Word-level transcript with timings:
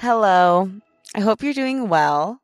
Hello. 0.00 0.70
I 1.16 1.20
hope 1.22 1.42
you're 1.42 1.52
doing 1.52 1.88
well. 1.88 2.40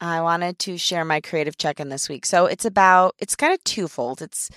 I 0.00 0.20
wanted 0.20 0.58
to 0.58 0.76
share 0.76 1.04
my 1.04 1.20
creative 1.20 1.56
check 1.56 1.78
in 1.78 1.90
this 1.90 2.08
week. 2.08 2.26
So 2.26 2.46
it's 2.46 2.64
about, 2.64 3.14
it's 3.20 3.36
kind 3.36 3.54
of 3.54 3.62
twofold. 3.62 4.20
It's 4.20 4.50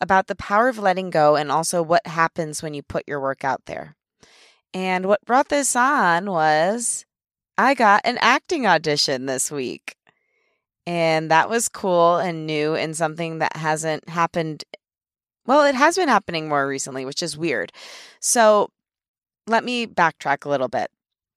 about 0.00 0.28
the 0.28 0.36
power 0.36 0.68
of 0.68 0.78
letting 0.78 1.10
go 1.10 1.34
and 1.34 1.50
also 1.50 1.82
what 1.82 2.06
happens 2.06 2.62
when 2.62 2.74
you 2.74 2.82
put 2.84 3.08
your 3.08 3.20
work 3.20 3.42
out 3.42 3.62
there. 3.66 3.96
And 4.72 5.06
what 5.06 5.24
brought 5.26 5.48
this 5.48 5.74
on 5.74 6.30
was 6.30 7.06
I 7.58 7.74
got 7.74 8.02
an 8.04 8.18
acting 8.20 8.68
audition 8.68 9.26
this 9.26 9.50
week. 9.50 9.96
And 10.86 11.28
that 11.32 11.50
was 11.50 11.68
cool 11.68 12.18
and 12.18 12.46
new 12.46 12.76
and 12.76 12.96
something 12.96 13.40
that 13.40 13.56
hasn't 13.56 14.08
happened. 14.08 14.62
Well, 15.44 15.64
it 15.64 15.74
has 15.74 15.96
been 15.96 16.08
happening 16.08 16.48
more 16.48 16.68
recently, 16.68 17.04
which 17.04 17.20
is 17.20 17.36
weird. 17.36 17.72
So 18.20 18.68
let 19.48 19.64
me 19.64 19.88
backtrack 19.88 20.44
a 20.44 20.48
little 20.48 20.68
bit. 20.68 20.88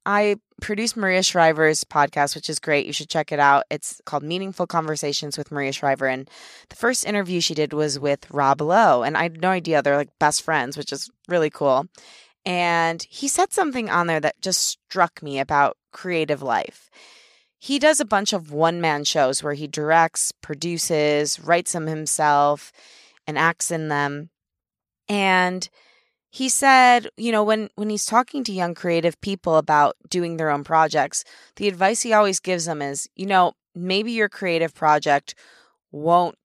I 0.08 0.38
produce 0.61 0.95
Maria 0.95 1.22
Shriver's 1.22 1.83
podcast, 1.83 2.33
which 2.33 2.50
is 2.50 2.59
great. 2.59 2.86
You 2.86 2.94
should 2.94 3.09
check 3.09 3.33
it 3.33 3.39
out. 3.39 3.66
It's 3.69 4.02
called 4.05 4.23
Meaningful 4.23 4.66
Conversations 4.66 5.38
with 5.38 5.52
Maria 5.52 5.73
Shriver. 5.73 6.08
And 6.08 6.30
the 6.69 6.77
first 6.77 7.05
interview 7.05 7.41
she 7.41 7.53
did 7.53 7.73
was 7.73 8.00
with 8.00 8.31
Rob 8.31 8.61
Lowe. 8.61 9.03
And 9.03 9.17
I 9.17 9.23
had 9.23 9.41
no 9.41 9.50
idea 9.50 9.81
they're 9.81 9.97
like 9.97 10.17
best 10.17 10.44
friends, 10.44 10.78
which 10.78 10.94
is 10.94 11.09
really 11.28 11.50
cool. 11.50 11.88
And 12.45 13.03
he 13.09 13.28
said 13.28 13.52
something 13.52 13.89
on 13.89 14.08
there 14.08 14.22
that 14.22 14.39
just 14.39 14.66
struck 14.66 15.22
me 15.22 15.39
about 15.39 15.75
creative 15.91 16.41
life. 16.41 16.89
He 17.59 17.78
does 17.78 18.00
a 18.00 18.05
bunch 18.05 18.31
of 18.31 18.53
one 18.53 18.80
man 18.80 19.03
shows 19.03 19.44
where 19.44 19.55
he 19.55 19.67
directs, 19.67 20.31
produces, 20.31 21.38
writes 21.38 21.73
them 21.73 21.88
himself, 21.88 22.72
and 23.28 23.38
acts 23.38 23.72
in 23.72 23.89
them. 23.89 24.30
And 25.09 25.67
he 26.30 26.50
said, 26.50 27.09
you 27.17 27.31
know, 27.31 27.44
when 27.44 27.70
when 27.75 27.89
he's 27.89 28.06
talking 28.06 28.44
to 28.44 28.52
young 28.52 28.75
creative 28.75 29.20
people 29.22 29.58
about 29.58 29.95
doing 30.09 30.38
their 30.38 30.50
own 30.50 30.64
projects, 30.64 31.23
the 31.56 31.67
advice 31.67 32.02
he 32.02 32.14
always 32.14 32.39
gives 32.39 32.66
them 32.66 32.81
is, 32.81 33.08
you 33.16 33.25
know, 33.25 33.53
maybe 33.75 34.11
your 34.11 34.30
creative 34.30 34.74
project 34.74 35.35
won't 35.91 36.35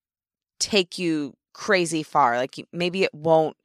take 0.61 0.99
you 0.99 1.35
crazy 1.53 2.03
far. 2.03 2.37
Like 2.37 2.55
maybe 2.73 3.03
it 3.03 3.15
won't 3.15 3.57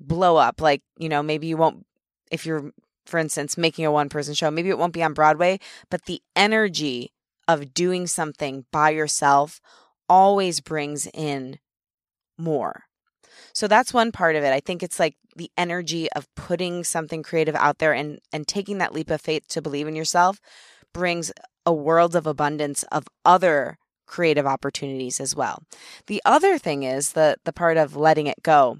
blow 0.00 0.36
up. 0.36 0.60
Like, 0.60 0.82
you 0.98 1.08
know, 1.08 1.22
maybe 1.22 1.46
you 1.46 1.56
won't 1.56 1.86
if 2.30 2.46
you're 2.46 2.72
for 3.06 3.18
instance 3.18 3.58
making 3.58 3.84
a 3.84 3.92
one 3.92 4.08
person 4.08 4.34
show, 4.34 4.50
maybe 4.50 4.70
it 4.70 4.78
won't 4.78 4.94
be 4.94 5.02
on 5.02 5.14
Broadway, 5.14 5.58
but 5.90 6.06
the 6.06 6.22
energy 6.34 7.12
of 7.48 7.74
doing 7.74 8.06
something 8.06 8.64
by 8.72 8.90
yourself 8.90 9.60
always 10.08 10.60
brings 10.60 11.06
in 11.08 11.58
more. 12.38 12.84
So 13.52 13.68
that's 13.68 13.94
one 13.94 14.12
part 14.12 14.36
of 14.36 14.44
it. 14.44 14.52
I 14.52 14.60
think 14.60 14.82
it's 14.82 14.98
like 14.98 15.16
the 15.36 15.50
energy 15.56 16.10
of 16.12 16.32
putting 16.34 16.84
something 16.84 17.22
creative 17.22 17.54
out 17.54 17.78
there 17.78 17.92
and 17.92 18.18
and 18.32 18.46
taking 18.46 18.78
that 18.78 18.92
leap 18.92 19.10
of 19.10 19.20
faith 19.20 19.48
to 19.48 19.62
believe 19.62 19.88
in 19.88 19.96
yourself 19.96 20.40
brings 20.92 21.32
a 21.64 21.72
world 21.72 22.14
of 22.16 22.26
abundance 22.26 22.82
of 22.84 23.06
other 23.24 23.78
creative 24.06 24.46
opportunities 24.46 25.20
as 25.20 25.34
well. 25.34 25.62
The 26.06 26.20
other 26.24 26.58
thing 26.58 26.82
is 26.82 27.12
the 27.12 27.36
the 27.44 27.52
part 27.52 27.76
of 27.76 27.96
letting 27.96 28.26
it 28.26 28.42
go. 28.42 28.78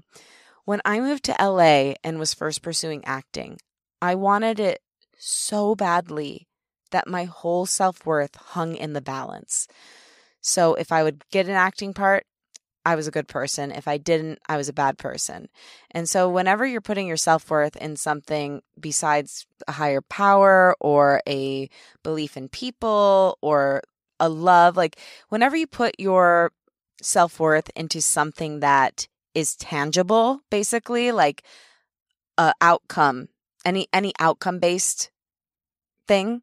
When 0.65 0.81
I 0.85 0.99
moved 0.99 1.23
to 1.25 1.35
LA 1.39 1.95
and 2.03 2.19
was 2.19 2.33
first 2.33 2.61
pursuing 2.61 3.03
acting, 3.05 3.57
I 4.01 4.15
wanted 4.15 4.59
it 4.59 4.81
so 5.17 5.75
badly 5.75 6.47
that 6.91 7.07
my 7.07 7.25
whole 7.25 7.65
self-worth 7.65 8.35
hung 8.35 8.75
in 8.75 8.93
the 8.93 9.01
balance. 9.01 9.67
So 10.39 10.75
if 10.75 10.91
I 10.91 11.03
would 11.03 11.23
get 11.31 11.47
an 11.47 11.53
acting 11.53 11.93
part, 11.93 12.25
I 12.85 12.95
was 12.95 13.07
a 13.07 13.11
good 13.11 13.27
person. 13.27 13.71
If 13.71 13.87
I 13.87 13.97
didn't, 13.97 14.39
I 14.47 14.57
was 14.57 14.69
a 14.69 14.73
bad 14.73 14.97
person. 14.97 15.47
And 15.91 16.07
so, 16.09 16.29
whenever 16.29 16.65
you're 16.65 16.81
putting 16.81 17.07
your 17.07 17.17
self 17.17 17.49
worth 17.49 17.75
in 17.77 17.95
something 17.95 18.61
besides 18.79 19.45
a 19.67 19.73
higher 19.73 20.01
power 20.01 20.75
or 20.79 21.21
a 21.27 21.69
belief 22.03 22.35
in 22.35 22.49
people 22.49 23.37
or 23.41 23.81
a 24.19 24.29
love, 24.29 24.75
like 24.77 24.97
whenever 25.29 25.55
you 25.55 25.67
put 25.67 25.99
your 25.99 26.51
self 27.01 27.39
worth 27.39 27.69
into 27.75 28.01
something 28.01 28.59
that 28.59 29.07
is 29.33 29.55
tangible, 29.55 30.41
basically, 30.49 31.11
like 31.11 31.43
a 32.37 32.53
outcome, 32.61 33.29
any 33.65 33.87
any 33.93 34.13
outcome 34.19 34.59
based 34.59 35.09
thing, 36.07 36.41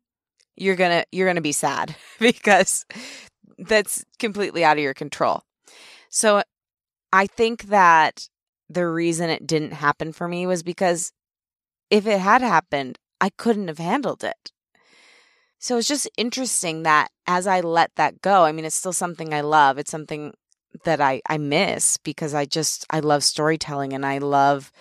you're 0.57 0.77
gonna 0.77 1.05
you're 1.13 1.29
gonna 1.29 1.41
be 1.41 1.53
sad 1.53 1.95
because 2.19 2.87
that's 3.59 4.05
completely 4.19 4.65
out 4.65 4.79
of 4.79 4.83
your 4.83 4.95
control. 4.95 5.43
So 6.11 6.43
I 7.13 7.27
think 7.27 7.65
that 7.65 8.29
the 8.69 8.87
reason 8.87 9.31
it 9.31 9.47
didn't 9.47 9.73
happen 9.73 10.13
for 10.13 10.29
me 10.29 10.47
was 10.47 10.63
because 10.63 11.13
if 11.91 12.07
it 12.07 12.21
had 12.21 12.43
happened, 12.43 12.99
I 13.21 13.31
couldn't 13.31 13.69
have 13.69 13.79
handled 13.79 14.23
it. 14.23 14.53
So 15.59 15.77
it's 15.77 15.89
just 15.89 16.09
interesting 16.17 16.85
that 16.85 17.09
as 17.27 17.47
I 17.47 17.61
let 17.61 17.91
that 17.97 18.23
go, 18.23 18.45
I 18.45 18.53
mean, 18.53 18.65
it's 18.65 18.77
still 18.77 18.93
something 18.93 19.35
I 19.35 19.43
love. 19.43 19.79
It's 19.79 19.91
something 19.91 20.35
that 20.85 21.01
I, 21.01 21.21
I 21.29 21.39
miss 21.39 21.99
because 21.99 22.35
I 22.35 22.45
just, 22.47 22.87
I 22.91 23.01
love 23.01 23.23
storytelling 23.25 23.93
and 23.93 24.07
I 24.07 24.19
love 24.19 24.73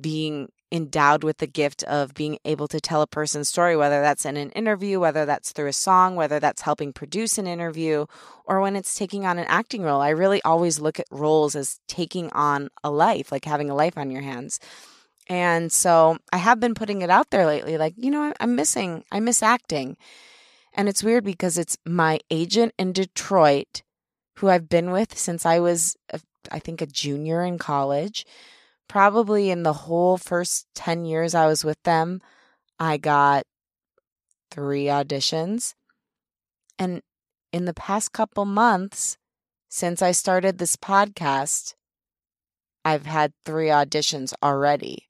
being 0.00 0.48
endowed 0.72 1.24
with 1.24 1.38
the 1.38 1.46
gift 1.46 1.82
of 1.84 2.14
being 2.14 2.38
able 2.44 2.68
to 2.68 2.80
tell 2.80 3.02
a 3.02 3.06
person's 3.06 3.48
story, 3.48 3.76
whether 3.76 4.00
that's 4.00 4.24
in 4.24 4.36
an 4.36 4.50
interview, 4.50 5.00
whether 5.00 5.26
that's 5.26 5.52
through 5.52 5.66
a 5.66 5.72
song, 5.72 6.16
whether 6.16 6.38
that's 6.38 6.62
helping 6.62 6.92
produce 6.92 7.38
an 7.38 7.46
interview, 7.46 8.06
or 8.44 8.60
when 8.60 8.76
it's 8.76 8.94
taking 8.94 9.26
on 9.26 9.38
an 9.38 9.46
acting 9.48 9.82
role. 9.82 10.00
I 10.00 10.10
really 10.10 10.40
always 10.42 10.78
look 10.78 11.00
at 11.00 11.06
roles 11.10 11.56
as 11.56 11.80
taking 11.88 12.30
on 12.30 12.68
a 12.84 12.90
life, 12.90 13.32
like 13.32 13.44
having 13.44 13.70
a 13.70 13.74
life 13.74 13.98
on 13.98 14.10
your 14.10 14.22
hands. 14.22 14.60
And 15.28 15.70
so 15.70 16.18
I 16.32 16.38
have 16.38 16.60
been 16.60 16.74
putting 16.74 17.02
it 17.02 17.10
out 17.10 17.30
there 17.30 17.46
lately, 17.46 17.76
like, 17.76 17.94
you 17.96 18.10
know, 18.10 18.32
I'm 18.40 18.56
missing, 18.56 19.04
I 19.12 19.20
miss 19.20 19.42
acting. 19.42 19.96
And 20.72 20.88
it's 20.88 21.02
weird 21.02 21.24
because 21.24 21.58
it's 21.58 21.76
my 21.84 22.20
agent 22.30 22.74
in 22.78 22.92
Detroit, 22.92 23.82
who 24.36 24.48
I've 24.48 24.68
been 24.68 24.90
with 24.92 25.18
since 25.18 25.44
I 25.44 25.58
was, 25.58 25.96
I 26.50 26.58
think, 26.58 26.80
a 26.80 26.86
junior 26.86 27.44
in 27.44 27.58
college 27.58 28.24
probably 28.90 29.50
in 29.50 29.62
the 29.62 29.72
whole 29.72 30.18
first 30.18 30.66
10 30.74 31.04
years 31.04 31.32
I 31.32 31.46
was 31.46 31.64
with 31.64 31.80
them, 31.84 32.20
I 32.80 32.96
got 32.96 33.44
three 34.50 34.86
auditions. 34.86 35.74
And 36.76 37.00
in 37.52 37.66
the 37.66 37.74
past 37.74 38.10
couple 38.10 38.44
months, 38.44 39.16
since 39.68 40.02
I 40.02 40.10
started 40.10 40.58
this 40.58 40.74
podcast, 40.74 41.74
I've 42.84 43.06
had 43.06 43.32
three 43.44 43.68
auditions 43.68 44.32
already. 44.42 45.06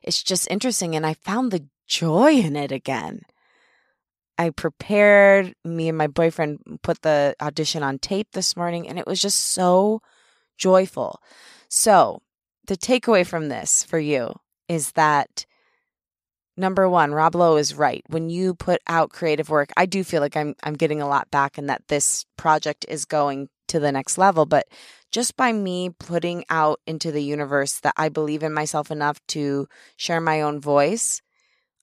It's 0.00 0.22
just 0.22 0.50
interesting. 0.50 0.96
And 0.96 1.04
I 1.04 1.12
found 1.12 1.50
the 1.50 1.66
joy 1.86 2.32
in 2.32 2.56
it 2.56 2.72
again. 2.72 3.24
I 4.38 4.48
prepared, 4.48 5.52
me 5.66 5.90
and 5.90 5.98
my 5.98 6.06
boyfriend 6.06 6.60
put 6.82 7.02
the 7.02 7.36
audition 7.42 7.82
on 7.82 7.98
tape 7.98 8.28
this 8.32 8.56
morning, 8.56 8.88
and 8.88 8.98
it 8.98 9.06
was 9.06 9.20
just 9.20 9.38
so 9.38 10.00
joyful. 10.56 11.20
So, 11.68 12.22
the 12.68 12.76
takeaway 12.76 13.26
from 13.26 13.48
this 13.48 13.82
for 13.82 13.98
you 13.98 14.34
is 14.68 14.92
that 14.92 15.46
number 16.56 16.88
one, 16.88 17.12
Rob 17.12 17.34
Lowe 17.34 17.56
is 17.56 17.74
right. 17.74 18.04
When 18.08 18.28
you 18.28 18.54
put 18.54 18.80
out 18.86 19.10
creative 19.10 19.48
work, 19.48 19.70
I 19.76 19.86
do 19.86 20.04
feel 20.04 20.20
like 20.20 20.36
I'm 20.36 20.54
I'm 20.62 20.74
getting 20.74 21.00
a 21.00 21.08
lot 21.08 21.30
back 21.30 21.58
and 21.58 21.68
that 21.68 21.88
this 21.88 22.26
project 22.36 22.84
is 22.88 23.04
going 23.04 23.48
to 23.68 23.80
the 23.80 23.90
next 23.90 24.18
level. 24.18 24.44
But 24.44 24.66
just 25.10 25.36
by 25.36 25.52
me 25.52 25.90
putting 25.98 26.44
out 26.50 26.80
into 26.86 27.10
the 27.10 27.22
universe 27.22 27.80
that 27.80 27.94
I 27.96 28.10
believe 28.10 28.42
in 28.42 28.52
myself 28.52 28.90
enough 28.90 29.18
to 29.28 29.66
share 29.96 30.20
my 30.20 30.42
own 30.42 30.60
voice, 30.60 31.22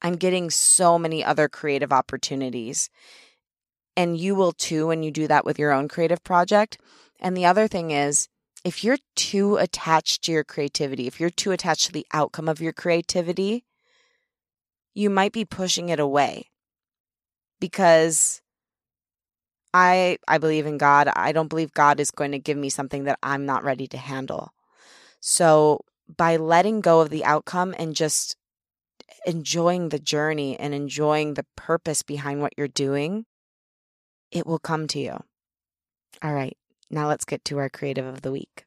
I'm 0.03 0.15
getting 0.15 0.51
so 0.51 0.99
many 0.99 1.23
other 1.23 1.49
creative 1.49 1.91
opportunities. 1.91 2.91
And 3.97 4.17
you 4.17 4.35
will 4.35 4.51
too 4.51 4.87
when 4.87 5.01
you 5.01 5.09
do 5.09 5.27
that 5.27 5.45
with 5.45 5.57
your 5.57 5.71
own 5.71 5.87
creative 5.87 6.23
project. 6.23 6.77
And 7.19 7.35
the 7.35 7.45
other 7.45 7.67
thing 7.67 7.89
is, 7.91 8.27
if 8.65 8.83
you're 8.83 8.97
too 9.15 9.57
attached 9.57 10.23
to 10.23 10.31
your 10.31 10.43
creativity, 10.43 11.05
if 11.05 11.19
you're 11.19 11.29
too 11.29 11.51
attached 11.51 11.85
to 11.85 11.91
the 11.91 12.07
outcome 12.11 12.49
of 12.49 12.59
your 12.59 12.73
creativity, 12.73 13.63
you 14.95 15.07
might 15.11 15.31
be 15.31 15.45
pushing 15.45 15.89
it 15.89 15.99
away. 15.99 16.49
Because 17.59 18.41
I 19.71 20.17
I 20.27 20.39
believe 20.39 20.65
in 20.65 20.79
God. 20.79 21.09
I 21.15 21.31
don't 21.31 21.47
believe 21.47 21.73
God 21.73 21.99
is 21.99 22.09
going 22.09 22.31
to 22.31 22.39
give 22.39 22.57
me 22.57 22.69
something 22.69 23.03
that 23.03 23.19
I'm 23.21 23.45
not 23.45 23.63
ready 23.63 23.87
to 23.87 23.97
handle. 23.97 24.51
So, 25.19 25.81
by 26.17 26.37
letting 26.37 26.81
go 26.81 27.01
of 27.01 27.11
the 27.11 27.23
outcome 27.23 27.75
and 27.77 27.95
just 27.95 28.35
enjoying 29.27 29.89
the 29.89 29.99
journey 29.99 30.57
and 30.57 30.73
enjoying 30.73 31.35
the 31.35 31.45
purpose 31.55 32.01
behind 32.01 32.41
what 32.41 32.53
you're 32.57 32.67
doing, 32.67 33.25
it 34.31 34.47
will 34.47 34.59
come 34.59 34.87
to 34.87 34.99
you. 34.99 35.19
All 36.23 36.33
right, 36.33 36.57
now 36.89 37.07
let's 37.07 37.25
get 37.25 37.43
to 37.45 37.57
our 37.57 37.69
creative 37.69 38.05
of 38.05 38.21
the 38.21 38.31
week. 38.31 38.65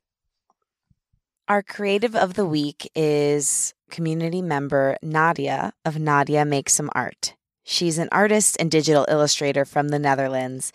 Our 1.48 1.62
creative 1.62 2.14
of 2.14 2.34
the 2.34 2.44
week 2.44 2.90
is 2.94 3.72
community 3.90 4.42
member 4.42 4.98
Nadia 5.02 5.72
of 5.84 5.98
Nadia 5.98 6.44
Makes 6.44 6.74
Some 6.74 6.90
Art. 6.94 7.34
She's 7.64 7.98
an 7.98 8.08
artist 8.12 8.56
and 8.60 8.70
digital 8.70 9.06
illustrator 9.08 9.64
from 9.64 9.88
the 9.88 9.98
Netherlands, 9.98 10.72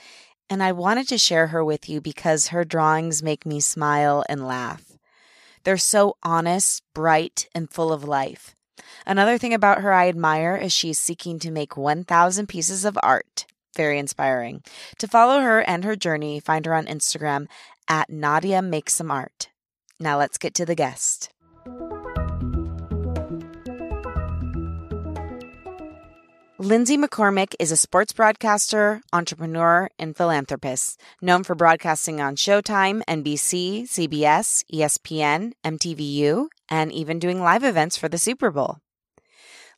and 0.49 0.63
I 0.63 0.71
wanted 0.71 1.07
to 1.09 1.17
share 1.17 1.47
her 1.47 1.63
with 1.63 1.89
you 1.89 2.01
because 2.01 2.47
her 2.47 2.63
drawings 2.63 3.23
make 3.23 3.45
me 3.45 3.59
smile 3.59 4.23
and 4.27 4.47
laugh. 4.47 4.97
They're 5.63 5.77
so 5.77 6.17
honest, 6.23 6.83
bright, 6.93 7.47
and 7.55 7.69
full 7.69 7.93
of 7.93 8.03
life. 8.03 8.55
Another 9.05 9.37
thing 9.37 9.53
about 9.53 9.81
her 9.81 9.93
I 9.93 10.09
admire 10.09 10.55
is 10.55 10.73
she's 10.73 10.99
seeking 10.99 11.39
to 11.39 11.51
make 11.51 11.77
1,000 11.77 12.47
pieces 12.47 12.85
of 12.85 12.97
art. 13.01 13.45
Very 13.75 13.97
inspiring. 13.97 14.61
To 14.99 15.07
follow 15.07 15.41
her 15.41 15.61
and 15.61 15.83
her 15.83 15.95
journey, 15.95 16.39
find 16.39 16.65
her 16.65 16.73
on 16.73 16.85
Instagram 16.85 17.47
at 17.87 18.09
Nadia 18.09 18.61
Makes 18.61 18.93
Some 18.93 19.11
Art. 19.11 19.49
Now 19.99 20.17
let's 20.17 20.37
get 20.37 20.53
to 20.55 20.65
the 20.65 20.75
guest. 20.75 21.29
Lindsay 26.59 26.97
McCormick 26.97 27.55
is 27.59 27.73
a 27.73 27.75
sports 27.75 28.13
broadcaster, 28.13 29.01
entrepreneur, 29.11 29.89
and 29.99 30.15
philanthropist, 30.15 30.97
known 31.21 31.43
for 31.43 31.55
broadcasting 31.55 32.21
on 32.21 32.37
Showtime, 32.37 33.01
NBC, 33.05 33.83
CBS, 33.83 34.63
ESPN, 34.73 35.51
MTVU, 35.65 36.47
and 36.69 36.91
even 36.93 37.19
doing 37.19 37.41
live 37.41 37.65
events 37.65 37.97
for 37.97 38.07
the 38.07 38.17
Super 38.17 38.49
Bowl. 38.49 38.77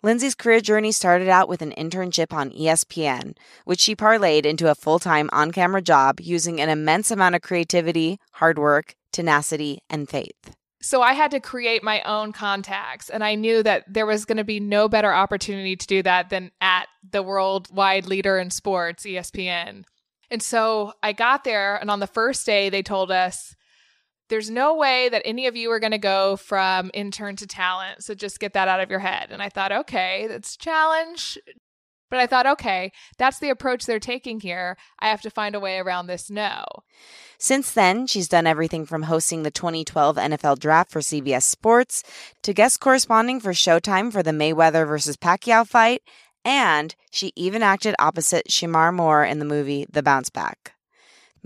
Lindsay's 0.05 0.35
career 0.35 0.61
journey 0.61 0.91
started 0.91 1.27
out 1.29 1.49
with 1.49 1.63
an 1.63 1.71
internship 1.71 2.31
on 2.31 2.51
ESPN, 2.51 3.35
which 3.63 3.79
she 3.79 3.95
parlayed 3.95 4.45
into 4.45 4.69
a 4.69 4.75
full 4.75 4.99
time 4.99 5.31
on 5.33 5.51
camera 5.51 5.81
job 5.81 6.19
using 6.19 6.61
an 6.61 6.69
immense 6.69 7.09
amount 7.09 7.33
of 7.33 7.41
creativity, 7.41 8.19
hard 8.33 8.59
work, 8.59 8.93
tenacity, 9.11 9.79
and 9.89 10.07
faith. 10.07 10.55
So 10.79 11.01
I 11.01 11.13
had 11.13 11.31
to 11.31 11.39
create 11.39 11.83
my 11.83 12.03
own 12.03 12.33
contacts. 12.33 13.09
And 13.09 13.23
I 13.23 13.33
knew 13.33 13.63
that 13.63 13.91
there 13.91 14.05
was 14.05 14.25
going 14.25 14.37
to 14.37 14.43
be 14.43 14.59
no 14.59 14.87
better 14.87 15.11
opportunity 15.11 15.75
to 15.75 15.87
do 15.87 16.03
that 16.03 16.29
than 16.29 16.51
at 16.61 16.85
the 17.09 17.23
worldwide 17.23 18.05
leader 18.05 18.37
in 18.37 18.51
sports, 18.51 19.07
ESPN. 19.07 19.85
And 20.29 20.43
so 20.43 20.93
I 21.01 21.13
got 21.13 21.43
there, 21.43 21.77
and 21.77 21.89
on 21.89 21.99
the 21.99 22.05
first 22.05 22.45
day, 22.45 22.69
they 22.69 22.83
told 22.83 23.09
us, 23.09 23.55
there's 24.29 24.49
no 24.49 24.75
way 24.75 25.09
that 25.09 25.21
any 25.25 25.47
of 25.47 25.55
you 25.55 25.69
are 25.71 25.79
going 25.79 25.91
to 25.91 25.97
go 25.97 26.35
from 26.35 26.91
intern 26.93 27.35
to 27.37 27.47
talent. 27.47 28.03
So 28.03 28.13
just 28.13 28.39
get 28.39 28.53
that 28.53 28.67
out 28.67 28.79
of 28.79 28.89
your 28.89 28.99
head. 28.99 29.27
And 29.29 29.41
I 29.41 29.49
thought, 29.49 29.71
okay, 29.71 30.27
that's 30.27 30.57
challenge. 30.57 31.37
But 32.09 32.19
I 32.19 32.27
thought, 32.27 32.45
okay, 32.45 32.91
that's 33.17 33.39
the 33.39 33.49
approach 33.49 33.85
they're 33.85 33.99
taking 33.99 34.39
here. 34.39 34.77
I 34.99 35.09
have 35.09 35.21
to 35.21 35.29
find 35.29 35.55
a 35.55 35.59
way 35.59 35.79
around 35.79 36.07
this 36.07 36.29
no. 36.29 36.63
Since 37.37 37.71
then, 37.71 38.07
she's 38.07 38.29
done 38.29 38.47
everything 38.47 38.85
from 38.85 39.03
hosting 39.03 39.43
the 39.43 39.51
2012 39.51 40.15
NFL 40.15 40.59
Draft 40.59 40.91
for 40.91 40.99
CBS 40.99 41.43
Sports 41.43 42.03
to 42.43 42.53
guest 42.53 42.79
corresponding 42.79 43.39
for 43.39 43.51
Showtime 43.51 44.11
for 44.11 44.23
the 44.23 44.31
Mayweather 44.31 44.87
versus 44.87 45.17
Pacquiao 45.17 45.67
fight, 45.67 46.03
and 46.45 46.95
she 47.11 47.33
even 47.35 47.63
acted 47.63 47.95
opposite 47.97 48.47
Shemar 48.49 48.93
Moore 48.93 49.25
in 49.25 49.39
the 49.39 49.45
movie 49.45 49.87
The 49.91 50.03
Bounce 50.03 50.29
Back. 50.29 50.74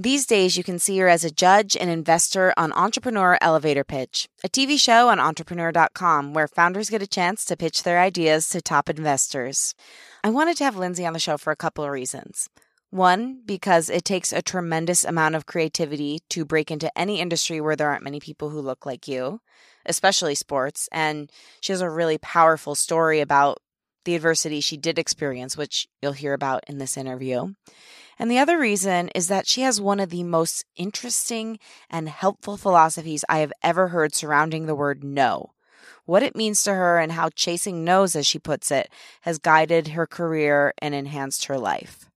These 0.01 0.28
days, 0.28 0.56
you 0.56 0.63
can 0.63 0.80
see 0.80 0.98
her 1.00 1.10
as 1.10 1.25
a 1.25 1.30
judge 1.30 1.75
and 1.75 1.90
investor 1.90 2.54
on 2.56 2.72
Entrepreneur 2.72 3.38
Elevator 3.42 3.84
Pitch, 3.84 4.30
a 4.46 4.48
TV 4.48 4.80
show 4.80 5.10
on 5.10 5.19
entrepreneur.com 5.19 6.34
where 6.34 6.48
founders 6.48 6.90
get 6.90 7.01
a 7.01 7.06
chance 7.07 7.44
to 7.44 7.57
pitch 7.57 7.84
their 7.84 8.00
ideas 8.00 8.48
to 8.50 8.62
top 8.62 8.90
investors. 8.90 9.75
I 10.24 10.30
wanted 10.30 10.56
to 10.56 10.63
have 10.63 10.78
Lindsay 10.78 11.06
on 11.06 11.12
the 11.12 11.19
show 11.19 11.38
for 11.38 11.51
a 11.51 11.57
couple 11.57 11.84
of 11.84 11.92
reasons. 11.92 12.48
One, 12.92 13.42
because 13.46 13.90
it 13.90 14.06
takes 14.06 14.31
a 14.31 14.42
tremendous 14.42 15.04
amount 15.04 15.36
of 15.36 15.46
creativity 15.46 16.19
to 16.30 16.45
break 16.45 16.72
into 16.72 16.98
any 16.98 17.19
industry 17.19 17.60
where 17.60 17.75
there 17.75 17.90
aren't 17.90 18.06
many 18.06 18.22
people 18.22 18.52
who 18.52 18.62
look 18.62 18.86
like 18.86 19.06
you, 19.06 19.42
especially 19.86 20.34
sports. 20.34 20.88
And 20.94 21.30
she 21.60 21.74
has 21.74 21.81
a 21.81 21.90
really 21.90 22.18
powerful 22.18 22.74
story 22.74 23.19
about 23.19 23.57
the 24.06 24.16
adversity 24.16 24.62
she 24.62 24.78
did 24.78 24.98
experience, 24.98 25.57
which 25.57 25.90
you'll 26.02 26.13
hear 26.13 26.34
about 26.34 26.63
in 26.69 26.78
this 26.78 26.95
interview. 26.95 27.54
And 28.19 28.30
the 28.30 28.38
other 28.38 28.60
reason 28.60 29.07
is 29.16 29.30
that 29.30 29.48
she 29.48 29.62
has 29.62 29.80
one 29.80 30.01
of 30.01 30.10
the 30.10 30.24
most 30.24 30.66
interesting 30.75 31.57
and 31.89 32.10
helpful 32.10 32.57
philosophies 32.57 33.24
I 33.30 33.39
have 33.39 33.54
ever 33.63 33.88
heard 33.88 34.13
surrounding 34.13 34.66
the 34.66 34.75
word 34.75 35.04
no. 35.04 35.54
What 36.06 36.24
it 36.24 36.36
means 36.36 36.62
to 36.63 36.74
her 36.74 37.00
and 37.00 37.13
how 37.13 37.30
chasing 37.30 37.86
no's, 37.86 38.16
as 38.16 38.27
she 38.27 38.38
puts 38.38 38.71
it, 38.71 38.92
has 39.21 39.38
guided 39.38 39.89
her 39.89 40.06
career 40.06 40.74
and 40.80 40.94
enhanced 40.94 41.45
her 41.45 41.57
life. 41.57 42.10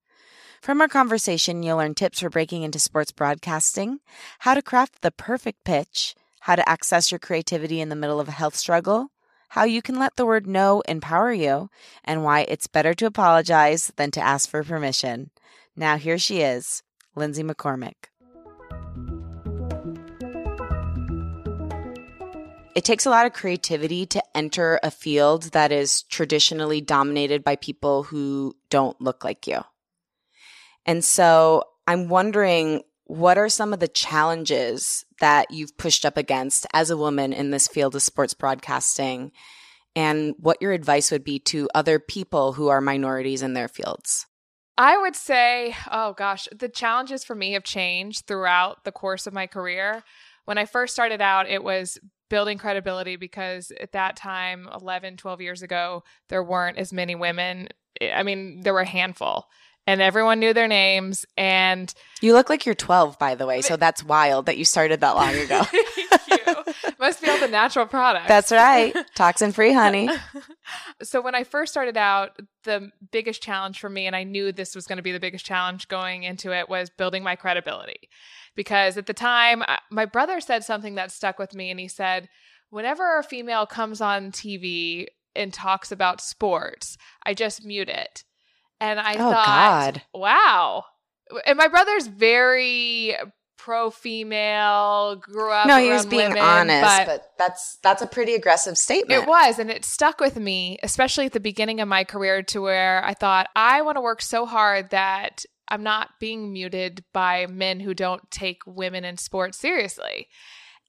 From 0.62 0.82
our 0.82 0.88
conversation, 0.88 1.64
you'll 1.64 1.78
learn 1.78 1.94
tips 1.94 2.20
for 2.20 2.30
breaking 2.30 2.64
into 2.64 2.80
sports 2.80 3.12
broadcasting, 3.12 4.00
how 4.40 4.56
to 4.56 4.62
craft 4.62 5.02
the 5.02 5.12
perfect 5.12 5.64
pitch, 5.64 6.16
how 6.42 6.56
to 6.56 6.68
access 6.68 7.12
your 7.12 7.20
creativity 7.20 7.80
in 7.80 7.90
the 7.90 7.96
middle 7.96 8.20
of 8.20 8.28
a 8.28 8.32
health 8.32 8.56
struggle, 8.56 9.10
how 9.50 9.64
you 9.64 9.82
can 9.82 10.00
let 10.00 10.16
the 10.16 10.26
word 10.26 10.48
no 10.48 10.82
empower 10.88 11.32
you, 11.32 11.70
and 12.04 12.24
why 12.24 12.42
it's 12.42 12.68
better 12.68 12.94
to 12.94 13.06
apologize 13.06 13.92
than 13.96 14.10
to 14.12 14.22
ask 14.22 14.50
for 14.50 14.64
permission. 14.64 15.30
Now, 15.76 15.98
here 15.98 16.18
she 16.18 16.42
is, 16.42 16.84
Lindsay 17.16 17.44
McCormick. 17.44 18.10
It 22.76 22.84
takes 22.84 23.06
a 23.06 23.10
lot 23.10 23.26
of 23.26 23.34
creativity 23.34 24.06
to 24.08 24.24
enter 24.36 24.80
a 24.82 24.90
field 24.90 25.44
that 25.52 25.72
is 25.72 26.04
traditionally 26.04 26.82
dominated 26.82 27.44
by 27.44 27.56
people 27.56 28.04
who 28.04 28.56
don't 28.70 29.00
look 29.00 29.24
like 29.24 29.46
you. 29.48 29.62
And 30.86 31.04
so 31.04 31.64
I'm 31.88 32.10
wondering 32.10 32.82
what 33.06 33.38
are 33.38 33.50
some 33.50 33.74
of 33.74 33.80
the 33.80 33.88
challenges 33.88 35.06
that 35.20 35.52
you've 35.52 35.78
pushed 35.78 36.06
up 36.06 36.18
against 36.18 36.66
as 36.74 36.90
a 36.90 36.98
woman 36.98 37.32
in 37.32 37.52
this 37.52 37.68
field 37.68 37.96
of 37.96 38.02
sports 38.02 38.34
broadcasting 38.34 39.32
and 39.96 40.34
what 40.40 40.62
your 40.62 40.72
advice 40.72 41.12
would 41.12 41.24
be 41.24 41.38
to 41.40 41.70
other 41.76 42.00
people 42.00 42.54
who 42.54 42.70
are 42.70 42.82
minorities 42.82 43.44
in 43.44 43.54
their 43.54 43.68
fields? 43.68 44.26
I 44.78 44.98
would 44.98 45.16
say, 45.16 45.76
oh 45.92 46.14
gosh, 46.14 46.48
the 46.56 46.70
challenges 46.70 47.24
for 47.24 47.36
me 47.36 47.54
have 47.54 47.64
changed 47.64 48.26
throughout 48.26 48.84
the 48.84 48.92
course 48.92 49.28
of 49.28 49.34
my 49.34 49.46
career. 49.48 50.04
When 50.46 50.58
I 50.58 50.66
first 50.66 50.94
started 50.94 51.22
out, 51.22 51.48
it 51.48 51.64
was 51.64 52.00
building 52.30 52.58
credibility 52.58 53.16
because 53.16 53.72
at 53.80 53.92
that 53.92 54.16
time, 54.16 54.68
11, 54.74 55.18
12 55.18 55.42
years 55.42 55.62
ago, 55.62 56.04
there 56.30 56.44
weren't 56.44 56.78
as 56.80 56.92
many 56.92 57.14
women. 57.14 57.70
Eh, 58.02 58.12
I 58.12 58.24
mean, 58.24 58.62
there 58.62 58.74
were 58.74 58.82
a 58.82 58.86
handful 58.86 59.46
and 59.86 60.02
everyone 60.02 60.40
knew 60.40 60.54
their 60.54 60.68
names. 60.68 61.26
And 61.38 61.94
you 62.22 62.34
look 62.34 62.50
like 62.50 62.66
you're 62.66 62.76
12, 62.76 63.20
by 63.20 63.36
the 63.36 63.46
way. 63.46 63.62
So 63.62 63.78
that's 63.78 64.04
wild 64.04 64.48
that 64.48 64.58
you 64.58 64.66
started 64.66 65.02
that 65.02 65.16
long 65.16 65.36
ago. 65.36 65.62
Must 67.04 67.22
be 67.22 67.30
all 67.30 67.38
the 67.38 67.50
natural 67.50 67.86
products. 67.86 68.30
That's 68.30 68.50
right. 68.50 68.96
Toxin 69.16 69.52
free 69.52 69.74
honey. 69.74 70.10
so 71.04 71.20
when 71.20 71.36
I 71.36 71.44
first 71.44 71.74
started 71.74 71.98
out, 71.98 72.40
the 72.64 72.92
biggest 73.12 73.44
challenge 73.44 73.82
for 73.82 73.90
me, 73.90 74.08
and 74.08 74.16
I 74.16 74.24
knew 74.24 74.54
this 74.54 74.74
was 74.74 74.88
going 74.88 74.96
to 74.96 75.04
be 75.04 75.12
the 75.12 75.20
biggest 75.20 75.46
challenge 75.46 75.90
going 75.90 76.24
into 76.24 76.58
it, 76.58 76.70
was 76.70 76.90
building 76.90 77.22
my 77.22 77.36
credibility. 77.36 78.08
Because 78.56 78.96
at 78.96 79.06
the 79.06 79.14
time, 79.14 79.64
my 79.92 80.06
brother 80.06 80.40
said 80.40 80.64
something 80.64 80.96
that 80.96 81.12
stuck 81.12 81.40
with 81.40 81.54
me, 81.54 81.70
and 81.70 81.78
he 81.78 81.90
said, 81.90 82.30
Whenever 82.70 83.20
a 83.20 83.24
female 83.24 83.66
comes 83.66 84.00
on 84.00 84.32
TV 84.32 85.08
and 85.36 85.54
talks 85.54 85.92
about 85.92 86.22
sports, 86.22 86.98
I 87.26 87.34
just 87.34 87.66
mute 87.66 87.90
it. 87.90 88.24
And 88.80 88.98
I 88.98 89.16
oh, 89.16 89.18
thought, 89.18 89.46
God. 89.46 90.02
wow. 90.14 90.86
And 91.46 91.58
my 91.58 91.68
brother's 91.68 92.08
very 92.08 93.18
pro 93.64 93.90
female, 93.90 95.16
grew 95.16 95.50
up. 95.50 95.68
No, 95.68 95.78
he 95.78 95.90
was 95.90 96.06
being 96.06 96.30
women, 96.30 96.44
honest, 96.44 96.82
but, 96.82 97.06
but, 97.06 97.32
that's 97.38 97.78
that's 97.78 98.02
a 98.02 98.08
pretty 98.08 98.36
aggressive 98.36 98.78
statement. 98.78 99.24
It 99.24 99.28
was, 99.28 99.58
and 99.58 99.72
it 99.72 99.86
stuck 99.86 100.20
with 100.20 100.38
me, 100.38 100.78
especially 100.84 101.28
at 101.28 101.32
the 101.32 101.40
beginning 101.40 101.80
of 101.80 101.88
my 101.88 102.04
career, 102.04 102.44
to 102.44 102.62
where 102.62 103.04
I 103.06 103.14
thought 103.14 103.48
I 103.56 103.82
want 103.82 103.96
to 103.96 104.02
work 104.02 104.22
so 104.22 104.46
hard 104.46 104.90
that 104.90 105.46
I'm 105.70 105.82
not 105.82 106.10
being 106.20 106.52
muted 106.52 107.06
by 107.14 107.48
men 107.48 107.80
who 107.80 107.94
don't 107.94 108.30
take 108.30 108.62
women 108.66 109.06
in 109.06 109.16
sports 109.16 109.58
seriously, 109.60 110.28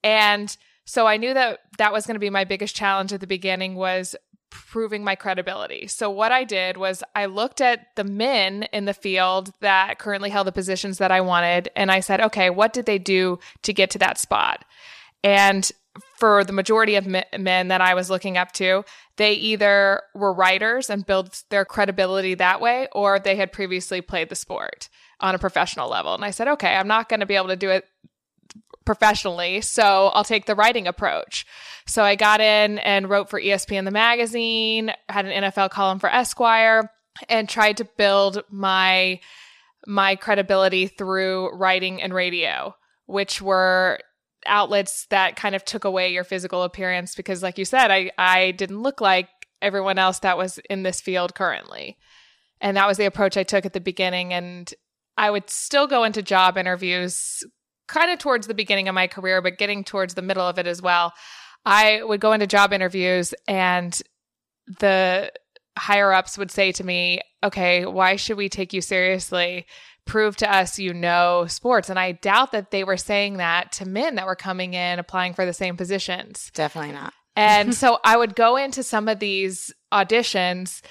and 0.02 0.56
so 0.84 1.06
I 1.06 1.16
knew 1.16 1.32
that 1.32 1.60
that 1.78 1.92
was 1.92 2.06
going 2.06 2.16
to 2.16 2.20
be 2.20 2.28
my 2.28 2.44
biggest 2.44 2.74
challenge 2.74 3.12
at 3.12 3.20
the 3.20 3.26
beginning 3.28 3.76
was 3.76 4.16
proving 4.54 5.04
my 5.04 5.14
credibility. 5.14 5.86
So 5.86 6.08
what 6.08 6.32
I 6.32 6.44
did 6.44 6.76
was 6.76 7.02
I 7.14 7.26
looked 7.26 7.60
at 7.60 7.88
the 7.96 8.04
men 8.04 8.64
in 8.72 8.84
the 8.84 8.94
field 8.94 9.52
that 9.60 9.98
currently 9.98 10.30
held 10.30 10.46
the 10.46 10.52
positions 10.52 10.98
that 10.98 11.10
I 11.10 11.20
wanted 11.20 11.68
and 11.74 11.90
I 11.90 12.00
said, 12.00 12.20
"Okay, 12.20 12.50
what 12.50 12.72
did 12.72 12.86
they 12.86 12.98
do 12.98 13.38
to 13.62 13.72
get 13.72 13.90
to 13.90 13.98
that 13.98 14.18
spot?" 14.18 14.64
And 15.22 15.70
for 16.18 16.44
the 16.44 16.52
majority 16.52 16.96
of 16.96 17.06
men 17.06 17.68
that 17.68 17.80
I 17.80 17.94
was 17.94 18.10
looking 18.10 18.36
up 18.36 18.52
to, 18.52 18.84
they 19.16 19.32
either 19.34 20.02
were 20.14 20.32
writers 20.32 20.90
and 20.90 21.06
built 21.06 21.44
their 21.50 21.64
credibility 21.64 22.34
that 22.34 22.60
way 22.60 22.88
or 22.92 23.18
they 23.18 23.36
had 23.36 23.52
previously 23.52 24.00
played 24.00 24.28
the 24.28 24.34
sport 24.34 24.88
on 25.20 25.34
a 25.34 25.38
professional 25.38 25.88
level. 25.88 26.14
And 26.14 26.24
I 26.24 26.30
said, 26.30 26.48
"Okay, 26.48 26.74
I'm 26.74 26.88
not 26.88 27.08
going 27.08 27.20
to 27.20 27.26
be 27.26 27.36
able 27.36 27.48
to 27.48 27.56
do 27.56 27.70
it 27.70 27.86
professionally, 28.84 29.60
so 29.60 30.08
I'll 30.14 30.24
take 30.24 30.46
the 30.46 30.54
writing 30.54 30.86
approach. 30.86 31.46
So 31.86 32.02
I 32.02 32.14
got 32.16 32.40
in 32.40 32.78
and 32.78 33.08
wrote 33.08 33.30
for 33.30 33.40
ESPN 33.40 33.84
the 33.84 33.90
magazine, 33.90 34.92
had 35.08 35.26
an 35.26 35.44
NFL 35.44 35.70
column 35.70 35.98
for 35.98 36.08
Esquire, 36.08 36.90
and 37.28 37.48
tried 37.48 37.76
to 37.78 37.84
build 37.96 38.42
my 38.50 39.20
my 39.86 40.16
credibility 40.16 40.86
through 40.86 41.54
writing 41.54 42.00
and 42.00 42.14
radio, 42.14 42.74
which 43.06 43.42
were 43.42 43.98
outlets 44.46 45.06
that 45.06 45.36
kind 45.36 45.54
of 45.54 45.64
took 45.64 45.84
away 45.84 46.12
your 46.12 46.24
physical 46.24 46.62
appearance 46.62 47.14
because 47.14 47.42
like 47.42 47.58
you 47.58 47.64
said, 47.64 47.90
I 47.90 48.10
I 48.18 48.52
didn't 48.52 48.82
look 48.82 49.00
like 49.00 49.28
everyone 49.62 49.98
else 49.98 50.20
that 50.20 50.36
was 50.36 50.58
in 50.70 50.82
this 50.82 51.00
field 51.00 51.34
currently. 51.34 51.96
And 52.60 52.76
that 52.76 52.86
was 52.86 52.96
the 52.96 53.06
approach 53.06 53.36
I 53.36 53.42
took 53.42 53.66
at 53.66 53.72
the 53.72 53.80
beginning 53.80 54.32
and 54.32 54.72
I 55.16 55.30
would 55.30 55.48
still 55.48 55.86
go 55.86 56.04
into 56.04 56.22
job 56.22 56.58
interviews 56.58 57.44
kind 57.86 58.10
of 58.10 58.18
towards 58.18 58.46
the 58.46 58.54
beginning 58.54 58.88
of 58.88 58.94
my 58.94 59.06
career, 59.06 59.42
but 59.42 59.58
getting 59.58 59.84
towards 59.84 60.14
the 60.14 60.22
middle 60.22 60.46
of 60.46 60.58
it 60.58 60.66
as 60.66 60.80
well. 60.80 61.12
I 61.64 62.02
would 62.02 62.20
go 62.20 62.32
into 62.32 62.46
job 62.46 62.72
interviews 62.72 63.34
and 63.48 64.00
the 64.80 65.32
higher 65.78 66.12
ups 66.12 66.38
would 66.38 66.50
say 66.50 66.72
to 66.72 66.84
me, 66.84 67.20
okay, 67.42 67.84
why 67.86 68.16
should 68.16 68.36
we 68.36 68.48
take 68.48 68.72
you 68.72 68.80
seriously? 68.80 69.66
Prove 70.06 70.36
to 70.36 70.52
us 70.52 70.78
you 70.78 70.92
know 70.92 71.46
sports. 71.48 71.88
And 71.88 71.98
I 71.98 72.12
doubt 72.12 72.52
that 72.52 72.70
they 72.70 72.84
were 72.84 72.96
saying 72.96 73.38
that 73.38 73.72
to 73.72 73.88
men 73.88 74.16
that 74.16 74.26
were 74.26 74.36
coming 74.36 74.74
in 74.74 74.98
applying 74.98 75.34
for 75.34 75.46
the 75.46 75.52
same 75.52 75.76
positions. 75.76 76.50
Definitely 76.54 76.92
not. 76.92 77.12
and 77.36 77.74
so 77.74 77.98
I 78.04 78.16
would 78.16 78.34
go 78.34 78.56
into 78.56 78.82
some 78.82 79.08
of 79.08 79.18
these 79.18 79.72
auditions 79.92 80.82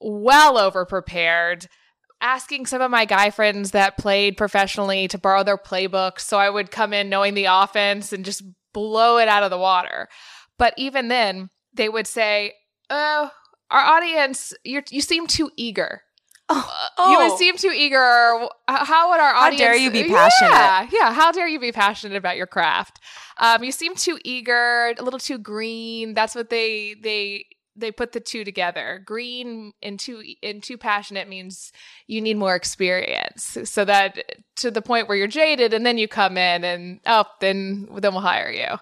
well 0.00 0.58
over 0.58 0.84
prepared 0.84 1.68
asking 2.22 2.66
some 2.66 2.80
of 2.80 2.90
my 2.90 3.04
guy 3.04 3.30
friends 3.30 3.72
that 3.72 3.98
played 3.98 4.36
professionally 4.36 5.08
to 5.08 5.18
borrow 5.18 5.42
their 5.42 5.58
playbooks. 5.58 6.20
So 6.20 6.38
I 6.38 6.48
would 6.48 6.70
come 6.70 6.94
in 6.94 7.10
knowing 7.10 7.34
the 7.34 7.46
offense 7.46 8.12
and 8.12 8.24
just 8.24 8.42
blow 8.72 9.18
it 9.18 9.28
out 9.28 9.42
of 9.42 9.50
the 9.50 9.58
water. 9.58 10.08
But 10.58 10.72
even 10.78 11.08
then, 11.08 11.50
they 11.74 11.88
would 11.88 12.06
say, 12.06 12.54
Oh, 12.88 13.30
our 13.70 13.80
audience, 13.80 14.54
you 14.64 14.82
you 14.90 15.00
seem 15.00 15.26
too 15.26 15.50
eager. 15.56 16.02
Oh, 16.48 16.90
oh. 16.98 17.30
You 17.30 17.38
seem 17.38 17.56
too 17.56 17.72
eager. 17.74 17.98
How 18.68 19.10
would 19.10 19.20
our 19.20 19.34
audience? 19.34 19.62
How 19.62 19.68
dare 19.68 19.76
you 19.76 19.90
be 19.90 20.04
passionate? 20.04 20.50
Yeah, 20.50 20.88
yeah. 20.92 21.12
How 21.12 21.32
dare 21.32 21.48
you 21.48 21.58
be 21.58 21.72
passionate 21.72 22.16
about 22.16 22.36
your 22.36 22.46
craft? 22.46 23.00
Um, 23.38 23.64
you 23.64 23.72
seem 23.72 23.94
too 23.94 24.18
eager, 24.24 24.94
a 24.98 25.02
little 25.02 25.18
too 25.18 25.38
green. 25.38 26.12
That's 26.14 26.34
what 26.34 26.50
they 26.50 26.94
they 27.02 27.46
they 27.76 27.90
put 27.90 28.12
the 28.12 28.20
two 28.20 28.44
together. 28.44 29.02
Green 29.04 29.72
and 29.82 29.98
too 29.98 30.22
and 30.42 30.62
too 30.62 30.76
passionate 30.76 31.28
means 31.28 31.72
you 32.06 32.20
need 32.20 32.36
more 32.36 32.54
experience. 32.54 33.58
So 33.64 33.84
that 33.84 34.42
to 34.56 34.70
the 34.70 34.82
point 34.82 35.08
where 35.08 35.16
you're 35.16 35.26
jaded, 35.26 35.72
and 35.72 35.84
then 35.84 35.98
you 35.98 36.08
come 36.08 36.36
in 36.36 36.64
and 36.64 37.00
oh, 37.06 37.24
then 37.40 37.88
then 37.90 38.12
we'll 38.12 38.22
hire 38.22 38.50
you. 38.50 38.78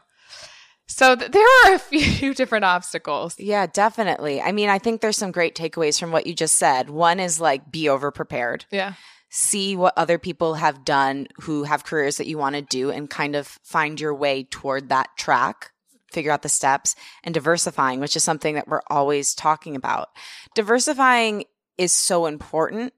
So 0.86 1.14
th- 1.14 1.30
there 1.30 1.46
are 1.64 1.74
a 1.74 1.78
few 1.78 2.34
different 2.34 2.64
obstacles. 2.64 3.38
Yeah, 3.38 3.66
definitely. 3.66 4.42
I 4.42 4.52
mean, 4.52 4.68
I 4.68 4.78
think 4.78 5.00
there's 5.00 5.16
some 5.16 5.30
great 5.30 5.54
takeaways 5.54 5.98
from 5.98 6.10
what 6.10 6.26
you 6.26 6.34
just 6.34 6.56
said. 6.56 6.90
One 6.90 7.20
is 7.20 7.40
like 7.40 7.70
be 7.70 7.88
over 7.88 8.10
prepared. 8.10 8.66
Yeah. 8.70 8.94
See 9.28 9.76
what 9.76 9.94
other 9.96 10.18
people 10.18 10.54
have 10.54 10.84
done 10.84 11.28
who 11.42 11.62
have 11.62 11.84
careers 11.84 12.16
that 12.16 12.26
you 12.26 12.36
want 12.36 12.56
to 12.56 12.62
do 12.62 12.90
and 12.90 13.08
kind 13.08 13.36
of 13.36 13.46
find 13.46 14.00
your 14.00 14.12
way 14.12 14.42
toward 14.42 14.88
that 14.88 15.16
track 15.16 15.69
figure 16.12 16.32
out 16.32 16.42
the 16.42 16.48
steps 16.48 16.94
and 17.24 17.34
diversifying, 17.34 18.00
which 18.00 18.16
is 18.16 18.24
something 18.24 18.54
that 18.54 18.68
we're 18.68 18.82
always 18.88 19.34
talking 19.34 19.76
about. 19.76 20.08
Diversifying 20.54 21.44
is 21.78 21.92
so 21.92 22.26
important, 22.26 22.92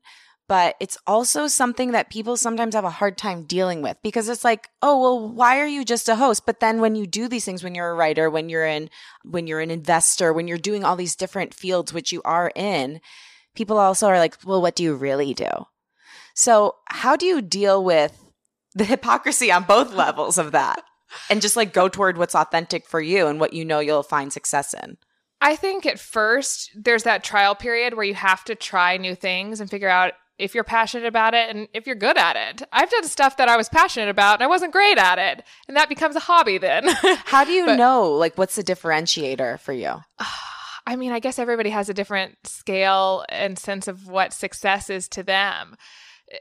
but 0.48 0.74
it's 0.80 0.98
also 1.06 1.46
something 1.46 1.92
that 1.92 2.10
people 2.10 2.36
sometimes 2.36 2.74
have 2.74 2.84
a 2.84 2.90
hard 2.90 3.16
time 3.16 3.44
dealing 3.44 3.80
with 3.80 3.96
because 4.02 4.28
it's 4.28 4.44
like, 4.44 4.68
oh, 4.82 5.00
well, 5.00 5.28
why 5.28 5.60
are 5.60 5.66
you 5.66 5.84
just 5.84 6.08
a 6.08 6.16
host? 6.16 6.44
But 6.44 6.60
then 6.60 6.80
when 6.80 6.94
you 6.94 7.06
do 7.06 7.28
these 7.28 7.44
things, 7.44 7.62
when 7.62 7.74
you're 7.74 7.90
a 7.90 7.94
writer, 7.94 8.28
when 8.28 8.48
you're 8.48 8.66
in, 8.66 8.90
when 9.24 9.46
you're 9.46 9.60
an 9.60 9.70
investor, 9.70 10.32
when 10.32 10.48
you're 10.48 10.58
doing 10.58 10.84
all 10.84 10.96
these 10.96 11.16
different 11.16 11.54
fields, 11.54 11.92
which 11.92 12.12
you 12.12 12.20
are 12.24 12.52
in, 12.54 13.00
people 13.54 13.78
also 13.78 14.08
are 14.08 14.18
like, 14.18 14.36
well, 14.44 14.60
what 14.60 14.76
do 14.76 14.82
you 14.82 14.94
really 14.94 15.32
do? 15.32 15.48
So 16.34 16.76
how 16.86 17.16
do 17.16 17.26
you 17.26 17.40
deal 17.40 17.82
with 17.82 18.18
the 18.74 18.84
hypocrisy 18.92 19.52
on 19.52 19.64
both 19.64 19.94
levels 19.94 20.38
of 20.38 20.52
that? 20.52 20.82
And 21.30 21.42
just 21.42 21.56
like 21.56 21.72
go 21.72 21.88
toward 21.88 22.18
what's 22.18 22.34
authentic 22.34 22.86
for 22.86 23.00
you 23.00 23.26
and 23.26 23.40
what 23.40 23.52
you 23.52 23.64
know 23.64 23.80
you'll 23.80 24.02
find 24.02 24.32
success 24.32 24.74
in. 24.74 24.96
I 25.40 25.56
think 25.56 25.86
at 25.86 25.98
first 25.98 26.70
there's 26.74 27.02
that 27.02 27.24
trial 27.24 27.54
period 27.54 27.94
where 27.94 28.04
you 28.04 28.14
have 28.14 28.44
to 28.44 28.54
try 28.54 28.96
new 28.96 29.14
things 29.14 29.60
and 29.60 29.68
figure 29.68 29.88
out 29.88 30.12
if 30.38 30.54
you're 30.54 30.64
passionate 30.64 31.06
about 31.06 31.34
it 31.34 31.54
and 31.54 31.68
if 31.74 31.86
you're 31.86 31.96
good 31.96 32.16
at 32.16 32.36
it. 32.36 32.66
I've 32.72 32.90
done 32.90 33.04
stuff 33.04 33.36
that 33.36 33.48
I 33.48 33.56
was 33.56 33.68
passionate 33.68 34.08
about 34.08 34.34
and 34.34 34.42
I 34.42 34.46
wasn't 34.48 34.72
great 34.72 34.98
at 34.98 35.18
it. 35.18 35.44
And 35.68 35.76
that 35.76 35.88
becomes 35.88 36.16
a 36.16 36.20
hobby 36.20 36.58
then. 36.58 36.88
How 37.24 37.44
do 37.44 37.52
you 37.52 37.66
but, 37.66 37.76
know? 37.76 38.10
Like, 38.10 38.36
what's 38.38 38.56
the 38.56 38.62
differentiator 38.62 39.60
for 39.60 39.72
you? 39.72 40.00
I 40.86 40.96
mean, 40.96 41.12
I 41.12 41.20
guess 41.20 41.38
everybody 41.38 41.70
has 41.70 41.88
a 41.88 41.94
different 41.94 42.36
scale 42.44 43.24
and 43.28 43.56
sense 43.58 43.86
of 43.86 44.08
what 44.08 44.32
success 44.32 44.90
is 44.90 45.08
to 45.10 45.22
them. 45.22 45.76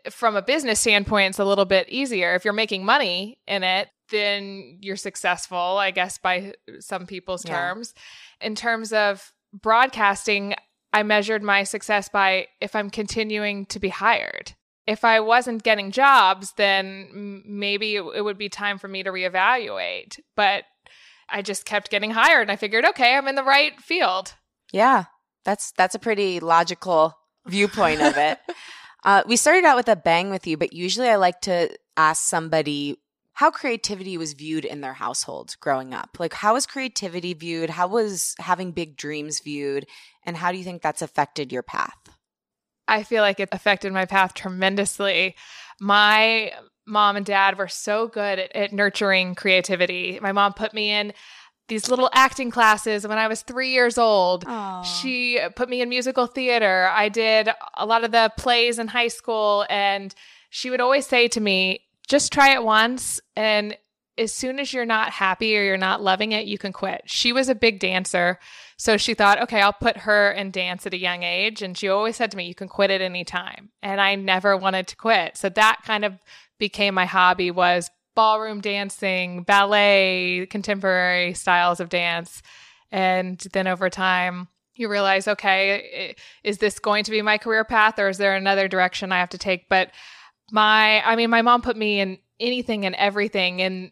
From 0.10 0.36
a 0.36 0.42
business 0.42 0.80
standpoint, 0.80 1.32
it's 1.32 1.40
a 1.40 1.46
little 1.46 1.66
bit 1.66 1.90
easier. 1.90 2.34
If 2.34 2.44
you're 2.44 2.54
making 2.54 2.84
money 2.84 3.40
in 3.48 3.63
it, 3.63 3.90
then 4.12 4.77
you're 4.82 4.96
successful, 4.96 5.58
I 5.58 5.91
guess, 5.91 6.18
by 6.18 6.53
some 6.80 7.08
people's 7.08 7.46
yeah. 7.46 7.58
terms. 7.58 7.94
In 8.39 8.56
terms 8.56 8.94
of 8.94 9.34
broadcasting, 9.53 10.53
I 10.94 11.03
measured 11.03 11.41
my 11.41 11.63
success 11.63 12.10
by 12.10 12.48
if 12.60 12.75
I'm 12.75 12.89
continuing 12.89 13.65
to 13.68 13.80
be 13.80 13.89
hired. 13.89 14.53
If 14.88 15.06
I 15.06 15.20
wasn't 15.20 15.63
getting 15.63 15.91
jobs, 15.91 16.53
then 16.58 17.44
maybe 17.46 17.96
it 17.96 18.24
would 18.24 18.38
be 18.38 18.50
time 18.50 18.77
for 18.77 18.88
me 18.88 19.03
to 19.03 19.12
reevaluate. 19.12 20.20
But 20.36 20.65
I 21.30 21.41
just 21.41 21.65
kept 21.65 21.89
getting 21.89 22.12
hired 22.12 22.44
and 22.44 22.51
I 22.51 22.56
figured, 22.56 22.86
okay, 22.86 23.15
I'm 23.15 23.27
in 23.27 23.36
the 23.36 23.44
right 23.44 23.80
field. 23.80 24.34
Yeah. 24.74 25.06
That's 25.46 25.72
that's 25.72 25.96
a 25.96 26.00
pretty 26.00 26.39
logical 26.39 27.18
viewpoint 27.48 28.01
of 28.01 28.18
it. 28.18 28.39
uh, 29.06 29.24
we 29.25 29.38
started 29.38 29.65
out 29.65 29.77
with 29.77 29.88
a 29.88 29.96
bang 29.96 30.30
with 30.30 30.46
you, 30.46 30.58
but 30.58 30.74
usually 30.74 31.10
I 31.10 31.15
like 31.15 31.41
to 31.41 31.75
ask 31.98 32.24
somebody 32.24 32.98
how 33.42 33.50
creativity 33.50 34.20
was 34.20 34.34
viewed 34.34 34.66
in 34.66 34.82
their 34.82 34.94
household 34.94 35.56
growing 35.60 35.96
up. 35.96 36.18
Like, 36.20 36.32
how 36.32 36.54
was 36.54 36.68
creativity 36.68 37.34
viewed? 37.34 37.72
How 37.72 37.88
was 37.88 38.36
having 38.38 38.72
big 38.72 38.96
dreams 38.96 39.40
viewed? 39.40 39.88
And 40.24 40.38
how 40.38 40.52
do 40.52 40.60
you 40.60 40.64
think 40.64 40.84
that's 40.84 41.02
affected 41.02 41.52
your 41.52 41.64
path? 41.64 41.98
I 42.88 43.02
feel 43.02 43.24
like 43.24 43.40
it 43.40 43.50
affected 43.52 43.94
my 43.94 44.06
path 44.06 44.36
tremendously. 44.36 45.36
My 45.80 46.52
mom 46.86 47.16
and 47.16 47.26
dad 47.26 47.58
were 47.58 47.68
so 47.68 48.08
good 48.08 48.38
at, 48.38 48.56
at 48.56 48.74
nurturing 48.74 49.34
creativity. 49.34 50.20
My 50.22 50.34
mom 50.34 50.54
put 50.54 50.76
me 50.76 50.92
in 50.92 51.12
these 51.68 51.90
little 51.90 52.12
acting 52.14 52.52
classes 52.52 53.08
when 53.08 53.18
I 53.18 53.28
was 53.28 53.42
three 53.42 53.72
years 53.72 53.98
old. 53.98 54.46
Aww. 54.46 54.86
She 54.86 55.40
put 55.56 55.68
me 55.68 55.82
in 55.82 55.90
musical 55.90 56.28
theater. 56.28 56.92
I 56.94 57.10
did 57.10 57.50
a 57.76 57.88
lot 57.88 58.04
of 58.04 58.12
the 58.12 58.32
plays 58.38 58.78
in 58.78 58.90
high 58.90 59.08
school, 59.08 59.66
and 59.68 60.14
she 60.52 60.70
would 60.70 60.80
always 60.80 61.08
say 61.08 61.28
to 61.30 61.42
me, 61.42 61.88
just 62.12 62.34
try 62.34 62.53
it 62.53 62.62
once 62.62 63.22
and 63.38 63.77
as 64.18 64.34
soon 64.34 64.60
as 64.60 64.74
you're 64.74 64.86
not 64.86 65.12
happy 65.12 65.58
or 65.58 65.63
you're 65.63 65.77
not 65.77 66.03
loving 66.03 66.34
it, 66.34 66.46
you 66.46 66.58
can 66.58 66.74
quit. 66.74 67.03
She 67.06 67.32
was 67.32 67.48
a 67.48 67.56
big 67.56 67.80
dancer. 67.80 68.38
So 68.75 68.98
she 68.98 69.13
thought, 69.13 69.41
okay, 69.44 69.62
I'll 69.62 69.72
put 69.72 70.00
her 70.00 70.30
in 70.30 70.51
dance 70.51 70.86
at 70.86 70.94
a 70.94 71.00
young 71.00 71.24
age. 71.24 71.62
And 71.62 71.77
she 71.77 71.88
always 71.88 72.18
said 72.18 72.30
to 72.32 72.38
me, 72.38 72.46
you 72.46 72.53
can 72.53 72.68
quit 72.68 72.91
at 72.91 73.00
any 73.00 73.24
time. 73.24 73.70
And 73.82 74.01
I 74.01 74.15
never 74.15 74.58
wanted 74.58 74.88
to 74.88 74.98
quit. 74.98 75.38
So 75.38 75.48
that 75.48 75.80
kind 75.86 76.03
of 76.03 76.20
became 76.60 76.94
my 76.94 77.06
hobby 77.06 77.50
was 77.50 77.89
ballroom 78.13 78.60
dancing, 78.60 79.44
ballet, 79.44 80.46
contemporary 80.50 81.34
styles 81.34 81.80
of 81.80 81.88
dance. 81.88 82.41
And 82.91 83.39
then 83.53 83.68
over 83.68 83.89
time, 83.89 84.50
you 84.75 84.89
realize, 84.89 85.30
okay, 85.30 86.15
is 86.44 86.58
this 86.58 86.80
going 86.80 87.06
to 87.06 87.12
be 87.12 87.22
my 87.22 87.38
career 87.38 87.63
path 87.63 87.98
or 87.98 88.10
is 88.10 88.18
there 88.18 88.36
another 88.36 88.68
direction 88.68 89.13
I 89.13 89.20
have 89.20 89.30
to 89.30 89.38
take? 89.38 89.70
But 89.70 89.91
my 90.51 91.01
i 91.05 91.15
mean 91.15 91.29
my 91.29 91.41
mom 91.41 91.62
put 91.62 91.77
me 91.77 92.00
in 92.00 92.17
anything 92.39 92.86
and 92.86 92.96
everything 92.96 93.62
and 93.62 93.91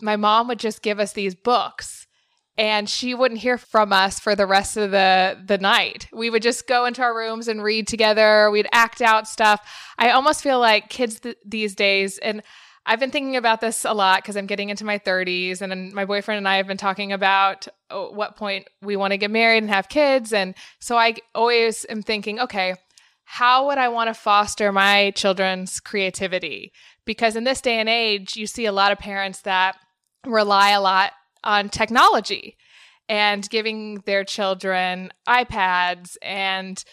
my 0.00 0.16
mom 0.16 0.48
would 0.48 0.58
just 0.58 0.82
give 0.82 0.98
us 0.98 1.12
these 1.12 1.34
books 1.34 2.06
and 2.58 2.88
she 2.88 3.14
wouldn't 3.14 3.40
hear 3.40 3.56
from 3.56 3.92
us 3.92 4.20
for 4.20 4.36
the 4.36 4.46
rest 4.46 4.76
of 4.76 4.90
the 4.90 5.38
the 5.46 5.58
night 5.58 6.08
we 6.12 6.30
would 6.30 6.42
just 6.42 6.66
go 6.66 6.84
into 6.84 7.02
our 7.02 7.16
rooms 7.16 7.48
and 7.48 7.62
read 7.62 7.86
together 7.86 8.50
we'd 8.50 8.68
act 8.72 9.00
out 9.00 9.26
stuff 9.26 9.60
i 9.98 10.10
almost 10.10 10.42
feel 10.42 10.58
like 10.58 10.88
kids 10.88 11.20
th- 11.20 11.36
these 11.44 11.74
days 11.74 12.18
and 12.18 12.42
I've 12.84 12.98
been 12.98 13.10
thinking 13.10 13.36
about 13.36 13.60
this 13.60 13.84
a 13.84 13.92
lot 13.92 14.22
because 14.22 14.36
I'm 14.36 14.46
getting 14.46 14.68
into 14.68 14.84
my 14.84 14.98
30s, 14.98 15.60
and 15.60 15.92
my 15.92 16.04
boyfriend 16.04 16.38
and 16.38 16.48
I 16.48 16.56
have 16.56 16.66
been 16.66 16.76
talking 16.76 17.12
about 17.12 17.68
oh, 17.90 18.10
what 18.10 18.36
point 18.36 18.66
we 18.80 18.96
want 18.96 19.12
to 19.12 19.18
get 19.18 19.30
married 19.30 19.62
and 19.62 19.70
have 19.70 19.88
kids. 19.88 20.32
And 20.32 20.54
so 20.80 20.96
I 20.96 21.14
always 21.34 21.86
am 21.88 22.02
thinking, 22.02 22.40
okay, 22.40 22.74
how 23.24 23.66
would 23.66 23.78
I 23.78 23.88
want 23.88 24.08
to 24.08 24.14
foster 24.14 24.72
my 24.72 25.10
children's 25.12 25.80
creativity? 25.80 26.72
Because 27.04 27.36
in 27.36 27.44
this 27.44 27.60
day 27.60 27.80
and 27.80 27.88
age, 27.88 28.36
you 28.36 28.46
see 28.46 28.66
a 28.66 28.72
lot 28.72 28.92
of 28.92 28.98
parents 28.98 29.40
that 29.42 29.76
rely 30.26 30.70
a 30.70 30.80
lot 30.80 31.12
on 31.42 31.68
technology 31.68 32.56
and 33.08 33.48
giving 33.50 33.96
their 34.06 34.24
children 34.24 35.10
iPads 35.28 36.16
and 36.22 36.84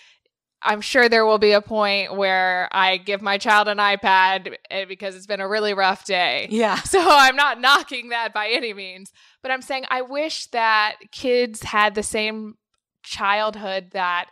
I'm 0.61 0.81
sure 0.81 1.07
there 1.07 1.25
will 1.25 1.37
be 1.37 1.53
a 1.53 1.61
point 1.61 2.15
where 2.15 2.67
I 2.71 2.97
give 2.97 3.21
my 3.21 3.37
child 3.37 3.67
an 3.69 3.77
iPad 3.77 4.55
eh, 4.69 4.85
because 4.85 5.15
it's 5.15 5.25
been 5.25 5.39
a 5.39 5.47
really 5.47 5.73
rough 5.73 6.05
day. 6.05 6.47
Yeah. 6.49 6.79
So 6.89 6.99
I'm 7.01 7.35
not 7.35 7.61
knocking 7.61 8.09
that 8.09 8.33
by 8.33 8.49
any 8.49 8.73
means, 8.73 9.11
but 9.41 9.51
I'm 9.51 9.61
saying 9.61 9.85
I 9.89 10.01
wish 10.01 10.47
that 10.47 10.95
kids 11.11 11.63
had 11.63 11.93
the 11.95 12.03
same 12.03 12.55
childhood 13.03 13.91
that 13.91 14.29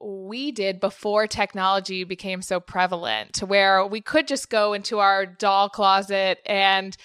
we 0.00 0.52
did 0.52 0.80
before 0.80 1.26
technology 1.26 2.04
became 2.04 2.42
so 2.42 2.60
prevalent 2.60 3.32
to 3.34 3.46
where 3.46 3.84
we 3.86 4.00
could 4.00 4.28
just 4.28 4.50
go 4.50 4.72
into 4.72 4.98
our 4.98 5.24
doll 5.24 5.68
closet 5.68 6.38
and 6.44 6.96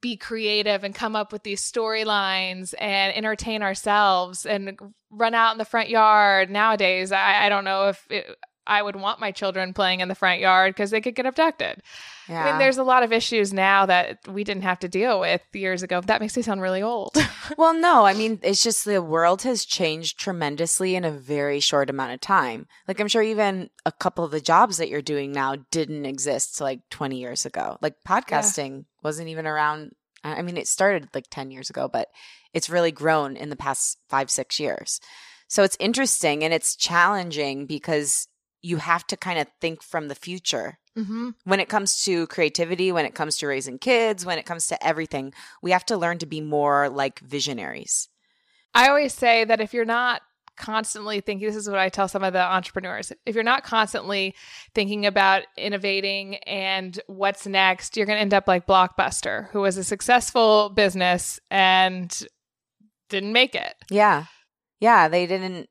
be 0.00 0.16
creative 0.16 0.84
and 0.84 0.94
come 0.94 1.14
up 1.14 1.32
with 1.32 1.42
these 1.42 1.60
storylines 1.60 2.74
and 2.78 3.14
entertain 3.16 3.62
ourselves 3.62 4.44
and 4.44 4.78
run 5.10 5.34
out 5.34 5.52
in 5.52 5.58
the 5.58 5.64
front 5.64 5.88
yard. 5.88 6.50
Nowadays, 6.50 7.12
I, 7.12 7.46
I 7.46 7.48
don't 7.48 7.64
know 7.64 7.88
if 7.88 8.06
it, 8.10 8.26
I 8.68 8.82
would 8.82 8.96
want 8.96 9.18
my 9.18 9.32
children 9.32 9.72
playing 9.72 10.00
in 10.00 10.08
the 10.08 10.14
front 10.14 10.40
yard 10.40 10.74
because 10.74 10.90
they 10.90 11.00
could 11.00 11.14
get 11.14 11.26
abducted. 11.26 11.82
Yeah. 12.28 12.44
I 12.44 12.50
mean, 12.50 12.58
there's 12.58 12.76
a 12.76 12.84
lot 12.84 13.02
of 13.02 13.12
issues 13.12 13.52
now 13.52 13.86
that 13.86 14.18
we 14.28 14.44
didn't 14.44 14.62
have 14.62 14.78
to 14.80 14.88
deal 14.88 15.18
with 15.20 15.40
years 15.54 15.82
ago. 15.82 16.02
That 16.02 16.20
makes 16.20 16.36
me 16.36 16.42
sound 16.42 16.60
really 16.60 16.82
old. 16.82 17.16
well, 17.58 17.72
no, 17.72 18.04
I 18.04 18.12
mean, 18.12 18.38
it's 18.42 18.62
just 18.62 18.84
the 18.84 19.02
world 19.02 19.42
has 19.42 19.64
changed 19.64 20.20
tremendously 20.20 20.94
in 20.94 21.04
a 21.04 21.10
very 21.10 21.60
short 21.60 21.88
amount 21.88 22.12
of 22.12 22.20
time. 22.20 22.66
Like, 22.86 23.00
I'm 23.00 23.08
sure 23.08 23.22
even 23.22 23.70
a 23.86 23.92
couple 23.92 24.24
of 24.24 24.30
the 24.30 24.40
jobs 24.40 24.76
that 24.76 24.90
you're 24.90 25.00
doing 25.00 25.32
now 25.32 25.56
didn't 25.70 26.04
exist 26.04 26.60
like 26.60 26.80
20 26.90 27.18
years 27.18 27.46
ago. 27.46 27.78
Like, 27.80 27.94
podcasting 28.06 28.76
yeah. 28.76 28.82
wasn't 29.02 29.28
even 29.28 29.46
around. 29.46 29.92
I 30.22 30.42
mean, 30.42 30.58
it 30.58 30.68
started 30.68 31.08
like 31.14 31.26
10 31.30 31.50
years 31.50 31.70
ago, 31.70 31.88
but 31.90 32.08
it's 32.52 32.68
really 32.68 32.92
grown 32.92 33.36
in 33.36 33.48
the 33.48 33.56
past 33.56 33.98
five, 34.08 34.30
six 34.30 34.60
years. 34.60 35.00
So 35.48 35.62
it's 35.62 35.76
interesting 35.80 36.44
and 36.44 36.52
it's 36.52 36.76
challenging 36.76 37.66
because 37.66 38.28
you 38.62 38.78
have 38.78 39.06
to 39.06 39.16
kind 39.16 39.38
of 39.38 39.46
think 39.60 39.82
from 39.82 40.08
the 40.08 40.14
future. 40.14 40.78
Mm-hmm. 40.96 41.30
When 41.44 41.60
it 41.60 41.68
comes 41.68 42.02
to 42.04 42.26
creativity, 42.26 42.90
when 42.90 43.04
it 43.04 43.14
comes 43.14 43.38
to 43.38 43.46
raising 43.46 43.78
kids, 43.78 44.26
when 44.26 44.38
it 44.38 44.46
comes 44.46 44.66
to 44.66 44.86
everything, 44.86 45.32
we 45.62 45.70
have 45.70 45.86
to 45.86 45.96
learn 45.96 46.18
to 46.18 46.26
be 46.26 46.40
more 46.40 46.88
like 46.88 47.20
visionaries. 47.20 48.08
I 48.74 48.88
always 48.88 49.14
say 49.14 49.44
that 49.44 49.60
if 49.60 49.72
you're 49.72 49.84
not 49.84 50.22
constantly 50.56 51.20
thinking, 51.20 51.46
this 51.46 51.56
is 51.56 51.68
what 51.68 51.78
I 51.78 51.88
tell 51.88 52.08
some 52.08 52.24
of 52.24 52.32
the 52.32 52.42
entrepreneurs 52.42 53.12
if 53.24 53.34
you're 53.34 53.44
not 53.44 53.62
constantly 53.62 54.34
thinking 54.74 55.06
about 55.06 55.44
innovating 55.56 56.36
and 56.38 56.98
what's 57.06 57.46
next, 57.46 57.96
you're 57.96 58.06
going 58.06 58.16
to 58.16 58.22
end 58.22 58.34
up 58.34 58.48
like 58.48 58.66
Blockbuster, 58.66 59.50
who 59.50 59.60
was 59.60 59.76
a 59.76 59.84
successful 59.84 60.70
business 60.70 61.38
and 61.50 62.22
didn't 63.08 63.32
make 63.32 63.54
it. 63.54 63.74
Yeah. 63.88 64.24
Yeah. 64.80 65.08
They 65.08 65.26
didn't 65.26 65.68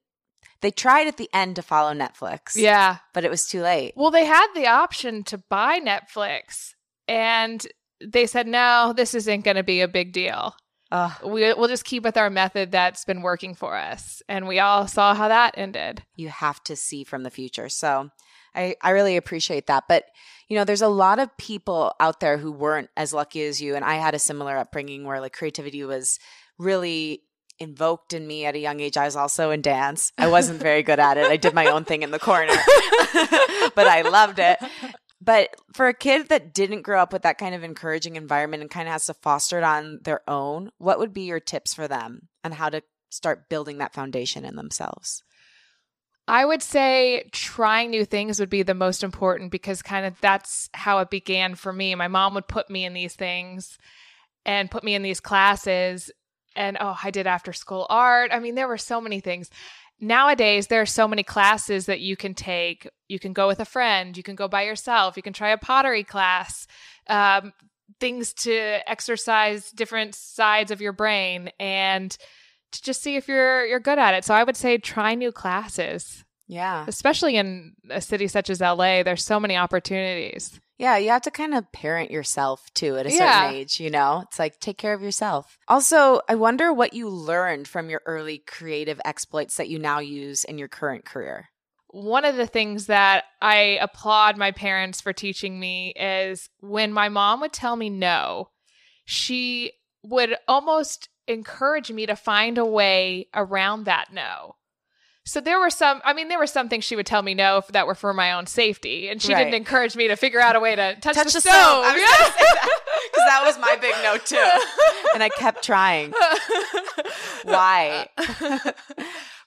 they 0.62 0.72
tried 0.72 1.08
at 1.08 1.18
the 1.18 1.30
end 1.34 1.56
to 1.56 1.62
follow 1.62 1.94
Netflix. 1.94 2.56
Yeah. 2.56 2.98
But 3.14 3.24
it 3.24 3.30
was 3.30 3.48
too 3.48 3.62
late. 3.62 3.94
Well, 3.96 4.12
they 4.12 4.26
had 4.26 4.48
the 4.54 4.68
option 4.68 5.24
to 5.26 5.38
buy 5.38 5.80
Netflix 5.80 6.74
and 7.08 7.66
they 8.04 8.26
said, 8.26 8.48
no, 8.48 8.94
this 8.96 9.14
isn't 9.14 9.44
going 9.44 9.58
to 9.58 9.64
be 9.64 9.82
a 9.82 9.88
big 9.88 10.14
deal. 10.14 10.56
Uh, 10.92 11.14
we, 11.26 11.54
we'll 11.54 11.68
just 11.68 11.84
keep 11.84 12.04
with 12.04 12.16
our 12.16 12.30
method 12.30 12.72
that's 12.72 13.04
been 13.04 13.22
working 13.22 13.56
for 13.56 13.76
us. 13.76 14.22
And 14.30 14.48
we 14.48 14.60
all 14.60 14.88
saw 14.88 15.14
how 15.14 15.28
that 15.28 15.56
ended. 15.58 16.04
You 16.16 16.30
have 16.30 16.64
to 16.66 16.76
see 16.76 17.04
from 17.04 17.24
the 17.24 17.30
future. 17.30 17.70
So 17.70 18.10
I, 18.56 18.76
I 18.82 18.92
really 18.92 19.18
appreciate 19.18 19.68
that. 19.68 19.84
But, 19.90 20.06
you 20.48 20.58
know, 20.58 20.64
there's 20.64 20.82
a 20.82 20.88
lot 20.88 21.20
of 21.20 21.36
people 21.38 21.94
out 22.00 22.20
there 22.20 22.38
who 22.38 22.52
weren't 22.52 22.90
as 22.96 23.14
lucky 23.14 23.44
as 23.44 23.62
you. 23.62 23.76
And 23.76 23.84
I 23.84 23.96
had 23.96 24.16
a 24.16 24.20
similar 24.20 24.58
upbringing 24.58 25.04
where 25.04 25.20
like 25.20 25.34
creativity 25.34 25.84
was 25.84 26.20
really 26.58 27.24
invoked 27.60 28.14
in 28.14 28.28
me 28.28 28.46
at 28.46 28.56
a 28.56 28.60
young 28.60 28.80
age. 28.80 28.98
I 28.98 29.06
was 29.06 29.16
also 29.16 29.52
in 29.52 29.62
dance. 29.62 30.12
I 30.18 30.28
wasn't 30.28 30.62
very 30.62 30.84
good 30.84 31.00
at 31.00 31.18
it. 31.18 31.28
I 31.28 31.38
did 31.38 31.54
my 31.54 31.68
own 31.68 31.86
thing 31.86 32.04
in 32.04 32.12
the 32.12 32.20
corner, 32.20 32.54
but 33.76 33.88
I 33.88 34.02
loved 34.02 34.40
it. 34.40 34.60
But 35.20 35.56
for 35.74 35.88
a 35.88 35.94
kid 35.94 36.30
that 36.30 36.54
didn't 36.54 36.84
grow 36.84 37.02
up 37.02 37.12
with 37.12 37.24
that 37.24 37.38
kind 37.38 37.56
of 37.56 37.64
encouraging 37.64 38.16
environment 38.16 38.62
and 38.62 38.72
kind 38.72 38.88
of 38.88 38.94
has 38.94 39.08
to 39.08 39.14
foster 39.14 39.58
it 39.58 39.64
on 39.64 40.00
their 40.04 40.22
own, 40.30 40.72
what 40.78 41.00
would 41.00 41.14
be 41.14 41.24
your 41.24 41.40
tips 41.40 41.74
for 41.74 41.88
them 41.88 42.30
on 42.44 42.52
how 42.52 42.70
to 42.70 42.84
start 43.10 43.50
building 43.50 43.80
that 43.80 43.94
foundation 43.94 44.46
in 44.46 44.56
themselves? 44.56 45.24
I 46.28 46.46
would 46.46 46.62
say 46.62 47.30
trying 47.32 47.90
new 47.90 48.04
things 48.04 48.40
would 48.40 48.50
be 48.50 48.64
the 48.64 48.74
most 48.74 49.04
important 49.04 49.50
because 49.50 49.82
kind 49.82 50.06
of 50.06 50.20
that's 50.20 50.70
how 50.74 51.00
it 51.00 51.10
began 51.10 51.56
for 51.56 51.72
me. 51.72 51.96
My 51.96 52.10
mom 52.10 52.34
would 52.34 52.48
put 52.48 52.70
me 52.70 52.84
in 52.86 52.94
these 52.94 53.16
things 53.16 53.78
and 54.46 54.70
put 54.70 54.84
me 54.84 54.94
in 54.94 55.04
these 55.04 55.22
classes 55.22 56.12
and 56.58 56.78
oh, 56.80 56.98
I 57.02 57.12
did 57.12 57.28
after 57.28 57.54
school 57.54 57.86
art. 57.90 58.32
I 58.34 58.40
mean, 58.40 58.56
there 58.56 58.68
were 58.68 58.78
so 58.78 59.00
many 59.00 59.20
things. 59.20 59.50
Nowadays, 60.00 60.68
there 60.68 60.82
are 60.82 60.86
so 60.86 61.08
many 61.08 61.24
classes 61.24 61.86
that 61.86 62.02
you 62.02 62.16
can 62.16 62.34
take. 62.34 62.88
You 63.08 63.20
can 63.20 63.34
go 63.34 63.48
with 63.48 63.60
a 63.60 63.66
friend, 63.66 64.16
you 64.16 64.24
can 64.24 64.36
go 64.36 64.48
by 64.48 64.64
yourself, 64.64 65.18
you 65.18 65.24
can 65.24 65.34
try 65.34 65.50
a 65.50 65.58
pottery 65.58 66.04
class, 66.04 66.68
um, 67.08 67.54
things 68.00 68.34
to 68.34 68.80
exercise 68.90 69.72
different 69.72 70.14
sides 70.14 70.72
of 70.72 70.82
your 70.82 70.94
brain 70.94 71.50
and 71.60 72.16
to 72.72 72.84
just 72.84 73.02
see 73.02 73.16
if 73.16 73.28
you're 73.28 73.66
you're 73.66 73.80
good 73.80 73.98
at 73.98 74.14
it. 74.14 74.26
So 74.26 74.36
I 74.36 74.44
would 74.44 74.58
say 74.58 74.78
try 74.78 75.16
new 75.16 75.32
classes. 75.32 76.24
Yeah. 76.48 76.86
Especially 76.88 77.36
in 77.36 77.74
a 77.90 78.02
city 78.02 78.28
such 78.28 78.50
as 78.50 78.62
LA, 78.62 79.04
there's 79.04 79.24
so 79.24 79.40
many 79.40 79.58
opportunities. 79.58 80.60
Yeah, 80.78 80.98
you 80.98 81.10
have 81.10 81.24
to 81.24 81.32
kind 81.32 81.56
of 81.56 81.72
parent 81.72 82.12
yourself 82.12 82.72
too 82.74 82.98
at 82.98 83.08
a 83.08 83.12
yeah. 83.12 83.42
certain 83.42 83.56
age, 83.56 83.80
you 83.80 83.90
know? 83.90 84.24
It's 84.28 84.38
like 84.38 84.60
take 84.60 84.78
care 84.78 84.94
of 84.94 85.02
yourself. 85.02 85.58
Also, 85.68 86.22
I 86.30 86.36
wonder 86.36 86.72
what 86.72 86.94
you 86.94 87.10
learned 87.10 87.68
from 87.68 87.90
your 87.90 88.02
early 88.06 88.40
creative 88.40 89.02
exploits 89.04 89.58
that 89.58 89.70
you 89.70 89.80
now 89.80 90.00
use 90.00 90.44
in 90.44 90.58
your 90.58 90.68
current 90.68 91.04
career. 91.04 91.50
One 91.88 92.26
of 92.26 92.36
the 92.36 92.46
things 92.46 92.88
that 92.88 93.24
I 93.42 93.80
applaud 93.82 94.38
my 94.38 94.52
parents 94.52 95.02
for 95.02 95.14
teaching 95.14 95.60
me 95.60 95.94
is 95.96 96.50
when 96.60 96.94
my 96.94 97.10
mom 97.10 97.42
would 97.42 97.54
tell 97.54 97.76
me 97.76 97.90
no, 97.90 98.50
she 99.06 99.72
would 100.04 100.36
almost 100.48 101.10
encourage 101.28 101.92
me 101.92 102.06
to 102.06 102.16
find 102.16 102.58
a 102.58 102.66
way 102.66 103.30
around 103.34 103.86
that 103.86 104.14
no. 104.14 104.57
So 105.28 105.42
there 105.42 105.60
were 105.60 105.70
some, 105.70 106.02
I 106.06 106.14
mean, 106.14 106.30
there 106.30 106.40
were 106.40 106.48
some 106.48 106.70
things 106.70 106.86
she 106.86 106.96
would 106.96 107.06
tell 107.06 107.22
me 107.22 107.34
no 107.34 107.62
that 107.74 107.86
were 107.86 107.96
for 107.96 108.14
my 108.14 108.32
own 108.32 108.48
safety. 108.48 109.10
And 109.10 109.22
she 109.22 109.34
right. 109.34 109.44
didn't 109.44 109.56
encourage 109.56 109.94
me 109.94 110.08
to 110.08 110.16
figure 110.16 110.40
out 110.40 110.56
a 110.56 110.62
way 110.62 110.74
to 110.74 110.96
touch, 111.02 111.16
touch 111.16 111.28
the, 111.28 111.34
the 111.34 111.42
stove. 111.42 111.84
Because 111.94 112.00
that, 113.12 113.26
that 113.28 113.42
was 113.44 113.60
my 113.60 113.76
big 113.76 113.94
no 114.04 114.18
too. 114.18 114.38
And 115.14 115.24
I 115.24 115.30
kept 115.30 115.64
trying. 115.64 116.14
Why? 117.44 118.08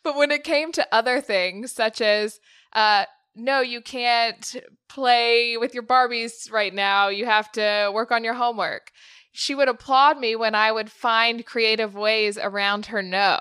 but 0.03 0.17
when 0.17 0.31
it 0.31 0.45
came 0.45 0.71
to 0.73 0.87
other 0.93 1.21
things, 1.21 1.73
such 1.73 2.01
as, 2.01 2.41
uh, 2.73 3.05
no, 3.35 3.61
you 3.61 3.81
can't 3.81 4.57
play 4.89 5.57
with 5.57 5.73
your 5.73 5.85
Barbies 5.85 6.51
right 6.51 6.75
now. 6.75 7.09
You 7.09 7.25
have 7.27 7.51
to 7.53 7.91
work 7.95 8.11
on 8.11 8.25
your 8.25 8.35
homework. 8.35 8.91
She 9.33 9.55
would 9.55 9.69
applaud 9.69 10.19
me 10.19 10.35
when 10.37 10.55
I 10.55 10.73
would 10.73 10.91
find 10.91 11.47
creative 11.47 11.95
ways 11.95 12.37
around 12.37 12.87
her 12.87 13.03
no. 13.03 13.39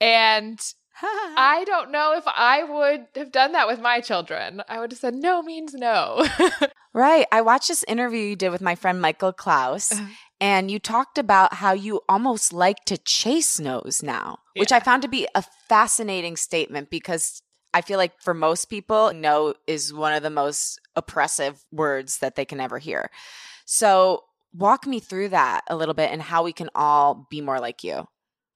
And 0.00 0.58
I 1.02 1.64
don't 1.66 1.90
know 1.90 2.14
if 2.16 2.24
I 2.26 2.62
would 2.62 3.06
have 3.16 3.32
done 3.32 3.52
that 3.52 3.66
with 3.66 3.80
my 3.80 4.00
children. 4.00 4.62
I 4.68 4.78
would 4.78 4.92
have 4.92 4.98
said 4.98 5.14
no 5.14 5.42
means 5.42 5.74
no. 5.74 6.26
right. 6.94 7.26
I 7.32 7.40
watched 7.40 7.68
this 7.68 7.84
interview 7.88 8.20
you 8.20 8.36
did 8.36 8.50
with 8.50 8.60
my 8.60 8.74
friend 8.74 9.00
Michael 9.00 9.32
Klaus, 9.32 9.92
uh-huh. 9.92 10.06
and 10.40 10.70
you 10.70 10.78
talked 10.78 11.18
about 11.18 11.54
how 11.54 11.72
you 11.72 12.00
almost 12.08 12.52
like 12.52 12.84
to 12.86 12.96
chase 12.98 13.58
no's 13.58 14.02
now, 14.02 14.38
yeah. 14.54 14.60
which 14.60 14.72
I 14.72 14.80
found 14.80 15.02
to 15.02 15.08
be 15.08 15.26
a 15.34 15.42
fascinating 15.68 16.36
statement 16.36 16.90
because 16.90 17.42
I 17.72 17.80
feel 17.80 17.98
like 17.98 18.20
for 18.20 18.34
most 18.34 18.66
people, 18.66 19.12
no 19.12 19.54
is 19.66 19.92
one 19.92 20.14
of 20.14 20.22
the 20.22 20.30
most 20.30 20.80
oppressive 20.94 21.64
words 21.72 22.18
that 22.18 22.36
they 22.36 22.44
can 22.44 22.60
ever 22.60 22.78
hear. 22.78 23.10
So, 23.64 24.22
walk 24.52 24.86
me 24.86 25.00
through 25.00 25.30
that 25.30 25.62
a 25.68 25.74
little 25.74 25.94
bit 25.94 26.12
and 26.12 26.22
how 26.22 26.44
we 26.44 26.52
can 26.52 26.70
all 26.76 27.26
be 27.28 27.40
more 27.40 27.58
like 27.58 27.82
you. 27.82 28.06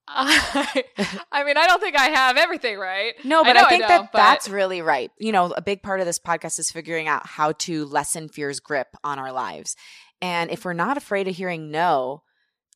I, 0.09 0.85
I 1.33 1.45
mean, 1.45 1.57
I 1.57 1.67
don't 1.67 1.81
think 1.81 1.99
I 1.99 2.07
have 2.07 2.37
everything 2.37 2.79
right. 2.79 3.15
No, 3.25 3.45
but 3.45 3.57
I, 3.57 3.65
I 3.65 3.69
think 3.69 3.85
I 3.85 3.89
that 3.89 4.13
but... 4.13 4.19
that's 4.19 4.49
really 4.49 4.83
right. 4.83 5.11
You 5.19 5.33
know, 5.33 5.53
a 5.53 5.63
big 5.63 5.83
part 5.83 6.01
of 6.01 6.07
this 6.07 6.19
podcast 6.19 6.59
is 6.59 6.71
figuring 6.71 7.09
out 7.09 7.27
how 7.27 7.53
to 7.53 7.85
lessen 7.85 8.29
fear's 8.29 8.61
grip 8.61 8.89
on 9.05 9.19
our 9.19 9.33
lives. 9.33 9.77
And 10.21 10.51
if 10.51 10.65
we're 10.65 10.73
not 10.73 10.97
afraid 10.97 11.29
of 11.29 11.37
hearing 11.37 11.71
no, 11.71 12.23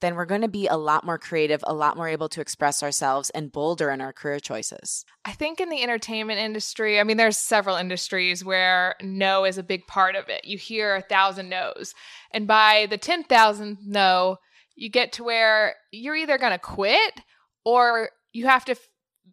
then 0.03 0.17
we're 0.17 0.27
going 0.27 0.43
to 0.43 0.49
be 0.49 0.67
a 0.67 0.77
lot 0.77 1.07
more 1.07 1.17
creative, 1.17 1.65
a 1.67 1.73
lot 1.73 1.97
more 1.97 2.09
able 2.09 2.29
to 2.29 2.41
express 2.41 2.83
ourselves 2.83 3.31
and 3.31 3.53
bolder 3.53 3.89
in 3.91 4.01
our 4.01 4.13
career 4.13 4.41
choices. 4.41 5.05
I 5.25 5.33
think 5.33 5.61
in 5.61 5.71
the 5.71 5.83
entertainment 5.83 6.41
industry, 6.41 7.01
I 7.01 7.05
mean, 7.05 7.17
there's 7.17 7.39
several 7.39 7.77
industries 7.77 8.45
where 8.45 8.97
no 9.01 9.45
is 9.45 9.59
a 9.59 9.63
big 9.63 9.87
part 9.87 10.17
of 10.17 10.29
it. 10.29 10.45
You 10.45 10.59
hear 10.59 10.97
a 10.97 11.03
thousand 11.03 11.49
no's. 11.49 11.95
And 12.33 12.47
by 12.47 12.87
the 12.91 12.99
10,000th 12.99 13.79
no, 13.87 14.39
you 14.75 14.91
get 14.91 15.13
to 15.13 15.25
where 15.25 15.77
you're 15.91 16.17
either 16.17 16.39
going 16.39 16.53
to 16.53 16.59
quit 16.59 17.21
or 17.65 18.11
you 18.33 18.47
have 18.47 18.65
to 18.67 18.73
f- 18.73 18.89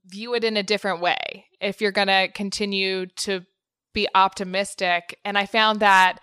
view 0.06 0.34
it 0.34 0.44
in 0.44 0.58
a 0.58 0.64
different 0.64 1.02
way 1.02 1.46
if 1.60 1.82
you're 1.82 1.92
going 1.92 2.08
to 2.08 2.30
continue 2.34 3.06
to 3.06 3.42
be 3.94 4.08
optimistic. 4.14 5.18
And 5.26 5.38
I 5.38 5.46
found 5.46 5.80
that 5.80 6.20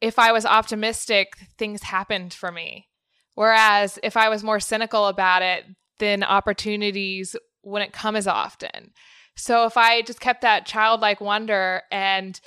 if 0.00 0.18
I 0.18 0.32
was 0.32 0.44
optimistic, 0.44 1.34
things 1.58 1.82
happened 1.82 2.34
for 2.34 2.50
me. 2.50 2.88
Whereas 3.34 3.98
if 4.02 4.16
I 4.16 4.28
was 4.28 4.44
more 4.44 4.60
cynical 4.60 5.06
about 5.06 5.42
it, 5.42 5.64
then 5.98 6.22
opportunities 6.22 7.36
wouldn't 7.62 7.92
come 7.92 8.16
as 8.16 8.26
often. 8.26 8.92
So 9.36 9.66
if 9.66 9.76
I 9.76 10.02
just 10.02 10.20
kept 10.20 10.42
that 10.42 10.66
childlike 10.66 11.20
wonder 11.20 11.82
and 11.90 12.40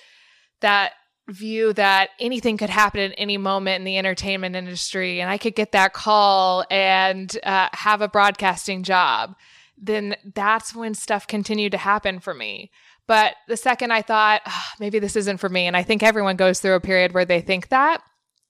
that 0.62 0.94
view 1.30 1.74
that 1.74 2.10
anything 2.20 2.58
could 2.58 2.70
happen 2.70 3.02
at 3.02 3.16
any 3.18 3.38
moment 3.38 3.80
in 3.80 3.84
the 3.84 3.98
entertainment 3.98 4.56
industry 4.56 5.20
and 5.20 5.30
I 5.30 5.38
could 5.38 5.56
get 5.56 5.74
that 5.74 5.94
call 5.94 6.64
and 6.72 7.38
uh, 7.44 7.70
have 7.74 8.02
a 8.02 8.08
broadcasting 8.08 8.84
job, 8.84 9.36
then 9.78 10.16
that's 10.34 10.74
when 10.74 10.94
stuff 10.94 11.28
continued 11.28 11.74
to 11.74 11.78
happen 11.78 12.20
for 12.20 12.34
me. 12.34 12.72
But 13.08 13.36
the 13.48 13.58
second 13.58 13.92
I 13.92 14.02
thought, 14.02 14.42
oh, 14.46 14.64
maybe 14.80 15.00
this 15.00 15.16
isn't 15.16 15.38
for 15.38 15.48
me, 15.48 15.66
and 15.66 15.78
I 15.78 15.84
think 15.84 16.04
everyone 16.04 16.36
goes 16.36 16.60
through 16.60 16.76
a 16.76 16.82
period 16.82 17.14
where 17.14 17.24
they 17.24 17.40
think 17.40 17.70
that, 17.70 18.02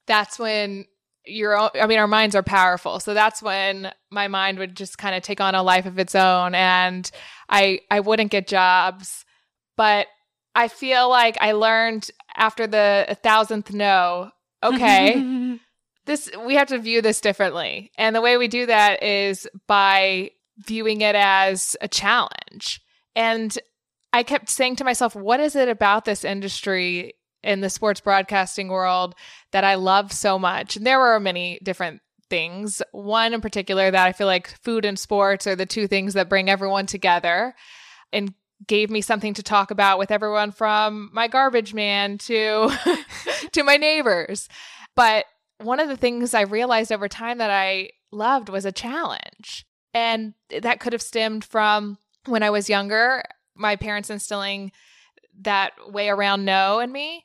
that's 0.08 0.40
when 0.40 0.86
your 1.26 1.58
own, 1.58 1.70
I 1.80 1.86
mean, 1.86 2.00
our 2.00 2.08
minds 2.08 2.36
are 2.36 2.44
powerful. 2.44 3.00
So 3.00 3.14
that's 3.14 3.42
when 3.44 3.92
my 4.10 4.28
mind 4.28 4.58
would 4.60 4.76
just 4.76 4.98
kind 4.98 5.16
of 5.16 5.22
take 5.22 5.42
on 5.42 5.56
a 5.56 5.62
life 5.62 5.86
of 5.86 6.00
its 6.00 6.16
own 6.16 6.56
and 6.56 7.10
I, 7.50 7.82
I 7.92 8.00
wouldn't 8.00 8.32
get 8.32 8.48
jobs. 8.48 9.26
But 9.76 10.08
I 10.58 10.68
feel 10.68 11.08
like 11.08 11.38
I 11.40 11.52
learned 11.52 12.10
after 12.36 12.66
the 12.66 13.16
thousandth 13.22 13.72
no, 13.72 14.32
okay, 14.64 15.60
this, 16.06 16.32
we 16.46 16.56
have 16.56 16.70
to 16.70 16.80
view 16.80 17.04
this 17.04 17.22
differently. 17.22 17.92
And 17.96 18.16
the 18.16 18.22
way 18.22 18.38
we 18.38 18.48
do 18.48 18.66
that 18.66 19.04
is 19.04 19.48
by 19.68 20.32
viewing 20.58 21.02
it 21.02 21.16
as 21.16 21.78
a 21.80 21.88
challenge. 21.88 22.82
And 23.16 23.56
I 24.12 24.24
kept 24.24 24.50
saying 24.50 24.78
to 24.78 24.84
myself, 24.84 25.16
what 25.16 25.40
is 25.40 25.56
it 25.56 25.70
about 25.70 26.06
this 26.06 26.26
industry 26.26 27.14
in 27.44 27.62
the 27.62 27.70
sports 27.70 28.02
broadcasting 28.02 28.68
world 28.68 29.14
that 29.52 29.64
I 29.64 29.76
love 29.76 30.12
so 30.12 30.40
much. 30.40 30.76
And 30.76 30.88
there 30.88 31.00
were 31.00 31.20
many 31.20 31.60
different 31.62 32.02
things. 32.32 32.82
One 32.92 33.34
in 33.34 33.42
particular 33.42 33.92
that 33.92 34.08
I 34.08 34.12
feel 34.12 34.28
like 34.28 34.50
food 34.64 34.86
and 34.86 34.98
sports 34.98 35.46
are 35.46 35.56
the 35.56 35.68
two 35.68 35.88
things 35.88 36.16
that 36.16 36.30
bring 36.30 36.50
everyone 36.50 36.88
together 36.88 37.54
and 38.12 38.34
gave 38.66 38.90
me 38.90 39.02
something 39.02 39.34
to 39.36 39.44
talk 39.44 39.70
about 39.70 40.00
with 40.00 40.12
everyone 40.12 40.52
from 40.52 41.10
my 41.14 41.28
garbage 41.28 41.74
man 41.74 42.18
to 42.18 42.72
to 43.52 43.64
my 43.64 43.78
neighbors. 43.78 44.50
But 44.96 45.26
one 45.60 45.80
of 45.80 45.90
the 45.90 45.98
things 45.98 46.34
I 46.34 46.42
realized 46.42 46.92
over 46.92 47.08
time 47.08 47.38
that 47.38 47.52
I 47.52 47.92
loved 48.12 48.50
was 48.50 48.66
a 48.66 48.72
challenge. 48.72 49.66
And 49.94 50.34
that 50.50 50.80
could 50.80 50.94
have 50.94 51.02
stemmed 51.02 51.44
from 51.44 51.98
when 52.26 52.44
I 52.44 52.50
was 52.50 52.70
younger, 52.70 53.24
my 53.56 53.76
parents 53.76 54.10
instilling 54.10 54.72
that 55.42 55.74
way 55.88 56.10
around 56.10 56.46
no 56.46 56.80
in 56.80 56.92
me. 56.92 57.24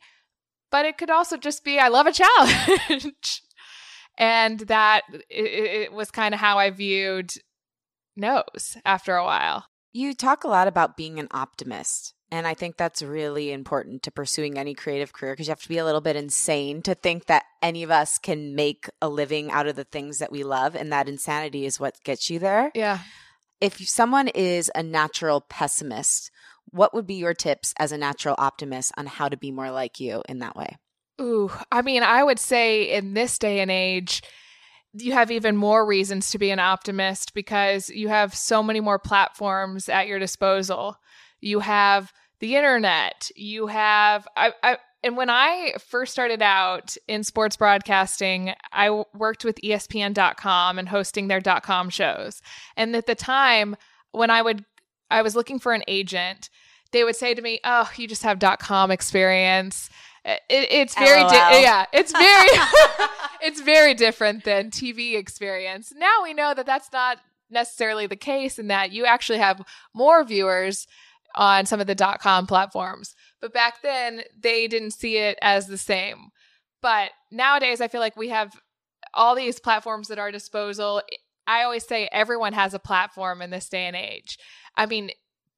But 0.71 0.87
it 0.87 0.97
could 0.97 1.11
also 1.11 1.37
just 1.37 1.65
be 1.65 1.79
I 1.79 1.89
love 1.89 2.07
a 2.07 2.13
challenge. 2.13 3.43
and 4.19 4.61
that 4.61 5.03
it, 5.29 5.45
it 5.91 5.93
was 5.93 6.11
kind 6.11 6.35
of 6.35 6.41
how 6.41 6.59
I 6.59 6.71
viewed 6.71 7.33
no's 8.17 8.77
after 8.85 9.17
a 9.17 9.25
while. 9.25 9.67
You 9.93 10.15
talk 10.15 10.45
a 10.45 10.49
lot 10.49 10.69
about 10.69 10.97
being 10.97 11.19
an 11.19 11.29
optimist. 11.31 12.15
And 12.31 12.47
I 12.47 12.55
think 12.55 12.79
that's 12.79 13.03
really 13.03 13.53
important 13.53 14.03
to 14.05 14.11
pursuing 14.11 14.57
any 14.57 14.73
creative 14.73 15.13
career 15.13 15.35
because 15.35 15.47
you 15.47 15.51
have 15.51 15.61
to 15.63 15.69
be 15.69 15.77
a 15.77 15.85
little 15.85 16.01
bit 16.01 16.17
insane 16.17 16.81
to 16.83 16.95
think 16.95 17.27
that 17.27 17.45
any 17.61 17.83
of 17.83 17.91
us 17.91 18.17
can 18.17 18.55
make 18.55 18.89
a 19.03 19.09
living 19.11 19.51
out 19.51 19.67
of 19.67 19.77
the 19.77 19.85
things 19.85 20.19
that 20.19 20.33
we 20.33 20.43
love. 20.43 20.75
And 20.75 20.91
that 20.91 21.11
insanity 21.11 21.67
is 21.67 21.79
what 21.79 22.03
gets 22.05 22.31
you 22.31 22.39
there. 22.39 22.73
Yeah. 22.75 23.01
If 23.61 23.87
someone 23.87 24.29
is 24.29 24.71
a 24.75 24.83
natural 24.83 25.43
pessimist, 25.43 26.31
what 26.71 26.95
would 26.95 27.07
be 27.07 27.17
your 27.17 27.35
tips 27.35 27.75
as 27.79 27.93
a 27.93 27.99
natural 27.99 28.35
optimist 28.39 28.93
on 28.97 29.07
how 29.07 29.29
to 29.29 29.37
be 29.37 29.51
more 29.51 29.71
like 29.71 30.01
you 30.01 30.23
in 30.27 30.39
that 30.39 30.57
way? 30.57 30.79
Ooh, 31.21 31.53
I 31.71 31.83
mean, 31.83 32.03
I 32.03 32.25
would 32.25 32.39
say 32.39 32.85
in 32.85 33.13
this 33.13 33.39
day 33.39 33.61
and 33.61 33.71
age, 33.71 34.23
you 34.95 35.13
have 35.13 35.31
even 35.31 35.57
more 35.57 35.87
reasons 35.87 36.31
to 36.31 36.39
be 36.39 36.51
an 36.51 36.59
optimist 36.59 37.35
because 37.35 37.89
you 37.89 38.09
have 38.09 38.35
so 38.35 38.63
many 38.63 38.81
more 38.81 38.99
platforms 38.99 39.89
at 39.89 40.07
your 40.07 40.19
disposal. 40.19 40.97
You 41.41 41.61
have 41.61 42.13
the 42.41 42.57
internet. 42.57 43.31
You 43.35 43.69
have, 43.69 44.29
I, 44.37 44.53
I 44.63 44.79
and 45.05 45.17
when 45.17 45.31
I 45.31 45.75
first 45.79 46.13
started 46.13 46.43
out 46.43 46.97
in 47.09 47.25
sports 47.25 47.57
broadcasting, 47.57 48.55
I 48.73 49.05
worked 49.15 49.45
with 49.45 49.61
ESPN.com 49.63 50.79
and 50.79 50.89
hosting 50.89 51.29
their 51.29 51.41
.com 51.41 51.91
shows. 51.91 52.41
And 52.77 52.95
at 52.95 53.07
the 53.07 53.15
time, 53.15 53.77
when 54.13 54.31
I 54.31 54.43
would 54.43 54.65
I 55.11 55.23
was 55.23 55.37
looking 55.37 55.59
for 55.59 55.73
an 55.73 55.83
agent, 55.89 56.49
they 56.93 57.05
would 57.05 57.17
say 57.17 57.35
to 57.35 57.43
me, 57.43 57.61
"Oh, 57.65 57.91
you 57.97 58.07
just 58.07 58.23
have 58.23 58.39
.com 58.61 58.91
experience." 58.91 59.91
Uh, 60.25 60.37
it, 60.49 60.71
it's 60.71 60.95
very 60.95 61.23
di- 61.23 61.63
yeah, 61.63 61.87
it's 61.93 62.13
very 62.13 62.49
it's 63.43 63.61
very 63.61 63.95
different 63.95 64.45
than 64.45 64.71
TV 64.71 65.17
experience. 65.17 65.93
Now 65.97 66.23
we 66.23 66.33
know 66.33 66.55
that 66.55 66.67
that's 66.67 66.93
not 66.93 67.19
necessarily 67.51 68.07
the 68.07 68.17
case, 68.17 68.59
and 68.59 68.71
that 68.71 68.93
you 68.93 69.05
actually 69.05 69.39
have 69.39 69.63
more 69.95 70.25
viewers 70.25 70.87
on 71.35 71.67
some 71.67 71.81
of 71.81 71.87
the 71.87 71.95
dot 71.95 72.21
.com 72.21 72.47
platforms. 72.47 73.15
But 73.41 73.53
back 73.53 73.83
then, 73.83 74.23
they 74.39 74.69
didn't 74.69 74.93
see 74.93 75.17
it 75.17 75.39
as 75.43 75.67
the 75.67 75.79
same. 75.79 76.29
But 76.81 77.11
nowadays, 77.31 77.81
I 77.81 77.89
feel 77.89 78.01
like 78.01 78.17
we 78.17 78.29
have 78.29 78.53
all 79.15 79.35
these 79.35 79.61
platforms 79.61 80.11
at 80.11 80.19
our 80.19 80.31
disposal. 80.31 81.03
I 81.47 81.63
always 81.63 81.87
say 81.87 82.09
everyone 82.13 82.53
has 82.53 82.75
a 82.75 82.79
platform 82.79 83.43
in 83.43 83.51
this 83.51 83.69
day 83.69 83.87
and 83.87 83.97
age. 83.97 84.39
I 84.77 84.87
mean, 84.87 85.11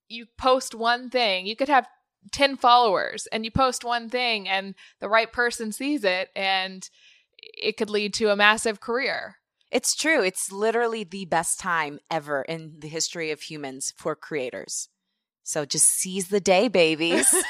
you 0.09 0.27
post 0.39 0.75
one 0.75 1.11
thing, 1.11 1.47
you 1.47 1.57
could 1.57 1.69
have 1.69 1.87
10 2.33 2.57
followers 2.57 3.27
and 3.33 3.45
you 3.45 3.51
post 3.51 3.85
one 3.85 4.09
thing 4.09 4.49
and 4.49 4.75
the 5.01 5.09
right 5.09 5.33
person 5.33 5.73
sees 5.73 6.05
it 6.05 6.31
and 6.35 6.89
it 7.39 7.77
could 7.77 7.91
lead 7.91 8.15
to 8.15 8.31
a 8.31 8.37
massive 8.37 8.81
career. 8.81 9.37
It's 9.71 9.95
true. 9.95 10.23
It's 10.23 10.53
literally 10.53 11.05
the 11.05 11.25
best 11.25 11.59
time 11.59 11.99
ever 12.11 12.43
in 12.43 12.77
the 12.79 12.89
history 12.89 13.31
of 13.31 13.43
humans 13.43 13.93
for 13.97 14.15
creators. 14.15 14.89
So 15.43 15.65
just 15.65 15.89
seize 15.89 16.29
the 16.29 16.41
day, 16.41 16.69
babies. 16.69 17.35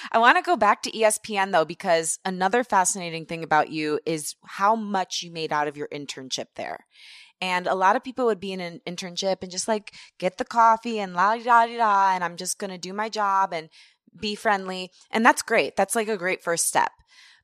I 0.12 0.18
want 0.18 0.36
to 0.36 0.42
go 0.42 0.56
back 0.56 0.82
to 0.82 0.90
ESPN 0.90 1.52
though, 1.52 1.64
because 1.64 2.18
another 2.24 2.64
fascinating 2.64 3.26
thing 3.26 3.42
about 3.42 3.70
you 3.70 4.00
is 4.06 4.34
how 4.44 4.74
much 4.74 5.22
you 5.22 5.30
made 5.30 5.52
out 5.52 5.68
of 5.68 5.76
your 5.76 5.88
internship 5.88 6.46
there. 6.56 6.86
And 7.40 7.66
a 7.66 7.74
lot 7.74 7.96
of 7.96 8.04
people 8.04 8.26
would 8.26 8.40
be 8.40 8.52
in 8.52 8.60
an 8.60 8.80
internship 8.86 9.38
and 9.42 9.50
just 9.50 9.68
like 9.68 9.94
get 10.18 10.38
the 10.38 10.44
coffee 10.44 10.98
and 10.98 11.14
la 11.14 11.36
da 11.36 11.66
da 11.66 11.76
da, 11.76 12.14
and 12.14 12.22
I'm 12.22 12.36
just 12.36 12.58
going 12.58 12.70
to 12.70 12.78
do 12.78 12.92
my 12.92 13.08
job 13.08 13.52
and 13.52 13.68
be 14.18 14.34
friendly. 14.34 14.90
And 15.10 15.24
that's 15.24 15.42
great. 15.42 15.76
That's 15.76 15.94
like 15.94 16.08
a 16.08 16.16
great 16.16 16.42
first 16.42 16.66
step. 16.66 16.92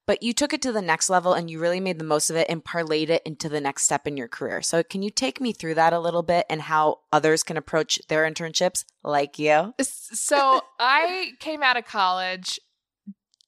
But 0.06 0.22
you 0.22 0.32
took 0.32 0.52
it 0.52 0.62
to 0.62 0.70
the 0.70 0.82
next 0.82 1.11
level 1.11 1.32
and 1.32 1.50
you 1.50 1.59
really 1.59 1.80
made 1.80 1.98
the 1.98 2.04
most 2.04 2.30
of 2.30 2.37
it 2.37 2.46
and 2.48 2.64
parlayed 2.64 3.09
it 3.09 3.22
into 3.26 3.48
the 3.48 3.61
next 3.61 3.82
step 3.82 4.06
in 4.06 4.16
your 4.16 4.28
career. 4.28 4.62
So, 4.62 4.85
can 4.85 5.02
you 5.02 5.11
take 5.11 5.40
me 5.40 5.52
through 5.52 5.74
that 5.74 5.92
a 5.92 5.98
little 5.98 6.22
bit 6.22 6.46
and 6.48 6.62
how 6.62 7.00
others 7.12 7.42
can 7.42 7.56
approach 7.56 8.00
their 8.09 8.24
internships 8.24 8.85
like 9.02 9.38
you? 9.38 9.74
So, 9.80 10.61
I 10.78 11.32
came 11.40 11.62
out 11.62 11.76
of 11.76 11.87
college 11.87 12.61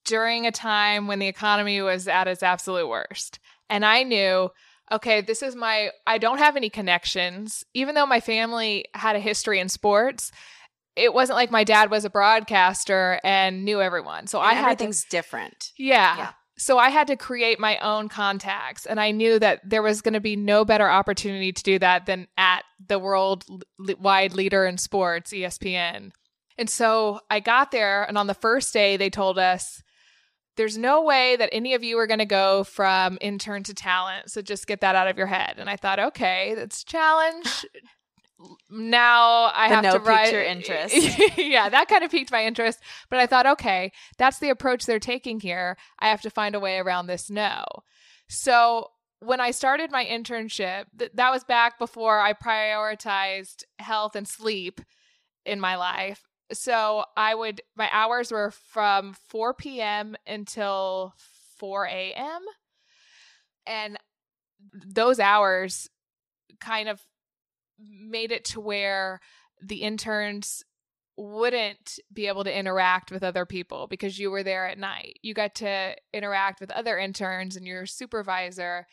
during 0.04 0.46
a 0.46 0.50
time 0.50 1.06
when 1.06 1.20
the 1.20 1.28
economy 1.28 1.80
was 1.80 2.08
at 2.08 2.26
its 2.26 2.42
absolute 2.42 2.88
worst. 2.88 3.38
And 3.70 3.84
I 3.84 4.02
knew 4.02 4.50
okay, 4.92 5.20
this 5.20 5.42
is 5.42 5.54
my, 5.54 5.90
I 6.06 6.18
don't 6.18 6.38
have 6.38 6.56
any 6.56 6.70
connections. 6.70 7.64
Even 7.74 7.94
though 7.94 8.06
my 8.06 8.20
family 8.20 8.86
had 8.94 9.16
a 9.16 9.20
history 9.20 9.60
in 9.60 9.68
sports, 9.68 10.30
it 10.96 11.14
wasn't 11.14 11.36
like 11.36 11.50
my 11.50 11.64
dad 11.64 11.90
was 11.90 12.04
a 12.04 12.10
broadcaster 12.10 13.20
and 13.22 13.64
knew 13.64 13.80
everyone. 13.80 14.26
So 14.26 14.40
and 14.40 14.48
I 14.48 14.54
had 14.54 14.64
everything's 14.64 15.04
to, 15.04 15.10
different. 15.10 15.72
Yeah. 15.78 16.16
yeah. 16.16 16.30
So 16.58 16.76
I 16.76 16.88
had 16.90 17.06
to 17.06 17.16
create 17.16 17.60
my 17.60 17.78
own 17.78 18.08
contacts. 18.08 18.84
And 18.84 18.98
I 18.98 19.12
knew 19.12 19.38
that 19.38 19.60
there 19.64 19.82
was 19.82 20.02
going 20.02 20.14
to 20.14 20.20
be 20.20 20.34
no 20.34 20.64
better 20.64 20.88
opportunity 20.88 21.52
to 21.52 21.62
do 21.62 21.78
that 21.78 22.06
than 22.06 22.26
at 22.36 22.64
the 22.84 22.98
worldwide 22.98 24.34
leader 24.34 24.66
in 24.66 24.76
sports, 24.76 25.32
ESPN. 25.32 26.10
And 26.58 26.68
so 26.68 27.20
I 27.30 27.38
got 27.38 27.70
there, 27.70 28.02
and 28.02 28.18
on 28.18 28.26
the 28.26 28.34
first 28.34 28.72
day, 28.72 28.96
they 28.96 29.10
told 29.10 29.38
us, 29.38 29.80
there's 30.58 30.76
no 30.76 31.02
way 31.02 31.36
that 31.36 31.48
any 31.52 31.72
of 31.72 31.84
you 31.84 31.96
are 31.98 32.06
going 32.08 32.18
to 32.18 32.26
go 32.26 32.64
from 32.64 33.16
intern 33.20 33.62
to 33.62 33.72
talent. 33.72 34.28
So 34.28 34.42
just 34.42 34.66
get 34.66 34.80
that 34.80 34.96
out 34.96 35.06
of 35.06 35.16
your 35.16 35.28
head. 35.28 35.54
And 35.56 35.70
I 35.70 35.76
thought, 35.76 36.00
okay, 36.00 36.54
that's 36.56 36.82
challenge. 36.82 37.64
now 38.68 39.52
I 39.54 39.68
the 39.68 39.74
have 39.76 39.84
no 39.84 39.92
to 39.92 39.98
write 40.00 40.32
your 40.32 40.42
interest. 40.54 40.94
yeah, 41.38 41.68
that 41.68 41.88
kind 41.88 42.02
of 42.02 42.10
piqued 42.10 42.32
my 42.32 42.44
interest. 42.44 42.80
But 43.08 43.20
I 43.20 43.26
thought, 43.26 43.46
okay, 43.46 43.92
that's 44.18 44.40
the 44.40 44.50
approach 44.50 44.84
they're 44.84 44.98
taking 44.98 45.38
here. 45.38 45.76
I 46.00 46.08
have 46.08 46.22
to 46.22 46.30
find 46.30 46.56
a 46.56 46.60
way 46.60 46.78
around 46.78 47.06
this 47.06 47.30
no. 47.30 47.64
So 48.28 48.88
when 49.20 49.40
I 49.40 49.52
started 49.52 49.92
my 49.92 50.04
internship, 50.04 50.86
th- 50.98 51.12
that 51.14 51.30
was 51.30 51.44
back 51.44 51.78
before 51.78 52.18
I 52.18 52.32
prioritized 52.32 53.62
health 53.78 54.16
and 54.16 54.26
sleep 54.26 54.80
in 55.46 55.60
my 55.60 55.76
life. 55.76 56.27
So 56.52 57.04
I 57.16 57.34
would, 57.34 57.60
my 57.76 57.88
hours 57.92 58.32
were 58.32 58.50
from 58.50 59.14
4 59.28 59.54
p.m. 59.54 60.16
until 60.26 61.14
4 61.58 61.86
a.m. 61.86 62.42
And 63.66 63.98
those 64.72 65.20
hours 65.20 65.88
kind 66.60 66.88
of 66.88 67.00
made 67.78 68.32
it 68.32 68.44
to 68.46 68.60
where 68.60 69.20
the 69.62 69.82
interns 69.82 70.64
wouldn't 71.16 71.98
be 72.12 72.28
able 72.28 72.44
to 72.44 72.56
interact 72.56 73.10
with 73.10 73.24
other 73.24 73.44
people 73.44 73.88
because 73.88 74.18
you 74.18 74.30
were 74.30 74.44
there 74.44 74.68
at 74.68 74.78
night. 74.78 75.18
You 75.22 75.34
got 75.34 75.56
to 75.56 75.96
interact 76.12 76.60
with 76.60 76.70
other 76.70 76.96
interns 76.96 77.56
and 77.56 77.66
your 77.66 77.86
supervisor, 77.86 78.86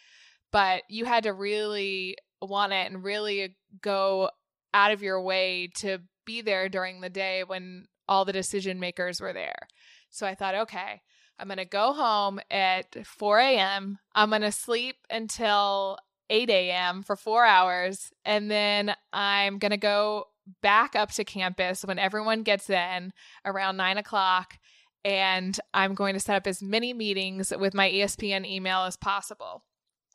but 0.52 0.84
you 0.90 1.06
had 1.06 1.24
to 1.24 1.34
really 1.34 2.18
want 2.42 2.74
it 2.74 2.92
and 2.92 3.04
really 3.04 3.44
uh, 3.44 3.48
go 3.82 4.30
out 4.74 4.92
of 4.92 5.04
your 5.04 5.22
way 5.22 5.70
to 5.76 6.00
be 6.26 6.42
there 6.42 6.70
during 6.70 7.02
the 7.02 7.10
day 7.10 7.44
when 7.44 7.88
all 8.08 8.26
the 8.26 8.34
decision 8.34 8.80
makers 8.80 9.22
were 9.22 9.34
there. 9.34 9.68
So 10.10 10.26
I 10.26 10.36
thought, 10.36 10.56
okay, 10.56 11.02
I'm 11.40 11.48
going 11.48 11.58
to 11.58 11.66
go 11.66 11.94
home 11.94 12.40
at 12.50 13.06
4 13.06 13.40
a.m. 13.40 14.00
I'm 14.14 14.30
going 14.30 14.42
to 14.42 14.52
sleep 14.52 14.98
until 15.10 15.98
8 16.30 16.50
a.m. 16.50 17.04
for 17.04 17.16
four 17.16 17.46
hours. 17.46 18.12
And 18.24 18.50
then 18.50 18.96
I'm 19.12 19.58
going 19.58 19.72
to 19.72 19.78
go 19.78 20.28
back 20.62 20.96
up 20.96 21.12
to 21.12 21.24
campus 21.24 21.84
when 21.84 22.00
everyone 22.00 22.44
gets 22.44 22.70
in 22.70 23.12
around 23.44 23.78
nine 23.78 23.98
o'clock. 23.98 24.56
And 25.04 25.60
I'm 25.74 25.94
going 25.94 26.14
to 26.14 26.20
set 26.20 26.36
up 26.36 26.48
as 26.48 26.64
many 26.64 26.94
meetings 26.94 27.54
with 27.58 27.74
my 27.74 27.90
ESPN 27.90 28.46
email 28.46 28.80
as 28.82 28.98
possible. 28.98 29.64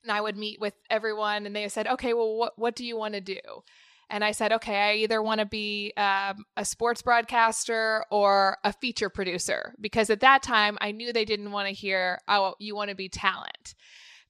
And 0.02 0.10
I 0.10 0.20
would 0.20 0.36
meet 0.36 0.60
with 0.60 0.74
everyone, 0.88 1.44
and 1.44 1.54
they 1.54 1.68
said, 1.68 1.86
okay, 1.86 2.14
well, 2.14 2.34
what, 2.34 2.58
what 2.58 2.74
do 2.74 2.84
you 2.84 2.96
want 2.96 3.14
to 3.14 3.20
do? 3.20 3.38
And 4.10 4.24
I 4.24 4.32
said, 4.32 4.52
okay, 4.52 4.76
I 4.76 4.94
either 4.96 5.22
want 5.22 5.38
to 5.38 5.46
be 5.46 5.92
um, 5.96 6.44
a 6.56 6.64
sports 6.64 7.00
broadcaster 7.00 8.04
or 8.10 8.58
a 8.64 8.72
feature 8.72 9.08
producer. 9.08 9.74
Because 9.80 10.10
at 10.10 10.20
that 10.20 10.42
time, 10.42 10.76
I 10.80 10.90
knew 10.90 11.12
they 11.12 11.24
didn't 11.24 11.52
want 11.52 11.68
to 11.68 11.74
hear, 11.74 12.18
oh, 12.26 12.54
you 12.58 12.74
want 12.74 12.90
to 12.90 12.96
be 12.96 13.08
talent. 13.08 13.74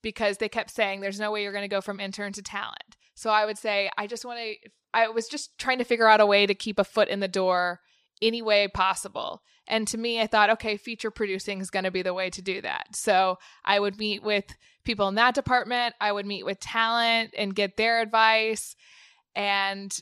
Because 0.03 0.37
they 0.37 0.49
kept 0.49 0.71
saying, 0.71 1.01
there's 1.01 1.19
no 1.19 1.33
way 1.33 1.43
you're 1.43 1.53
going 1.53 1.63
to 1.63 1.69
go 1.69 1.81
from 1.81 1.99
intern 1.99 2.33
to 2.35 2.43
talent. 2.43 2.97
So 3.15 3.31
I 3.31 3.47
would 3.47 3.59
say, 3.59 3.91
I 3.99 4.07
just 4.07 4.25
want 4.25 4.39
to, 4.39 4.71
I 4.93 5.09
was 5.09 5.29
just 5.29 5.59
trying 5.59 5.79
to 5.79 5.85
figure 5.85 6.09
out 6.09 6.21
a 6.21 6.27
way 6.27 6.47
to 6.47 6.55
keep 6.55 6.79
a 6.79 6.85
foot 6.85 7.09
in 7.09 7.21
the 7.21 7.29
door 7.29 7.81
any 8.23 8.43
way 8.43 8.69
possible. 8.69 9.43
And 9.67 9.87
to 9.89 9.99
me, 9.99 10.21
I 10.21 10.27
thought, 10.27 10.51
okay, 10.51 10.77
feature 10.77 11.11
producing 11.11 11.61
is 11.61 11.71
going 11.71 11.85
to 11.85 11.91
be 11.91 12.03
the 12.03 12.15
way 12.15 12.29
to 12.31 12.43
do 12.43 12.61
that. 12.63 12.97
So 12.97 13.39
I 13.65 13.79
would 13.79 13.99
meet 13.99 14.23
with 14.23 14.45
people 14.85 15.09
in 15.09 15.15
that 15.15 15.35
department. 15.35 15.95
I 16.01 16.13
would 16.13 16.27
meet 16.27 16.45
with 16.45 16.61
talent 16.61 17.35
and 17.39 17.55
get 17.55 17.77
their 17.77 18.01
advice 18.01 18.75
and 19.35 19.97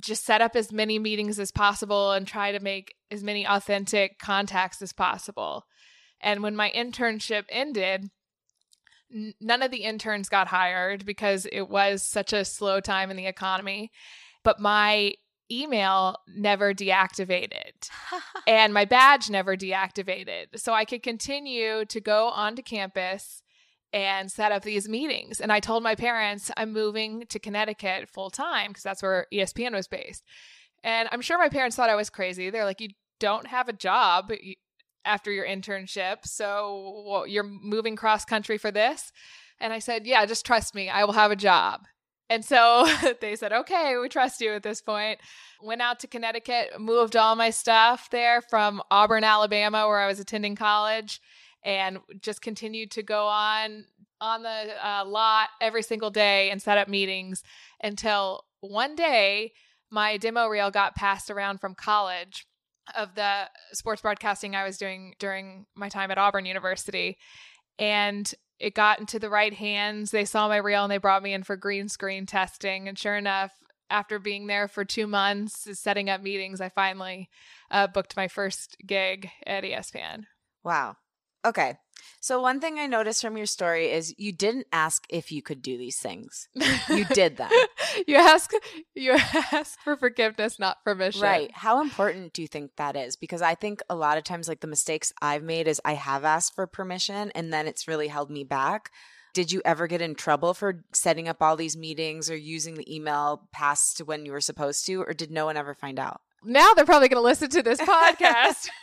just 0.00 0.24
set 0.24 0.40
up 0.40 0.56
as 0.56 0.72
many 0.72 0.98
meetings 0.98 1.38
as 1.38 1.52
possible 1.52 2.12
and 2.12 2.26
try 2.26 2.52
to 2.52 2.60
make 2.60 2.94
as 3.10 3.22
many 3.22 3.46
authentic 3.46 4.18
contacts 4.18 4.82
as 4.82 4.92
possible. 4.92 5.66
And 6.20 6.42
when 6.42 6.56
my 6.56 6.72
internship 6.74 7.44
ended, 7.48 8.10
n- 9.14 9.34
none 9.40 9.62
of 9.62 9.70
the 9.70 9.84
interns 9.84 10.28
got 10.28 10.48
hired 10.48 11.06
because 11.06 11.46
it 11.52 11.68
was 11.68 12.02
such 12.02 12.32
a 12.32 12.44
slow 12.44 12.80
time 12.80 13.10
in 13.10 13.16
the 13.16 13.26
economy. 13.26 13.92
But 14.42 14.58
my 14.58 15.14
email 15.50 16.16
never 16.26 16.72
deactivated 16.74 17.88
and 18.46 18.74
my 18.74 18.84
badge 18.84 19.30
never 19.30 19.56
deactivated. 19.56 20.46
So 20.56 20.72
I 20.72 20.84
could 20.84 21.02
continue 21.02 21.84
to 21.84 22.00
go 22.00 22.28
onto 22.28 22.62
campus 22.62 23.42
and 23.94 24.30
set 24.30 24.50
up 24.50 24.64
these 24.64 24.88
meetings. 24.88 25.40
And 25.40 25.52
I 25.52 25.60
told 25.60 25.84
my 25.84 25.94
parents 25.94 26.50
I'm 26.56 26.72
moving 26.72 27.26
to 27.28 27.38
Connecticut 27.38 28.08
full 28.08 28.28
time 28.28 28.70
because 28.70 28.82
that's 28.82 29.02
where 29.04 29.28
ESPN 29.32 29.72
was 29.72 29.86
based. 29.86 30.24
And 30.82 31.08
I'm 31.12 31.20
sure 31.20 31.38
my 31.38 31.48
parents 31.48 31.76
thought 31.76 31.88
I 31.88 31.94
was 31.94 32.10
crazy. 32.10 32.50
They're 32.50 32.64
like, 32.64 32.80
you 32.80 32.88
don't 33.20 33.46
have 33.46 33.68
a 33.68 33.72
job 33.72 34.32
after 35.04 35.30
your 35.30 35.46
internship. 35.46 36.26
So 36.26 37.04
well, 37.06 37.26
you're 37.26 37.44
moving 37.44 37.94
cross 37.94 38.24
country 38.24 38.58
for 38.58 38.72
this? 38.72 39.12
And 39.60 39.72
I 39.72 39.78
said, 39.78 40.08
yeah, 40.08 40.26
just 40.26 40.44
trust 40.44 40.74
me. 40.74 40.90
I 40.90 41.04
will 41.04 41.12
have 41.12 41.30
a 41.30 41.36
job. 41.36 41.82
And 42.28 42.44
so 42.44 42.88
they 43.20 43.36
said, 43.36 43.52
okay, 43.52 43.96
we 43.96 44.08
trust 44.08 44.40
you 44.40 44.54
at 44.54 44.64
this 44.64 44.82
point. 44.82 45.20
Went 45.62 45.82
out 45.82 46.00
to 46.00 46.08
Connecticut, 46.08 46.80
moved 46.80 47.14
all 47.14 47.36
my 47.36 47.50
stuff 47.50 48.10
there 48.10 48.42
from 48.42 48.82
Auburn, 48.90 49.22
Alabama, 49.22 49.86
where 49.86 50.00
I 50.00 50.08
was 50.08 50.18
attending 50.18 50.56
college, 50.56 51.20
and 51.64 51.98
just 52.20 52.42
continued 52.42 52.90
to 52.92 53.02
go 53.02 53.26
on 53.26 53.84
on 54.20 54.42
the 54.42 54.86
uh, 54.86 55.04
lot 55.04 55.48
every 55.60 55.82
single 55.82 56.10
day 56.10 56.50
and 56.50 56.62
set 56.62 56.78
up 56.78 56.88
meetings 56.88 57.42
until 57.82 58.44
one 58.60 58.94
day 58.94 59.52
my 59.90 60.16
demo 60.16 60.46
reel 60.46 60.70
got 60.70 60.94
passed 60.94 61.30
around 61.30 61.60
from 61.60 61.74
college 61.74 62.46
of 62.96 63.14
the 63.14 63.48
sports 63.72 64.02
broadcasting 64.02 64.54
I 64.54 64.64
was 64.64 64.76
doing 64.76 65.14
during 65.18 65.66
my 65.74 65.88
time 65.88 66.10
at 66.10 66.18
Auburn 66.18 66.46
University. 66.46 67.16
And 67.78 68.32
it 68.58 68.74
got 68.74 69.00
into 69.00 69.18
the 69.18 69.30
right 69.30 69.52
hands. 69.52 70.10
They 70.10 70.24
saw 70.24 70.48
my 70.48 70.56
reel 70.56 70.84
and 70.84 70.90
they 70.90 70.98
brought 70.98 71.22
me 71.22 71.32
in 71.32 71.42
for 71.42 71.56
green 71.56 71.88
screen 71.88 72.26
testing. 72.26 72.88
And 72.88 72.98
sure 72.98 73.16
enough, 73.16 73.52
after 73.90 74.18
being 74.18 74.46
there 74.46 74.68
for 74.68 74.84
two 74.84 75.06
months, 75.06 75.66
setting 75.78 76.08
up 76.08 76.22
meetings, 76.22 76.60
I 76.60 76.68
finally 76.68 77.28
uh, 77.70 77.86
booked 77.86 78.16
my 78.16 78.28
first 78.28 78.76
gig 78.86 79.30
at 79.46 79.64
ESPN. 79.64 80.24
Wow. 80.62 80.96
Okay. 81.44 81.76
So 82.20 82.40
one 82.40 82.58
thing 82.58 82.78
I 82.78 82.86
noticed 82.86 83.20
from 83.20 83.36
your 83.36 83.44
story 83.44 83.90
is 83.90 84.14
you 84.16 84.32
didn't 84.32 84.66
ask 84.72 85.04
if 85.10 85.30
you 85.30 85.42
could 85.42 85.60
do 85.60 85.76
these 85.76 85.98
things. 85.98 86.48
You 86.88 87.04
did 87.04 87.36
them. 87.36 87.50
you 88.06 88.16
ask 88.16 88.50
you 88.94 89.12
ask 89.52 89.78
for 89.80 89.94
forgiveness, 89.94 90.58
not 90.58 90.82
permission. 90.84 91.20
Right. 91.20 91.50
How 91.52 91.82
important 91.82 92.32
do 92.32 92.40
you 92.40 92.48
think 92.48 92.76
that 92.76 92.96
is? 92.96 93.16
Because 93.16 93.42
I 93.42 93.54
think 93.54 93.82
a 93.90 93.94
lot 93.94 94.16
of 94.16 94.24
times 94.24 94.48
like 94.48 94.60
the 94.60 94.66
mistakes 94.66 95.12
I've 95.20 95.42
made 95.42 95.68
is 95.68 95.82
I 95.84 95.94
have 95.94 96.24
asked 96.24 96.54
for 96.54 96.66
permission 96.66 97.30
and 97.34 97.52
then 97.52 97.66
it's 97.66 97.86
really 97.86 98.08
held 98.08 98.30
me 98.30 98.42
back. 98.42 98.90
Did 99.34 99.52
you 99.52 99.60
ever 99.64 99.86
get 99.86 100.00
in 100.00 100.14
trouble 100.14 100.54
for 100.54 100.84
setting 100.92 101.28
up 101.28 101.42
all 101.42 101.56
these 101.56 101.76
meetings 101.76 102.30
or 102.30 102.36
using 102.36 102.76
the 102.76 102.94
email 102.94 103.48
past 103.52 103.98
when 103.98 104.24
you 104.24 104.32
were 104.32 104.40
supposed 104.40 104.86
to 104.86 105.02
or 105.02 105.12
did 105.12 105.30
no 105.30 105.44
one 105.44 105.58
ever 105.58 105.74
find 105.74 105.98
out? 105.98 106.22
Now 106.42 106.72
they're 106.74 106.84
probably 106.84 107.08
going 107.08 107.20
to 107.20 107.24
listen 107.24 107.50
to 107.50 107.62
this 107.62 107.80
podcast. 107.82 108.68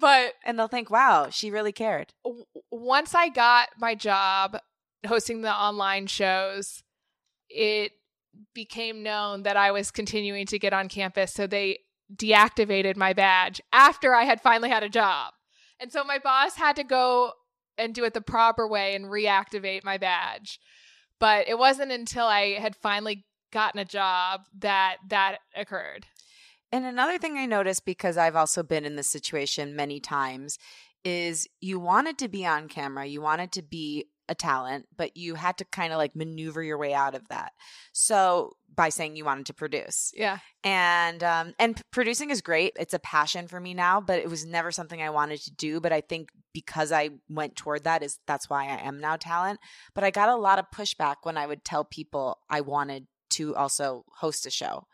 but 0.00 0.34
and 0.44 0.58
they'll 0.58 0.68
think, 0.68 0.90
"Wow, 0.90 1.28
she 1.30 1.50
really 1.50 1.72
cared." 1.72 2.12
W- 2.24 2.44
once 2.70 3.14
I 3.14 3.28
got 3.28 3.68
my 3.78 3.94
job 3.94 4.58
hosting 5.06 5.42
the 5.42 5.54
online 5.54 6.06
shows, 6.06 6.82
it 7.48 7.92
became 8.54 9.02
known 9.02 9.42
that 9.42 9.56
I 9.56 9.70
was 9.70 9.90
continuing 9.90 10.46
to 10.46 10.58
get 10.58 10.72
on 10.72 10.88
campus, 10.88 11.32
so 11.32 11.46
they 11.46 11.80
deactivated 12.14 12.96
my 12.96 13.12
badge 13.12 13.60
after 13.72 14.14
I 14.14 14.24
had 14.24 14.40
finally 14.40 14.70
had 14.70 14.82
a 14.82 14.88
job. 14.88 15.34
And 15.78 15.92
so 15.92 16.04
my 16.04 16.18
boss 16.18 16.56
had 16.56 16.76
to 16.76 16.84
go 16.84 17.32
and 17.78 17.94
do 17.94 18.04
it 18.04 18.14
the 18.14 18.20
proper 18.20 18.68
way 18.68 18.94
and 18.94 19.06
reactivate 19.06 19.84
my 19.84 19.96
badge. 19.96 20.60
But 21.18 21.48
it 21.48 21.58
wasn't 21.58 21.92
until 21.92 22.26
I 22.26 22.58
had 22.58 22.76
finally 22.76 23.24
gotten 23.52 23.80
a 23.80 23.84
job 23.84 24.42
that 24.58 24.98
that 25.08 25.38
occurred. 25.56 26.06
And 26.72 26.84
another 26.84 27.18
thing 27.18 27.36
I 27.36 27.46
noticed 27.46 27.84
because 27.84 28.16
I've 28.16 28.36
also 28.36 28.62
been 28.62 28.84
in 28.84 28.96
this 28.96 29.08
situation 29.08 29.76
many 29.76 30.00
times 30.00 30.58
is 31.04 31.48
you 31.60 31.80
wanted 31.80 32.18
to 32.18 32.28
be 32.28 32.46
on 32.46 32.68
camera, 32.68 33.06
you 33.06 33.20
wanted 33.20 33.52
to 33.52 33.62
be 33.62 34.06
a 34.28 34.34
talent, 34.34 34.86
but 34.96 35.16
you 35.16 35.34
had 35.34 35.58
to 35.58 35.64
kind 35.64 35.92
of 35.92 35.98
like 35.98 36.14
maneuver 36.14 36.62
your 36.62 36.78
way 36.78 36.94
out 36.94 37.16
of 37.16 37.26
that. 37.28 37.52
So 37.92 38.52
by 38.74 38.88
saying 38.88 39.16
you 39.16 39.24
wanted 39.24 39.46
to 39.46 39.54
produce. 39.54 40.12
Yeah. 40.14 40.38
And 40.62 41.24
um 41.24 41.52
and 41.58 41.82
producing 41.90 42.30
is 42.30 42.40
great. 42.40 42.74
It's 42.78 42.94
a 42.94 43.00
passion 43.00 43.48
for 43.48 43.58
me 43.58 43.74
now, 43.74 44.00
but 44.00 44.20
it 44.20 44.30
was 44.30 44.46
never 44.46 44.70
something 44.70 45.02
I 45.02 45.10
wanted 45.10 45.40
to 45.42 45.50
do, 45.50 45.80
but 45.80 45.92
I 45.92 46.00
think 46.00 46.28
because 46.54 46.92
I 46.92 47.10
went 47.28 47.56
toward 47.56 47.84
that 47.84 48.04
is 48.04 48.18
that's 48.28 48.48
why 48.48 48.66
I 48.66 48.86
am 48.86 49.00
now 49.00 49.16
talent. 49.16 49.58
But 49.94 50.04
I 50.04 50.10
got 50.10 50.28
a 50.28 50.36
lot 50.36 50.60
of 50.60 50.70
pushback 50.72 51.16
when 51.24 51.36
I 51.36 51.46
would 51.46 51.64
tell 51.64 51.84
people 51.84 52.38
I 52.48 52.60
wanted 52.60 53.08
to 53.30 53.56
also 53.56 54.04
host 54.18 54.46
a 54.46 54.50
show. 54.50 54.86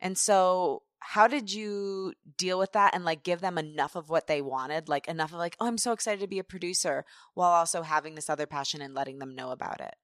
And 0.00 0.16
so 0.16 0.82
how 1.00 1.26
did 1.26 1.52
you 1.52 2.12
deal 2.36 2.58
with 2.58 2.72
that 2.72 2.94
and 2.94 3.04
like 3.04 3.22
give 3.22 3.40
them 3.40 3.58
enough 3.58 3.96
of 3.96 4.10
what 4.10 4.26
they 4.26 4.42
wanted? 4.42 4.88
Like 4.88 5.08
enough 5.08 5.32
of 5.32 5.38
like 5.38 5.56
oh 5.60 5.66
i'm 5.66 5.78
so 5.78 5.92
excited 5.92 6.20
to 6.20 6.26
be 6.26 6.38
a 6.38 6.44
producer 6.44 7.04
while 7.34 7.50
also 7.50 7.82
having 7.82 8.14
this 8.14 8.30
other 8.30 8.46
passion 8.46 8.82
and 8.82 8.94
letting 8.94 9.18
them 9.18 9.34
know 9.34 9.50
about 9.50 9.80
it? 9.80 9.94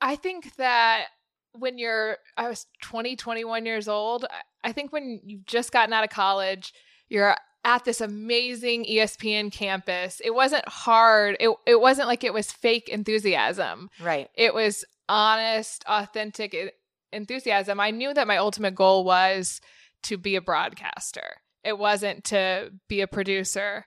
I 0.00 0.16
think 0.16 0.56
that 0.56 1.06
when 1.52 1.78
you're 1.78 2.18
i 2.36 2.46
was 2.48 2.66
20 2.82 3.16
21 3.16 3.64
years 3.64 3.88
old 3.88 4.26
i 4.62 4.70
think 4.70 4.92
when 4.92 5.18
you've 5.24 5.46
just 5.46 5.72
gotten 5.72 5.94
out 5.94 6.04
of 6.04 6.10
college 6.10 6.74
you're 7.08 7.34
at 7.64 7.84
this 7.84 8.00
amazing 8.00 8.84
espn 8.84 9.52
campus. 9.52 10.22
It 10.24 10.34
wasn't 10.34 10.66
hard. 10.68 11.36
It, 11.40 11.50
it 11.66 11.80
wasn't 11.80 12.08
like 12.08 12.24
it 12.24 12.32
was 12.32 12.50
fake 12.50 12.88
enthusiasm. 12.88 13.90
Right. 14.00 14.28
It 14.34 14.54
was 14.54 14.84
honest 15.08 15.84
authentic 15.86 16.74
enthusiasm, 17.12 17.80
I 17.80 17.90
knew 17.90 18.12
that 18.14 18.26
my 18.26 18.36
ultimate 18.36 18.74
goal 18.74 19.04
was 19.04 19.60
to 20.04 20.16
be 20.16 20.36
a 20.36 20.40
broadcaster. 20.42 21.36
It 21.64 21.78
wasn't 21.78 22.24
to 22.24 22.70
be 22.88 23.00
a 23.00 23.06
producer, 23.06 23.86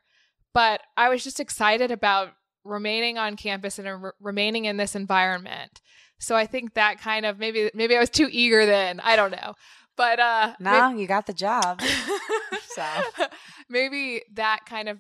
but 0.54 0.82
I 0.98 1.10
was 1.10 1.24
just 1.24 1.40
excited 1.40 1.92
about 1.92 2.34
remaining 2.64 3.18
on 3.18 3.36
campus 3.36 3.80
and 3.80 4.04
re- 4.04 4.12
remaining 4.20 4.66
in 4.66 4.78
this 4.78 4.96
environment. 4.96 5.82
So 6.20 6.36
I 6.36 6.46
think 6.46 6.76
that 6.76 7.00
kind 7.00 7.26
of 7.26 7.40
maybe 7.40 7.72
maybe 7.74 7.96
I 7.96 8.00
was 8.00 8.10
too 8.10 8.30
eager 8.32 8.66
then. 8.66 9.00
I 9.00 9.16
don't 9.16 9.32
know. 9.32 9.56
But 9.98 10.20
uh 10.20 10.54
No, 10.60 10.90
you 10.90 11.08
got 11.08 11.26
the 11.26 11.34
job. 11.34 11.82
so 12.76 12.84
maybe 13.70 14.24
that 14.34 14.60
kind 14.68 14.90
of 14.90 15.00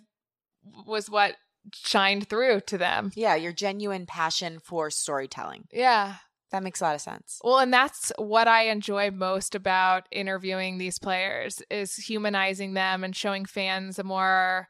was 0.87 1.09
what 1.09 1.35
shined 1.73 2.27
through 2.27 2.61
to 2.61 2.77
them. 2.77 3.11
Yeah, 3.15 3.35
your 3.35 3.53
genuine 3.53 4.05
passion 4.05 4.59
for 4.59 4.89
storytelling. 4.89 5.65
Yeah. 5.71 6.15
That 6.51 6.63
makes 6.63 6.81
a 6.81 6.83
lot 6.83 6.95
of 6.95 7.01
sense. 7.01 7.39
Well, 7.43 7.59
and 7.59 7.73
that's 7.73 8.11
what 8.17 8.47
I 8.47 8.63
enjoy 8.63 9.09
most 9.11 9.55
about 9.55 10.07
interviewing 10.11 10.77
these 10.77 10.99
players 10.99 11.61
is 11.69 11.95
humanizing 11.95 12.73
them 12.73 13.03
and 13.03 13.15
showing 13.15 13.45
fans 13.45 13.97
a 13.97 14.03
more 14.03 14.67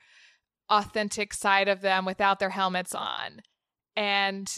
authentic 0.70 1.34
side 1.34 1.67
of 1.67 1.82
them 1.82 2.06
without 2.06 2.39
their 2.39 2.52
helmets 2.52 2.94
on. 2.94 3.41
And 3.96 4.50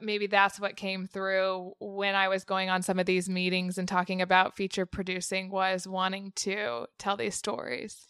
maybe 0.00 0.26
that's 0.26 0.58
what 0.58 0.76
came 0.76 1.06
through 1.06 1.74
when 1.78 2.14
I 2.14 2.28
was 2.28 2.44
going 2.44 2.70
on 2.70 2.82
some 2.82 2.98
of 2.98 3.06
these 3.06 3.28
meetings 3.28 3.78
and 3.78 3.86
talking 3.86 4.22
about 4.22 4.56
feature 4.56 4.86
producing 4.86 5.50
was 5.50 5.86
wanting 5.86 6.32
to 6.36 6.86
tell 6.98 7.16
these 7.16 7.34
stories. 7.34 8.06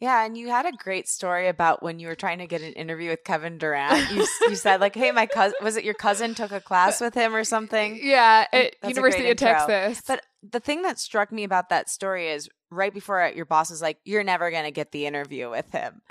Yeah, 0.00 0.24
and 0.26 0.36
you 0.36 0.48
had 0.48 0.66
a 0.66 0.72
great 0.72 1.08
story 1.08 1.48
about 1.48 1.82
when 1.82 1.98
you 1.98 2.08
were 2.08 2.14
trying 2.14 2.38
to 2.38 2.46
get 2.46 2.60
an 2.60 2.74
interview 2.74 3.10
with 3.10 3.24
Kevin 3.24 3.56
Durant. 3.56 4.10
You 4.10 4.26
you 4.42 4.54
said 4.54 4.80
like, 4.80 4.94
"Hey, 4.94 5.10
my 5.10 5.26
cousin 5.26 5.56
was 5.62 5.76
it 5.76 5.84
your 5.84 5.94
cousin 5.94 6.34
took 6.34 6.52
a 6.52 6.60
class 6.60 7.00
with 7.00 7.14
him 7.14 7.34
or 7.34 7.44
something?" 7.44 7.98
Yeah, 8.02 8.46
at 8.52 8.76
That's 8.82 8.90
University 8.90 9.30
of 9.30 9.38
Texas. 9.38 10.02
But 10.06 10.22
the 10.42 10.60
thing 10.60 10.82
that 10.82 10.98
struck 10.98 11.32
me 11.32 11.44
about 11.44 11.70
that 11.70 11.88
story 11.88 12.28
is 12.28 12.48
right 12.70 12.92
before 12.92 13.22
it, 13.22 13.36
your 13.36 13.46
boss 13.46 13.70
was 13.70 13.80
like, 13.80 13.96
"You're 14.04 14.22
never 14.24 14.50
going 14.50 14.64
to 14.64 14.70
get 14.70 14.92
the 14.92 15.06
interview 15.06 15.48
with 15.48 15.70
him." 15.72 16.02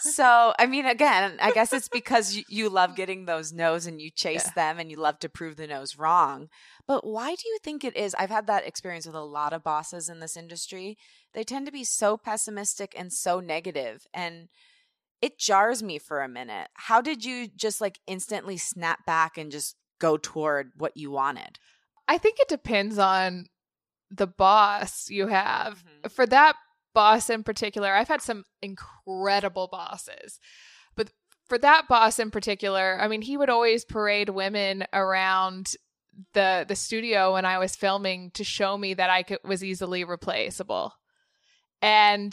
so, 0.00 0.52
I 0.58 0.66
mean, 0.66 0.84
again, 0.84 1.38
I 1.40 1.52
guess 1.52 1.72
it's 1.72 1.88
because 1.88 2.34
you, 2.34 2.42
you 2.48 2.68
love 2.68 2.96
getting 2.96 3.24
those 3.24 3.52
no's 3.52 3.86
and 3.86 4.00
you 4.00 4.10
chase 4.10 4.44
Yeah. 4.44 4.52
them 4.54 4.78
and 4.78 4.90
you 4.90 4.98
love 4.98 5.18
to 5.20 5.28
prove 5.28 5.56
the 5.56 5.66
no's 5.66 5.96
wrong. 5.96 6.48
But 6.86 7.06
why 7.06 7.30
do 7.30 7.48
you 7.48 7.58
think 7.62 7.84
it 7.84 7.96
is? 7.96 8.14
I've 8.18 8.30
had 8.30 8.46
that 8.48 8.66
experience 8.66 9.06
with 9.06 9.14
a 9.14 9.20
lot 9.20 9.52
of 9.52 9.62
bosses 9.62 10.08
in 10.08 10.20
this 10.20 10.36
industry. 10.36 10.98
They 11.34 11.44
tend 11.44 11.66
to 11.66 11.72
be 11.72 11.84
so 11.84 12.16
pessimistic 12.16 12.94
and 12.96 13.12
so 13.12 13.40
negative, 13.40 14.06
and 14.12 14.48
it 15.20 15.38
jars 15.38 15.82
me 15.82 15.98
for 15.98 16.20
a 16.20 16.28
minute. 16.28 16.68
How 16.74 17.00
did 17.00 17.24
you 17.24 17.48
just 17.48 17.80
like 17.80 18.00
instantly 18.06 18.56
snap 18.56 19.06
back 19.06 19.38
and 19.38 19.50
just 19.50 19.76
go 19.98 20.16
toward 20.16 20.72
what 20.76 20.96
you 20.96 21.10
wanted? 21.10 21.58
I 22.08 22.18
think 22.18 22.38
it 22.40 22.48
depends 22.48 22.98
on 22.98 23.46
the 24.10 24.26
boss 24.26 25.08
you 25.08 25.28
have. 25.28 25.84
Mhm. 26.04 26.10
For 26.12 26.26
that 26.26 26.56
boss 26.92 27.30
in 27.30 27.42
particular, 27.42 27.94
I've 27.94 28.08
had 28.08 28.20
some 28.20 28.44
incredible 28.60 29.68
bosses. 29.68 30.38
But 30.96 31.10
for 31.48 31.56
that 31.58 31.88
boss 31.88 32.18
in 32.18 32.30
particular, 32.30 32.98
I 33.00 33.08
mean, 33.08 33.22
he 33.22 33.36
would 33.36 33.48
always 33.48 33.84
parade 33.84 34.28
women 34.28 34.84
around 34.92 35.76
the 36.34 36.66
the 36.68 36.76
studio 36.76 37.32
when 37.32 37.46
I 37.46 37.58
was 37.58 37.74
filming 37.74 38.32
to 38.32 38.44
show 38.44 38.76
me 38.76 38.92
that 38.94 39.08
I 39.08 39.22
could, 39.22 39.38
was 39.44 39.64
easily 39.64 40.04
replaceable. 40.04 40.92
And 41.82 42.32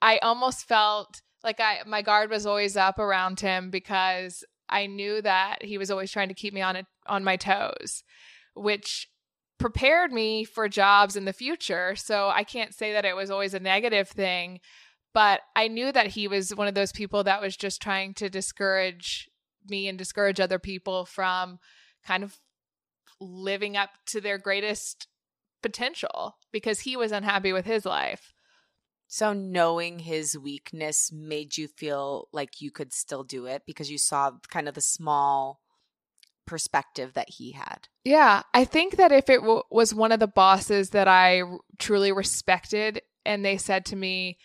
I 0.00 0.18
almost 0.18 0.66
felt 0.66 1.20
like 1.42 1.60
I 1.60 1.82
my 1.86 2.00
guard 2.00 2.30
was 2.30 2.46
always 2.46 2.76
up 2.76 2.98
around 2.98 3.40
him 3.40 3.70
because 3.70 4.44
I 4.68 4.86
knew 4.86 5.20
that 5.22 5.62
he 5.62 5.76
was 5.76 5.90
always 5.90 6.10
trying 6.10 6.28
to 6.28 6.34
keep 6.34 6.54
me 6.54 6.62
on 6.62 6.76
it 6.76 6.86
on 7.06 7.24
my 7.24 7.36
toes, 7.36 8.02
which 8.54 9.08
prepared 9.58 10.12
me 10.12 10.44
for 10.44 10.68
jobs 10.68 11.16
in 11.16 11.24
the 11.24 11.32
future. 11.32 11.94
So 11.96 12.28
I 12.28 12.44
can't 12.44 12.74
say 12.74 12.92
that 12.92 13.04
it 13.04 13.16
was 13.16 13.30
always 13.30 13.54
a 13.54 13.60
negative 13.60 14.08
thing, 14.08 14.60
but 15.12 15.40
I 15.54 15.68
knew 15.68 15.92
that 15.92 16.08
he 16.08 16.28
was 16.28 16.54
one 16.54 16.68
of 16.68 16.74
those 16.74 16.92
people 16.92 17.24
that 17.24 17.40
was 17.40 17.56
just 17.56 17.80
trying 17.80 18.14
to 18.14 18.28
discourage 18.28 19.28
me 19.66 19.88
and 19.88 19.96
discourage 19.98 20.40
other 20.40 20.58
people 20.58 21.04
from 21.04 21.58
kind 22.06 22.22
of 22.22 22.38
living 23.20 23.76
up 23.76 23.90
to 24.06 24.20
their 24.20 24.38
greatest 24.38 25.08
potential 25.62 26.36
because 26.52 26.80
he 26.80 26.96
was 26.96 27.12
unhappy 27.12 27.52
with 27.52 27.64
his 27.64 27.86
life. 27.86 28.33
So 29.14 29.32
knowing 29.32 30.00
his 30.00 30.36
weakness 30.36 31.12
made 31.12 31.56
you 31.56 31.68
feel 31.68 32.26
like 32.32 32.60
you 32.60 32.72
could 32.72 32.92
still 32.92 33.22
do 33.22 33.46
it 33.46 33.62
because 33.64 33.88
you 33.88 33.96
saw 33.96 34.32
kind 34.48 34.66
of 34.66 34.74
the 34.74 34.80
small 34.80 35.60
perspective 36.48 37.12
that 37.14 37.30
he 37.30 37.52
had. 37.52 37.86
Yeah, 38.02 38.42
I 38.52 38.64
think 38.64 38.96
that 38.96 39.12
if 39.12 39.30
it 39.30 39.38
w- 39.38 39.62
was 39.70 39.94
one 39.94 40.10
of 40.10 40.18
the 40.18 40.26
bosses 40.26 40.90
that 40.90 41.06
I 41.06 41.42
r- 41.42 41.60
truly 41.78 42.10
respected 42.10 43.02
and 43.24 43.44
they 43.44 43.56
said 43.56 43.84
to 43.84 43.96
me, 43.96 44.36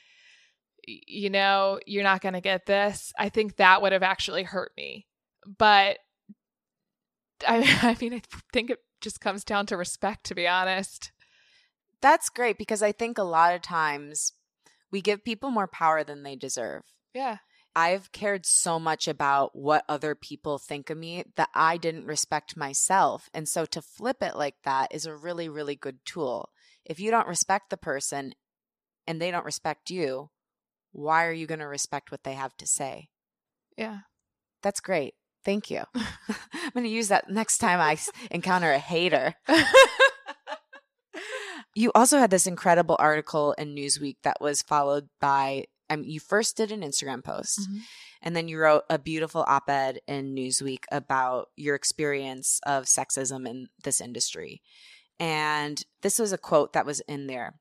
you 0.85 1.31
know, 1.31 1.79
you're 1.87 2.03
not 2.03 2.21
going 2.21 2.35
to 2.35 2.39
get 2.39 2.67
this, 2.67 3.11
I 3.17 3.29
think 3.29 3.55
that 3.55 3.81
would 3.81 3.91
have 3.91 4.03
actually 4.03 4.43
hurt 4.43 4.73
me. 4.77 5.07
But 5.57 5.97
I, 7.47 7.79
I 7.81 7.97
mean, 7.99 8.13
I 8.13 8.21
think 8.53 8.69
it 8.69 8.83
just 9.01 9.19
comes 9.19 9.43
down 9.43 9.65
to 9.65 9.77
respect, 9.77 10.25
to 10.27 10.35
be 10.35 10.47
honest. 10.47 11.11
That's 12.01 12.29
great 12.29 12.59
because 12.59 12.83
I 12.83 12.91
think 12.91 13.17
a 13.17 13.23
lot 13.23 13.55
of 13.55 13.63
times 13.63 14.33
we 14.91 15.01
give 15.01 15.23
people 15.23 15.51
more 15.51 15.67
power 15.67 16.03
than 16.03 16.23
they 16.23 16.35
deserve. 16.35 16.83
Yeah. 17.13 17.37
I've 17.75 18.11
cared 18.11 18.45
so 18.45 18.79
much 18.79 19.07
about 19.07 19.55
what 19.55 19.85
other 19.87 20.15
people 20.15 20.57
think 20.57 20.89
of 20.89 20.97
me 20.97 21.23
that 21.35 21.49
I 21.53 21.77
didn't 21.77 22.05
respect 22.05 22.57
myself. 22.57 23.29
And 23.33 23.47
so 23.47 23.65
to 23.65 23.81
flip 23.81 24.17
it 24.21 24.35
like 24.35 24.55
that 24.63 24.93
is 24.93 25.05
a 25.05 25.15
really, 25.15 25.47
really 25.47 25.75
good 25.75 25.99
tool. 26.03 26.49
If 26.83 26.99
you 26.99 27.11
don't 27.11 27.27
respect 27.27 27.69
the 27.69 27.77
person 27.77 28.33
and 29.05 29.21
they 29.21 29.31
don't 29.31 29.45
respect 29.45 29.91
you, 29.91 30.29
why 30.91 31.25
are 31.25 31.31
you 31.31 31.45
going 31.45 31.59
to 31.59 31.67
respect 31.67 32.11
what 32.11 32.23
they 32.23 32.33
have 32.33 32.57
to 32.57 32.67
say? 32.67 33.09
Yeah. 33.77 33.99
That's 34.63 34.81
great. 34.81 35.13
Thank 35.45 35.69
you. 35.69 35.83
I'm 35.95 36.71
going 36.73 36.85
to 36.85 36.89
use 36.89 37.09
that 37.09 37.29
next 37.29 37.59
time 37.59 37.79
I 37.79 37.97
encounter 38.31 38.71
a 38.71 38.79
hater. 38.79 39.35
You 41.75 41.91
also 41.93 42.17
had 42.19 42.31
this 42.31 42.47
incredible 42.47 42.95
article 42.99 43.53
in 43.53 43.75
Newsweek 43.75 44.17
that 44.23 44.41
was 44.41 44.61
followed 44.61 45.09
by, 45.21 45.65
I 45.89 45.95
mean, 45.95 46.09
you 46.09 46.19
first 46.19 46.57
did 46.57 46.71
an 46.71 46.81
Instagram 46.81 47.23
post 47.23 47.59
Mhm. 47.59 47.81
and 48.21 48.35
then 48.35 48.47
you 48.47 48.59
wrote 48.59 48.83
a 48.89 48.99
beautiful 48.99 49.45
op 49.47 49.69
ed 49.69 49.99
in 50.07 50.33
Newsweek 50.35 50.83
about 50.91 51.49
your 51.55 51.75
experience 51.75 52.59
of 52.65 52.85
sexism 52.85 53.47
in 53.47 53.69
this 53.83 54.01
industry. 54.01 54.61
And 55.19 55.83
this 56.01 56.17
was 56.19 56.31
a 56.31 56.37
quote 56.37 56.73
that 56.73 56.85
was 56.85 57.01
in 57.01 57.27
there. 57.27 57.59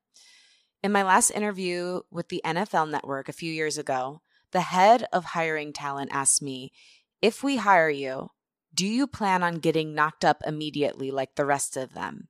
In 0.82 0.92
my 0.92 1.02
last 1.02 1.30
interview 1.30 2.00
with 2.10 2.28
the 2.28 2.40
NFL 2.44 2.86
network 2.86 3.28
a 3.28 3.32
few 3.32 3.52
years 3.52 3.78
ago, 3.78 4.22
the 4.52 4.60
head 4.62 5.06
of 5.12 5.26
hiring 5.26 5.72
talent 5.72 6.10
asked 6.12 6.40
me, 6.40 6.72
If 7.20 7.42
we 7.42 7.56
hire 7.56 7.90
you, 7.90 8.30
do 8.72 8.86
you 8.86 9.06
plan 9.08 9.42
on 9.42 9.58
getting 9.58 9.92
knocked 9.94 10.24
up 10.24 10.40
immediately 10.46 11.10
like 11.10 11.34
the 11.34 11.44
rest 11.44 11.76
of 11.76 11.94
them? 11.94 12.28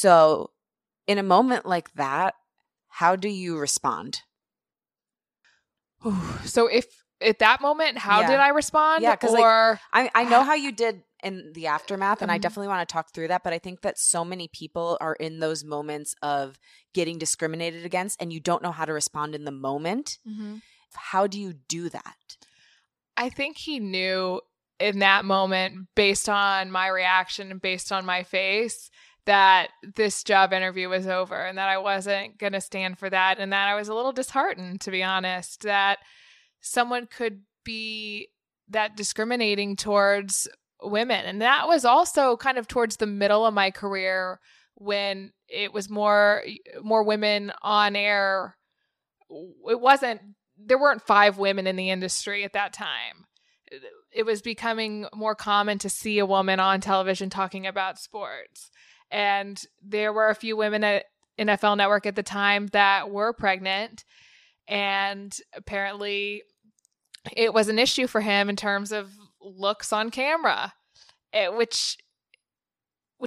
So, 0.00 0.50
in 1.08 1.18
a 1.18 1.24
moment 1.24 1.66
like 1.66 1.92
that, 1.94 2.34
how 2.88 3.16
do 3.16 3.28
you 3.28 3.58
respond? 3.58 4.22
so 6.44 6.68
if 6.68 6.86
at 7.20 7.40
that 7.40 7.60
moment, 7.60 7.98
how 7.98 8.20
Yeah. 8.20 8.28
did 8.28 8.38
I 8.38 8.48
respond? 8.50 9.02
Yeah, 9.02 9.16
'cause, 9.16 9.32
like, 9.32 9.42
or 9.42 9.80
I, 9.92 10.08
I 10.14 10.24
know 10.24 10.44
how 10.44 10.54
you 10.54 10.70
did 10.84 11.02
in 11.24 11.52
the 11.52 11.66
aftermath, 11.66 12.22
and 12.22 12.30
I 12.30 12.38
Mhm. 12.38 12.42
definitely 12.42 12.68
want 12.68 12.88
to 12.88 12.92
talk 12.92 13.12
through 13.12 13.26
that. 13.28 13.42
But 13.42 13.52
I 13.52 13.58
think 13.58 13.80
that 13.80 13.98
so 13.98 14.24
many 14.24 14.46
people 14.46 14.96
are 15.00 15.14
in 15.14 15.40
those 15.40 15.64
moments 15.64 16.14
of 16.22 16.60
getting 16.94 17.18
discriminated 17.18 17.84
against, 17.84 18.22
and 18.22 18.32
you 18.32 18.38
don't 18.38 18.62
know 18.62 18.70
how 18.70 18.84
to 18.84 18.92
respond 18.92 19.34
in 19.34 19.44
the 19.44 19.50
moment. 19.50 20.18
Mhm. 20.24 20.62
How 20.94 21.26
do 21.26 21.40
you 21.40 21.54
do 21.54 21.88
that? 21.88 22.36
I 23.16 23.30
think 23.30 23.56
he 23.58 23.80
knew 23.80 24.40
in 24.78 25.00
that 25.00 25.24
moment, 25.24 25.88
based 25.96 26.28
on 26.28 26.70
my 26.70 26.86
reaction 26.86 27.50
and 27.50 27.60
based 27.60 27.90
on 27.90 28.06
my 28.06 28.22
face, 28.22 28.90
that 29.28 29.68
this 29.94 30.24
job 30.24 30.54
interview 30.54 30.88
was 30.88 31.06
over 31.06 31.36
and 31.36 31.58
that 31.58 31.68
I 31.68 31.76
wasn't 31.76 32.38
going 32.38 32.54
to 32.54 32.62
stand 32.62 32.98
for 32.98 33.10
that. 33.10 33.38
And 33.38 33.52
that 33.52 33.68
I 33.68 33.74
was 33.74 33.88
a 33.88 33.94
little 33.94 34.10
disheartened, 34.12 34.80
to 34.80 34.90
be 34.90 35.02
honest, 35.02 35.64
that 35.64 35.98
someone 36.62 37.06
could 37.06 37.42
be 37.62 38.28
that 38.70 38.96
discriminating 38.96 39.76
towards 39.76 40.48
women. 40.82 41.26
And 41.26 41.42
that 41.42 41.68
was 41.68 41.84
also 41.84 42.38
kind 42.38 42.56
of 42.56 42.68
towards 42.68 42.96
the 42.96 43.06
middle 43.06 43.44
of 43.44 43.52
my 43.52 43.70
career 43.70 44.40
when 44.76 45.32
it 45.46 45.74
was 45.74 45.90
more 45.90 46.42
more 46.82 47.02
women 47.02 47.52
on 47.60 47.96
air 47.96 48.56
it 49.68 49.80
wasn't 49.80 50.20
there 50.56 50.78
weren't 50.78 51.02
five 51.02 51.36
women 51.36 51.66
in 51.66 51.76
the 51.76 51.90
industry 51.90 52.44
at 52.44 52.52
that 52.52 52.72
time 52.72 53.26
it 54.12 54.24
was 54.24 54.40
becoming 54.40 55.06
more 55.12 55.34
common 55.34 55.78
to 55.78 55.90
see 55.90 56.20
a 56.20 56.26
woman 56.26 56.60
on 56.60 56.80
television 56.80 57.28
talking 57.28 57.66
about 57.66 57.98
sports 57.98 58.70
and 59.10 59.60
there 59.82 60.12
were 60.12 60.28
a 60.28 60.34
few 60.34 60.56
women 60.56 60.84
at 60.84 61.04
NFL 61.38 61.76
network 61.76 62.06
at 62.06 62.16
the 62.16 62.22
time 62.22 62.66
that 62.68 63.10
were 63.10 63.32
pregnant. 63.32 64.04
And 64.66 65.34
apparently 65.54 66.42
it 67.36 67.54
was 67.54 67.68
an 67.68 67.78
issue 67.78 68.06
for 68.06 68.20
him 68.20 68.48
in 68.48 68.56
terms 68.56 68.92
of 68.92 69.10
looks 69.40 69.92
on 69.92 70.10
camera 70.10 70.72
eh, 71.32 71.48
which 71.48 71.96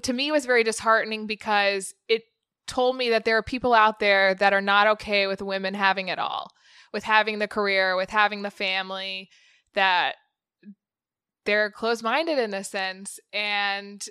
to 0.01 0.13
me 0.13 0.31
was 0.31 0.45
very 0.45 0.63
disheartening 0.63 1.25
because 1.27 1.93
it 2.07 2.23
told 2.67 2.95
me 2.95 3.09
that 3.09 3.25
there 3.25 3.37
are 3.37 3.43
people 3.43 3.73
out 3.73 3.99
there 3.99 4.33
that 4.35 4.53
are 4.53 4.61
not 4.61 4.87
okay 4.87 5.27
with 5.27 5.41
women 5.41 5.73
having 5.73 6.07
it 6.07 6.19
all 6.19 6.51
with 6.93 7.03
having 7.03 7.39
the 7.39 7.47
career, 7.47 7.95
with 7.95 8.09
having 8.09 8.41
the 8.41 8.51
family, 8.51 9.29
that 9.73 10.15
they're 11.45 11.71
closed 11.71 12.03
minded 12.03 12.37
in 12.37 12.53
a 12.53 12.63
sense. 12.63 13.19
And 13.33 14.03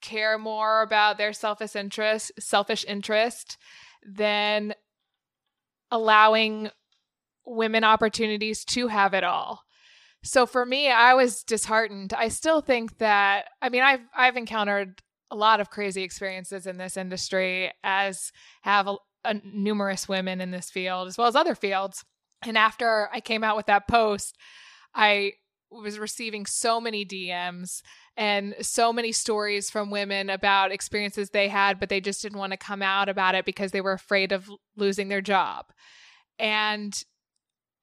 care 0.00 0.38
more 0.38 0.82
about 0.82 1.18
their 1.18 1.32
selfish 1.32 1.76
interest, 1.76 2.32
selfish 2.38 2.84
interest 2.86 3.56
than 4.04 4.74
allowing 5.90 6.70
women 7.44 7.84
opportunities 7.84 8.64
to 8.64 8.88
have 8.88 9.14
it 9.14 9.24
all. 9.24 9.62
So 10.22 10.46
for 10.46 10.66
me, 10.66 10.90
I 10.90 11.14
was 11.14 11.44
disheartened. 11.44 12.12
I 12.12 12.28
still 12.28 12.60
think 12.60 12.98
that 12.98 13.46
I 13.62 13.68
mean 13.68 13.82
I've 13.82 14.00
I've 14.14 14.36
encountered 14.36 15.02
a 15.30 15.36
lot 15.36 15.60
of 15.60 15.70
crazy 15.70 16.02
experiences 16.02 16.66
in 16.66 16.78
this 16.78 16.96
industry 16.96 17.72
as 17.82 18.32
have 18.62 18.86
a, 18.86 18.96
a, 19.24 19.34
numerous 19.44 20.08
women 20.08 20.40
in 20.40 20.52
this 20.52 20.70
field 20.70 21.08
as 21.08 21.18
well 21.18 21.26
as 21.26 21.36
other 21.36 21.54
fields. 21.54 22.04
And 22.42 22.56
after 22.56 23.08
I 23.12 23.20
came 23.20 23.42
out 23.42 23.56
with 23.56 23.66
that 23.66 23.88
post, 23.88 24.36
I 24.94 25.32
was 25.70 25.98
receiving 25.98 26.46
so 26.46 26.80
many 26.80 27.04
DMs 27.04 27.82
and 28.16 28.54
so 28.62 28.92
many 28.92 29.12
stories 29.12 29.70
from 29.70 29.90
women 29.90 30.30
about 30.30 30.72
experiences 30.72 31.30
they 31.30 31.48
had, 31.48 31.78
but 31.78 31.88
they 31.88 32.00
just 32.00 32.22
didn't 32.22 32.38
want 32.38 32.52
to 32.52 32.56
come 32.56 32.82
out 32.82 33.08
about 33.08 33.34
it 33.34 33.44
because 33.44 33.72
they 33.72 33.80
were 33.80 33.92
afraid 33.92 34.32
of 34.32 34.50
losing 34.76 35.08
their 35.08 35.20
job. 35.20 35.66
And 36.38 36.98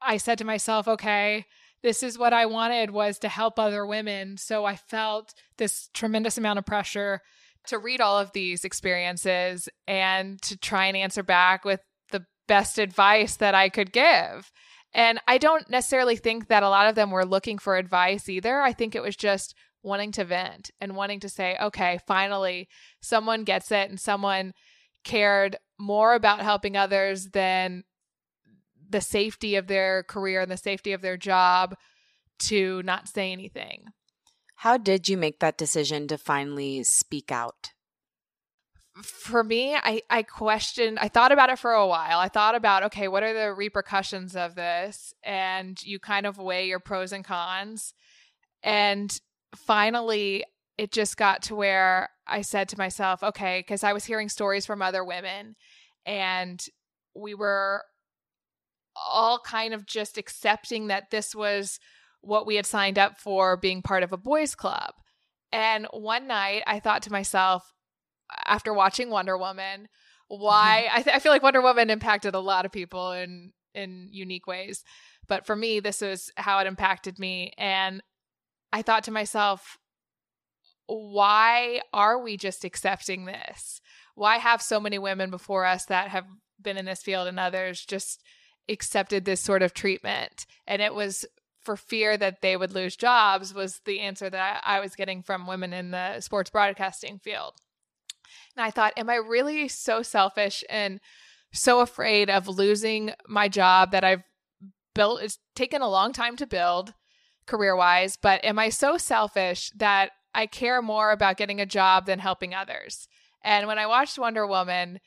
I 0.01 0.17
said 0.17 0.39
to 0.39 0.45
myself, 0.45 0.87
okay, 0.87 1.45
this 1.83 2.01
is 2.01 2.17
what 2.17 2.33
I 2.33 2.45
wanted 2.45 2.91
was 2.91 3.19
to 3.19 3.29
help 3.29 3.59
other 3.59 3.85
women. 3.85 4.37
So 4.37 4.65
I 4.65 4.75
felt 4.75 5.33
this 5.57 5.89
tremendous 5.93 6.37
amount 6.37 6.59
of 6.59 6.65
pressure 6.65 7.21
to 7.67 7.77
read 7.77 8.01
all 8.01 8.17
of 8.17 8.31
these 8.33 8.65
experiences 8.65 9.69
and 9.87 10.41
to 10.41 10.57
try 10.57 10.87
and 10.87 10.97
answer 10.97 11.23
back 11.23 11.63
with 11.63 11.81
the 12.11 12.25
best 12.47 12.79
advice 12.79 13.35
that 13.37 13.53
I 13.53 13.69
could 13.69 13.91
give. 13.93 14.51
And 14.93 15.19
I 15.27 15.37
don't 15.37 15.69
necessarily 15.69 16.15
think 16.15 16.47
that 16.47 16.63
a 16.63 16.69
lot 16.69 16.87
of 16.87 16.95
them 16.95 17.11
were 17.11 17.25
looking 17.25 17.57
for 17.57 17.77
advice 17.77 18.29
either. 18.29 18.61
I 18.61 18.73
think 18.73 18.95
it 18.95 19.01
was 19.01 19.15
just 19.15 19.55
wanting 19.83 20.11
to 20.13 20.23
vent 20.23 20.71
and 20.81 20.95
wanting 20.95 21.19
to 21.19 21.29
say, 21.29 21.57
okay, 21.61 21.99
finally, 22.07 22.67
someone 23.01 23.43
gets 23.43 23.71
it 23.71 23.89
and 23.89 23.99
someone 23.99 24.53
cared 25.03 25.57
more 25.77 26.15
about 26.15 26.39
helping 26.39 26.77
others 26.77 27.27
than 27.27 27.83
the 28.89 29.01
safety 29.01 29.55
of 29.55 29.67
their 29.67 30.03
career 30.03 30.41
and 30.41 30.51
the 30.51 30.57
safety 30.57 30.93
of 30.93 31.01
their 31.01 31.17
job 31.17 31.75
to 32.39 32.81
not 32.83 33.07
say 33.07 33.31
anything. 33.31 33.85
How 34.57 34.77
did 34.77 35.09
you 35.09 35.17
make 35.17 35.39
that 35.39 35.57
decision 35.57 36.07
to 36.07 36.17
finally 36.17 36.83
speak 36.83 37.31
out? 37.31 37.71
For 39.01 39.43
me, 39.43 39.75
I, 39.75 40.03
I 40.09 40.21
questioned, 40.21 40.99
I 40.99 41.07
thought 41.07 41.31
about 41.31 41.49
it 41.49 41.57
for 41.57 41.71
a 41.71 41.87
while. 41.87 42.19
I 42.19 42.29
thought 42.29 42.53
about, 42.53 42.83
okay, 42.83 43.07
what 43.07 43.23
are 43.23 43.33
the 43.33 43.53
repercussions 43.53 44.35
of 44.35 44.53
this? 44.53 45.13
And 45.23 45.81
you 45.83 45.99
kind 45.99 46.27
of 46.27 46.37
weigh 46.37 46.67
your 46.67 46.79
pros 46.79 47.11
and 47.11 47.25
cons. 47.25 47.95
And 48.61 49.19
finally, 49.55 50.43
it 50.77 50.91
just 50.91 51.17
got 51.17 51.43
to 51.43 51.55
where 51.55 52.09
I 52.27 52.41
said 52.41 52.69
to 52.69 52.77
myself, 52.77 53.23
okay, 53.23 53.59
because 53.59 53.83
I 53.83 53.93
was 53.93 54.05
hearing 54.05 54.29
stories 54.29 54.65
from 54.65 54.81
other 54.81 55.03
women 55.03 55.55
and 56.05 56.63
we 57.15 57.33
were 57.33 57.83
all 58.95 59.39
kind 59.39 59.73
of 59.73 59.85
just 59.85 60.17
accepting 60.17 60.87
that 60.87 61.11
this 61.11 61.35
was 61.35 61.79
what 62.21 62.45
we 62.45 62.55
had 62.55 62.65
signed 62.65 62.97
up 62.97 63.17
for 63.19 63.57
being 63.57 63.81
part 63.81 64.03
of 64.03 64.13
a 64.13 64.17
boys 64.17 64.55
club. 64.55 64.93
And 65.51 65.87
one 65.91 66.27
night 66.27 66.63
I 66.65 66.79
thought 66.79 67.03
to 67.03 67.11
myself, 67.11 67.63
after 68.45 68.73
watching 68.73 69.09
Wonder 69.09 69.37
Woman, 69.37 69.87
why 70.27 70.87
I, 70.93 71.01
th- 71.01 71.15
I 71.15 71.19
feel 71.19 71.31
like 71.31 71.43
Wonder 71.43 71.61
Woman 71.61 71.89
impacted 71.89 72.33
a 72.33 72.39
lot 72.39 72.65
of 72.65 72.71
people 72.71 73.11
in 73.11 73.51
in 73.75 74.07
unique 74.11 74.45
ways. 74.45 74.83
But 75.27 75.47
for 75.47 75.55
me, 75.55 75.79
this 75.79 76.01
is 76.01 76.31
how 76.35 76.59
it 76.59 76.67
impacted 76.67 77.17
me. 77.17 77.53
And 77.57 78.03
I 78.73 78.81
thought 78.81 79.05
to 79.05 79.11
myself, 79.11 79.77
why 80.87 81.79
are 81.93 82.21
we 82.21 82.35
just 82.35 82.65
accepting 82.65 83.23
this? 83.23 83.79
Why 84.15 84.37
have 84.37 84.61
so 84.61 84.81
many 84.81 84.99
women 84.99 85.29
before 85.29 85.65
us 85.65 85.85
that 85.85 86.09
have 86.09 86.25
been 86.61 86.77
in 86.77 86.85
this 86.85 87.01
field 87.01 87.27
and 87.27 87.39
others 87.39 87.85
just 87.85 88.21
accepted 88.69 89.25
this 89.25 89.41
sort 89.41 89.61
of 89.61 89.73
treatment. 89.73 90.45
And 90.65 90.81
it 90.81 90.93
was 90.93 91.25
for 91.61 91.77
fear 91.77 92.17
that 92.17 92.41
they 92.41 92.57
would 92.57 92.73
lose 92.73 92.95
jobs, 92.95 93.53
was 93.53 93.81
the 93.85 94.01
answer 94.01 94.29
that 94.29 94.61
I, 94.65 94.79
was 94.79 94.95
getting 94.95 95.21
from 95.21 95.47
women 95.47 95.71
in 95.71 95.91
the 95.91 96.19
sports 96.19 96.49
broadcasting 96.49 97.19
field. 97.19 97.53
And 98.55 98.65
I 98.65 98.71
thought, 98.71 98.93
am 98.97 99.09
I 99.09 99.15
really 99.15 99.67
so 99.67 100.01
selfish 100.01 100.63
and 100.69 100.99
so 101.53 101.79
afraid 101.79 102.29
of 102.29 102.47
losing 102.47 103.13
my 103.27 103.47
job 103.47 103.91
that 103.91 104.03
I've 104.03 104.23
built? 104.93 105.21
It's 105.21 105.39
taken 105.55 105.81
a 105.81 105.89
long 105.89 106.11
time 106.11 106.35
to 106.37 106.47
build 106.47 106.93
career 107.45 107.75
wise, 107.75 108.15
but 108.15 108.43
am 108.43 108.59
I 108.59 108.69
so 108.69 108.97
selfish 108.97 109.71
that 109.77 110.11
I 110.33 110.45
care 110.47 110.81
more 110.81 111.11
about 111.11 111.37
getting 111.37 111.61
a 111.61 111.65
job 111.65 112.05
than 112.05 112.19
helping 112.19 112.53
others? 112.53 113.07
And 113.43 113.67
when 113.67 113.77
I 113.77 113.87
watched 113.87 114.17
Wonder 114.17 114.47
Woman, 114.47 114.99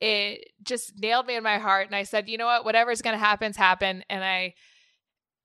it 0.00 0.48
just 0.62 0.98
nailed 0.98 1.26
me 1.26 1.36
in 1.36 1.44
my 1.44 1.58
heart. 1.58 1.86
And 1.86 1.94
I 1.94 2.02
said, 2.02 2.28
you 2.28 2.38
know 2.38 2.46
what? 2.46 2.64
Whatever's 2.64 3.02
going 3.02 3.14
to 3.14 3.24
happen's 3.24 3.56
happen. 3.56 4.02
And 4.10 4.24
I 4.24 4.54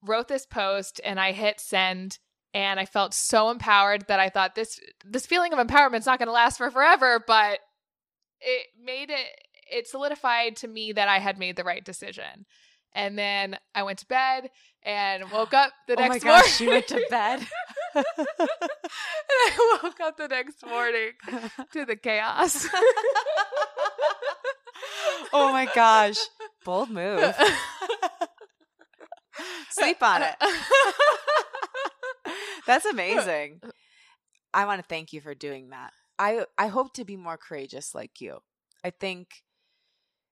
wrote 0.02 0.28
this 0.28 0.46
post 0.46 1.00
and 1.04 1.20
I 1.20 1.32
hit 1.32 1.60
send 1.60 2.18
and 2.54 2.80
I 2.80 2.86
felt 2.86 3.14
so 3.14 3.50
empowered 3.50 4.08
that 4.08 4.20
I 4.20 4.30
thought 4.30 4.56
this 4.56 4.80
this 5.06 5.26
feeling 5.26 5.54
of 5.54 5.60
empowerment 5.60 6.00
is 6.00 6.06
not 6.06 6.18
going 6.18 6.28
to 6.28 6.34
last 6.34 6.58
for 6.58 6.72
forever, 6.72 7.24
but 7.26 7.60
it 8.40 8.68
made 8.82 9.10
it 9.10 9.28
it 9.70 9.88
solidified 9.88 10.56
to 10.58 10.68
me 10.68 10.92
that 10.94 11.10
I 11.10 11.20
had 11.20 11.38
made 11.38 11.56
the 11.56 11.64
right 11.64 11.84
decision. 11.84 12.46
And 12.96 13.18
then 13.18 13.58
I 13.76 13.84
went 13.84 14.00
to 14.00 14.08
bed 14.08 14.50
and 14.84 15.30
woke 15.32 15.54
up 15.54 15.72
the 15.88 15.96
oh 15.98 16.02
next 16.02 16.10
my 16.10 16.20
gosh, 16.20 16.62
morning. 16.62 16.76
went 16.76 16.88
to 16.88 17.06
bed. 17.10 17.40
and 17.96 18.06
I 19.30 19.80
woke 19.84 20.00
up 20.00 20.18
the 20.18 20.28
next 20.28 20.66
morning 20.66 21.12
to 21.74 21.86
the 21.86 21.96
chaos 21.96 22.68
oh 25.34 25.52
my 25.52 25.68
gosh. 25.74 26.18
Bold 26.66 26.90
move. 26.90 27.36
Sleep 29.70 30.02
on 30.02 30.24
it. 30.24 30.36
That's 32.68 32.86
amazing. 32.86 33.62
I 34.54 34.66
want 34.66 34.82
to 34.82 34.88
thank 34.88 35.14
you 35.14 35.22
for 35.22 35.34
doing 35.34 35.70
that. 35.70 35.92
I 36.20 36.46
I 36.58 36.68
hope 36.68 36.94
to 36.94 37.06
be 37.06 37.16
more 37.16 37.38
courageous 37.38 37.94
like 37.94 38.20
you. 38.20 38.40
I 38.84 38.90
think 38.90 39.28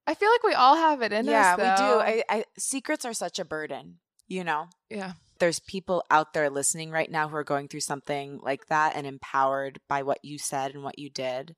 I 0.07 0.13
feel 0.13 0.29
like 0.29 0.43
we 0.43 0.53
all 0.53 0.75
have 0.75 1.01
it 1.01 1.11
in 1.11 1.25
yeah, 1.25 1.53
us. 1.53 1.59
Yeah, 1.59 1.71
we 1.71 1.77
do. 1.77 1.99
I, 1.99 2.23
I 2.29 2.45
secrets 2.57 3.05
are 3.05 3.13
such 3.13 3.39
a 3.39 3.45
burden, 3.45 3.99
you 4.27 4.43
know? 4.43 4.67
Yeah. 4.89 5.13
There's 5.39 5.59
people 5.59 6.03
out 6.09 6.33
there 6.33 6.49
listening 6.49 6.91
right 6.91 7.09
now 7.09 7.27
who 7.27 7.35
are 7.35 7.43
going 7.43 7.67
through 7.67 7.81
something 7.81 8.39
like 8.41 8.67
that 8.67 8.95
and 8.95 9.05
empowered 9.05 9.79
by 9.89 10.03
what 10.03 10.19
you 10.23 10.37
said 10.37 10.73
and 10.73 10.83
what 10.83 10.99
you 10.99 11.09
did. 11.09 11.55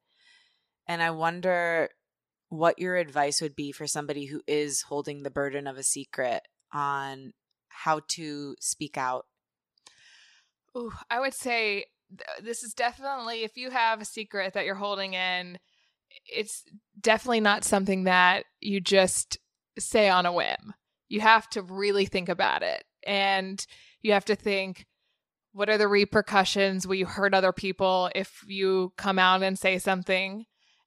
And 0.88 1.02
I 1.02 1.12
wonder 1.12 1.90
what 2.50 2.80
your 2.80 2.96
advice 2.96 3.42
would 3.42 3.56
be 3.56 3.72
for 3.72 3.86
somebody 3.88 4.26
who 4.26 4.42
is 4.48 4.84
holding 4.84 5.24
the 5.24 5.30
burden 5.30 5.68
of 5.68 5.78
a 5.78 5.84
secret 5.84 6.44
on 6.74 7.34
how 7.68 8.02
to 8.08 8.56
speak 8.60 8.98
out. 8.98 9.26
Ooh, 10.76 10.94
I 11.10 11.20
would 11.20 11.34
say 11.34 11.86
this 12.42 12.64
is 12.64 12.74
definitely 12.74 13.44
if 13.44 13.58
you 13.58 13.70
have 13.70 14.02
a 14.02 14.06
secret 14.06 14.54
that 14.54 14.66
you're 14.66 14.76
holding 14.76 15.14
in, 15.14 15.60
it's 16.28 16.64
definitely 17.00 17.40
not 17.40 17.64
something 17.64 18.04
that 18.06 18.46
you 18.60 18.80
just 18.80 19.38
say 19.80 20.10
on 20.10 20.26
a 20.26 20.34
whim. 20.34 20.74
You 21.10 21.22
have 21.22 21.50
to 21.52 21.62
really 21.62 22.06
think 22.06 22.30
about 22.30 22.64
it. 22.64 22.84
And 23.06 23.66
you 24.02 24.14
have 24.14 24.26
to 24.26 24.36
think 24.36 24.86
what 25.54 25.70
are 25.70 25.78
the 25.78 25.88
repercussions? 25.88 26.86
Will 26.86 26.96
you 26.96 27.08
hurt 27.08 27.34
other 27.34 27.52
people 27.52 28.12
if 28.14 28.44
you 28.46 28.94
come 28.96 29.18
out 29.18 29.42
and 29.42 29.58
say 29.58 29.80
something? 29.80 30.46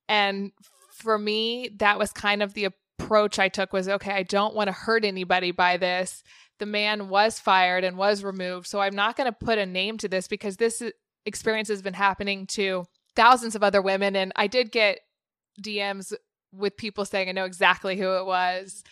And 0.08 0.52
for 0.92 1.18
me, 1.18 1.70
that 1.78 1.98
was 1.98 2.12
kind 2.12 2.40
of 2.40 2.54
the 2.54 2.68
approach 3.00 3.38
I 3.40 3.48
took 3.48 3.72
was 3.72 3.88
okay, 3.88 4.12
I 4.12 4.22
don't 4.22 4.54
want 4.54 4.68
to 4.68 4.72
hurt 4.72 5.04
anybody 5.04 5.50
by 5.50 5.76
this. 5.76 6.22
The 6.60 6.66
man 6.66 7.08
was 7.08 7.40
fired 7.40 7.82
and 7.82 7.96
was 7.96 8.22
removed. 8.22 8.68
So 8.68 8.80
I'm 8.80 8.94
not 8.94 9.16
going 9.16 9.26
to 9.26 9.44
put 9.44 9.58
a 9.58 9.66
name 9.66 9.98
to 9.98 10.08
this 10.08 10.28
because 10.28 10.56
this 10.56 10.82
experience 11.26 11.68
has 11.68 11.82
been 11.82 11.94
happening 11.94 12.46
to 12.48 12.84
thousands 13.16 13.56
of 13.56 13.64
other 13.64 13.82
women. 13.82 14.14
And 14.14 14.32
I 14.36 14.46
did 14.46 14.70
get 14.70 15.00
DMs 15.62 16.12
with 16.52 16.76
people 16.76 17.04
saying 17.04 17.28
I 17.28 17.32
know 17.32 17.44
exactly 17.44 17.96
who 17.96 18.16
it 18.16 18.26
was. 18.26 18.82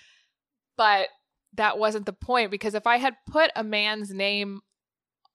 But 0.77 1.09
that 1.55 1.79
wasn't 1.79 2.07
the 2.07 2.13
point 2.13 2.51
because 2.51 2.75
if 2.75 2.87
I 2.87 2.99
had 2.99 3.15
put 3.29 3.51
a 3.57 3.65
man's 3.65 4.13
name 4.13 4.61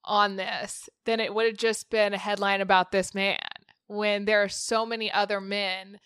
on 0.05 0.35
this, 0.35 0.89
then 1.05 1.19
it 1.19 1.33
would 1.33 1.45
have 1.45 1.57
just 1.57 1.89
been 1.89 2.13
a 2.13 2.17
headline 2.17 2.61
about 2.61 2.91
this 2.91 3.13
man 3.13 3.39
when 3.87 4.25
there 4.25 4.43
are 4.43 4.49
so 4.49 4.85
many 4.85 5.11
other 5.11 5.39
men 5.39 5.99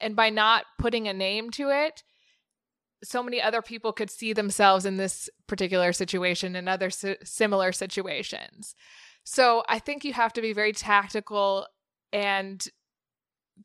and 0.00 0.16
by 0.16 0.30
not 0.30 0.64
putting 0.78 1.06
a 1.06 1.14
name 1.14 1.50
to 1.50 1.70
it, 1.70 2.02
so 3.02 3.22
many 3.22 3.40
other 3.40 3.62
people 3.62 3.92
could 3.92 4.10
see 4.10 4.32
themselves 4.32 4.84
in 4.84 4.96
this 4.96 5.28
particular 5.46 5.92
situation 5.92 6.56
and 6.56 6.68
other 6.68 6.90
si- 6.90 7.16
similar 7.22 7.72
situations. 7.72 8.74
So 9.24 9.62
I 9.68 9.78
think 9.78 10.04
you 10.04 10.12
have 10.12 10.32
to 10.34 10.42
be 10.42 10.52
very 10.52 10.72
tactical 10.72 11.66
and 12.12 12.66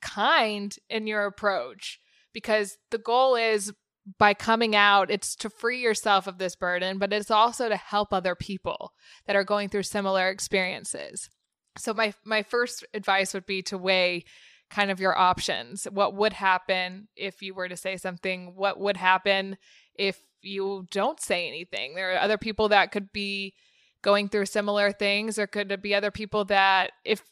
kind 0.01 0.75
in 0.89 1.07
your 1.07 1.25
approach 1.25 1.99
because 2.33 2.77
the 2.91 2.97
goal 2.97 3.35
is 3.35 3.73
by 4.19 4.33
coming 4.33 4.75
out, 4.75 5.09
it's 5.09 5.35
to 5.37 5.49
free 5.49 5.81
yourself 5.81 6.27
of 6.27 6.37
this 6.37 6.55
burden, 6.55 6.99
but 6.99 7.11
it's 7.11 7.31
also 7.31 7.69
to 7.69 7.75
help 7.75 8.13
other 8.13 8.35
people 8.35 8.93
that 9.25 9.35
are 9.35 9.43
going 9.43 9.69
through 9.69 9.83
similar 9.83 10.29
experiences. 10.29 11.29
So 11.77 11.93
my 11.93 12.13
my 12.23 12.43
first 12.43 12.85
advice 12.93 13.33
would 13.33 13.45
be 13.45 13.61
to 13.63 13.77
weigh 13.77 14.23
kind 14.69 14.91
of 14.91 14.99
your 14.99 15.17
options. 15.17 15.85
What 15.85 16.15
would 16.15 16.33
happen 16.33 17.07
if 17.15 17.41
you 17.41 17.53
were 17.53 17.67
to 17.67 17.77
say 17.77 17.97
something? 17.97 18.53
What 18.55 18.79
would 18.79 18.97
happen 18.97 19.57
if 19.95 20.19
you 20.41 20.85
don't 20.91 21.19
say 21.19 21.47
anything? 21.47 21.95
There 21.95 22.13
are 22.13 22.19
other 22.19 22.37
people 22.37 22.69
that 22.69 22.91
could 22.91 23.11
be 23.11 23.53
going 24.01 24.29
through 24.29 24.45
similar 24.45 24.91
things. 24.91 25.35
There 25.35 25.47
could 25.47 25.81
be 25.81 25.95
other 25.95 26.11
people 26.11 26.45
that 26.45 26.91
if 27.03 27.23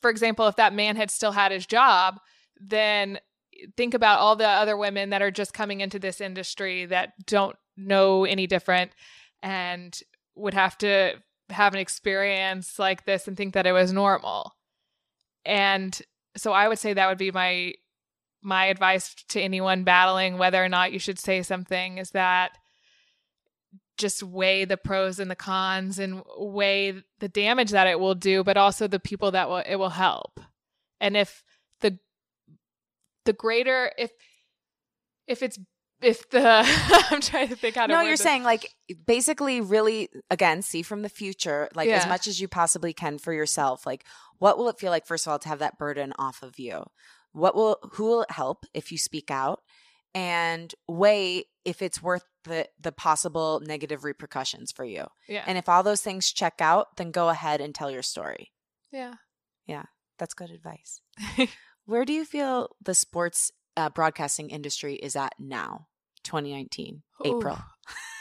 for 0.00 0.10
example, 0.10 0.46
if 0.48 0.56
that 0.56 0.74
man 0.74 0.96
had 0.96 1.10
still 1.10 1.32
had 1.32 1.52
his 1.52 1.66
job, 1.66 2.18
then 2.60 3.18
think 3.76 3.94
about 3.94 4.20
all 4.20 4.36
the 4.36 4.48
other 4.48 4.76
women 4.76 5.10
that 5.10 5.22
are 5.22 5.30
just 5.30 5.52
coming 5.52 5.80
into 5.80 5.98
this 5.98 6.20
industry 6.20 6.86
that 6.86 7.12
don't 7.26 7.56
know 7.76 8.24
any 8.24 8.46
different 8.46 8.92
and 9.42 10.00
would 10.34 10.54
have 10.54 10.76
to 10.78 11.14
have 11.50 11.74
an 11.74 11.80
experience 11.80 12.78
like 12.78 13.04
this 13.04 13.26
and 13.26 13.36
think 13.36 13.54
that 13.54 13.66
it 13.66 13.72
was 13.72 13.92
normal. 13.92 14.52
And 15.44 16.00
so 16.36 16.52
I 16.52 16.68
would 16.68 16.78
say 16.78 16.92
that 16.92 17.08
would 17.08 17.18
be 17.18 17.30
my 17.30 17.74
my 18.42 18.66
advice 18.66 19.14
to 19.28 19.40
anyone 19.40 19.84
battling 19.84 20.38
whether 20.38 20.64
or 20.64 20.68
not 20.68 20.92
you 20.92 20.98
should 20.98 21.18
say 21.18 21.42
something 21.42 21.98
is 21.98 22.12
that 22.12 22.56
just 24.00 24.22
weigh 24.22 24.64
the 24.64 24.76
pros 24.76 25.18
and 25.20 25.30
the 25.30 25.36
cons 25.36 25.98
and 25.98 26.22
weigh 26.38 27.02
the 27.20 27.28
damage 27.28 27.70
that 27.70 27.86
it 27.86 28.00
will 28.00 28.14
do 28.14 28.42
but 28.42 28.56
also 28.56 28.88
the 28.88 28.98
people 28.98 29.30
that 29.30 29.48
will 29.48 29.58
it 29.58 29.76
will 29.76 29.90
help. 29.90 30.40
And 31.00 31.16
if 31.16 31.44
the 31.80 31.98
the 33.24 33.32
greater 33.32 33.92
if 33.98 34.10
if 35.26 35.42
it's 35.42 35.58
if 36.02 36.28
the 36.30 36.62
I'm 37.10 37.20
trying 37.20 37.48
to 37.48 37.56
think 37.56 37.76
how 37.76 37.86
to 37.86 37.92
No, 37.92 38.00
you're 38.00 38.12
this. 38.12 38.22
saying 38.22 38.42
like 38.42 38.74
basically 39.06 39.60
really 39.60 40.08
again, 40.30 40.62
see 40.62 40.82
from 40.82 41.02
the 41.02 41.08
future, 41.08 41.68
like 41.74 41.88
as 41.90 42.06
much 42.06 42.26
as 42.26 42.40
you 42.40 42.48
possibly 42.48 42.92
can 42.92 43.18
for 43.18 43.32
yourself. 43.32 43.86
Like 43.86 44.04
what 44.38 44.58
will 44.58 44.68
it 44.68 44.78
feel 44.78 44.90
like 44.90 45.06
first 45.06 45.26
of 45.26 45.30
all 45.32 45.38
to 45.38 45.48
have 45.48 45.58
that 45.58 45.78
burden 45.78 46.12
off 46.18 46.42
of 46.42 46.58
you? 46.58 46.84
What 47.32 47.54
will 47.54 47.78
who 47.92 48.04
will 48.06 48.22
it 48.22 48.30
help 48.32 48.64
if 48.74 48.90
you 48.90 48.98
speak 48.98 49.30
out? 49.30 49.60
And 50.14 50.74
weigh 50.88 51.44
if 51.64 51.82
it's 51.82 52.02
worth 52.02 52.24
the 52.44 52.68
the 52.80 52.92
possible 52.92 53.60
negative 53.64 54.04
repercussions 54.04 54.72
for 54.72 54.84
you. 54.84 55.06
yeah 55.28 55.44
And 55.46 55.58
if 55.58 55.68
all 55.68 55.82
those 55.82 56.00
things 56.02 56.32
check 56.32 56.54
out, 56.60 56.96
then 56.96 57.10
go 57.10 57.28
ahead 57.28 57.60
and 57.60 57.74
tell 57.74 57.90
your 57.90 58.02
story. 58.02 58.52
yeah 58.92 59.14
Yeah. 59.66 59.84
That's 60.18 60.34
good 60.34 60.50
advice. 60.50 61.00
Where 61.86 62.04
do 62.04 62.12
you 62.12 62.24
feel 62.26 62.76
the 62.82 62.94
sports 62.94 63.50
uh, 63.76 63.88
broadcasting 63.88 64.50
industry 64.50 64.94
is 64.96 65.16
at 65.16 65.32
now? 65.38 65.86
2019, 66.24 67.02
April. 67.24 67.58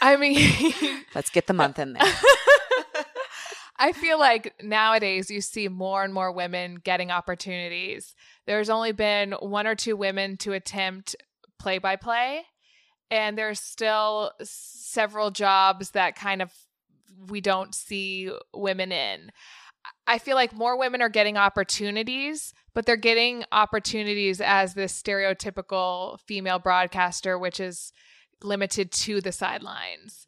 I 0.02 0.16
mean 0.16 0.38
Let's 1.16 1.30
get 1.30 1.48
the 1.48 1.54
month 1.54 1.78
in 1.80 1.94
there. 1.94 2.14
I 3.82 3.94
feel 3.94 4.20
like 4.20 4.56
nowadays 4.62 5.32
you 5.32 5.40
see 5.40 5.70
more 5.70 6.04
and 6.04 6.14
more 6.14 6.32
women 6.34 6.76
getting 6.84 7.12
opportunities. 7.12 8.14
There's 8.46 8.70
only 8.70 8.92
been 8.92 9.32
one 9.32 9.68
or 9.68 9.76
two 9.76 9.96
women 9.96 10.36
to 10.38 10.52
attempt 10.52 11.16
play 11.60 11.78
by 11.78 11.96
play, 11.96 12.44
and 13.12 13.38
there's 13.38 13.60
still 13.60 14.32
several 14.42 15.32
jobs 15.32 15.92
that 15.92 16.16
kind 16.16 16.42
of 16.42 16.52
we 17.28 17.42
don't 17.42 17.76
see 17.76 18.32
women 18.54 18.92
in. 18.92 19.32
I 20.08 20.18
feel 20.18 20.36
like 20.36 20.54
more 20.54 20.78
women 20.78 21.02
are 21.02 21.10
getting 21.10 21.38
opportunities, 21.38 22.54
but 22.74 22.86
they're 22.86 22.96
getting 22.96 23.44
opportunities 23.52 24.42
as 24.42 24.74
this 24.74 25.00
stereotypical 25.00 26.20
female 26.22 26.60
broadcaster, 26.60 27.38
which 27.38 27.60
is 27.60 27.92
limited 28.44 28.92
to 28.92 29.22
the 29.22 29.32
sidelines 29.32 30.28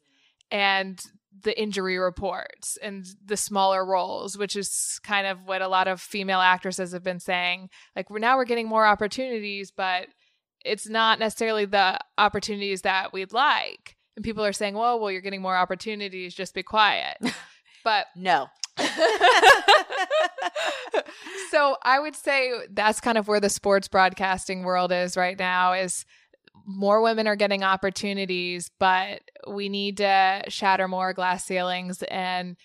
and 0.50 1.02
the 1.42 1.58
injury 1.60 1.98
reports 1.98 2.76
and 2.82 3.06
the 3.24 3.36
smaller 3.36 3.84
roles, 3.84 4.36
which 4.36 4.54
is 4.54 5.00
kind 5.02 5.26
of 5.26 5.46
what 5.46 5.62
a 5.62 5.68
lot 5.68 5.88
of 5.88 6.00
female 6.00 6.40
actresses 6.40 6.92
have 6.92 7.02
been 7.02 7.20
saying. 7.20 7.68
Like 7.96 8.10
now 8.10 8.36
we're 8.36 8.44
getting 8.44 8.68
more 8.68 8.86
opportunities, 8.86 9.70
but 9.70 10.08
it's 10.64 10.88
not 10.88 11.18
necessarily 11.18 11.64
the 11.64 11.98
opportunities 12.18 12.82
that 12.82 13.12
we'd 13.12 13.32
like. 13.32 13.96
And 14.16 14.24
people 14.24 14.44
are 14.44 14.52
saying, 14.52 14.74
"Well, 14.74 15.00
well, 15.00 15.10
you're 15.10 15.20
getting 15.20 15.42
more 15.42 15.56
opportunities. 15.56 16.34
Just 16.34 16.54
be 16.54 16.62
quiet." 16.62 17.18
But 17.84 18.06
No. 18.14 18.46
so 21.50 21.76
I 21.82 21.98
would 22.00 22.14
say 22.14 22.52
that's 22.70 23.00
kind 23.00 23.18
of 23.18 23.28
where 23.28 23.40
the 23.40 23.50
sports 23.50 23.88
broadcasting 23.88 24.62
world 24.62 24.92
is 24.92 25.16
right 25.16 25.38
now 25.38 25.72
is 25.72 26.04
more 26.66 27.02
women 27.02 27.26
are 27.26 27.36
getting 27.36 27.64
opportunities, 27.64 28.70
but 28.78 29.22
we 29.48 29.68
need 29.68 29.98
to 29.98 30.42
shatter 30.48 30.88
more 30.88 31.12
glass 31.12 31.44
ceilings 31.44 32.02
and 32.04 32.56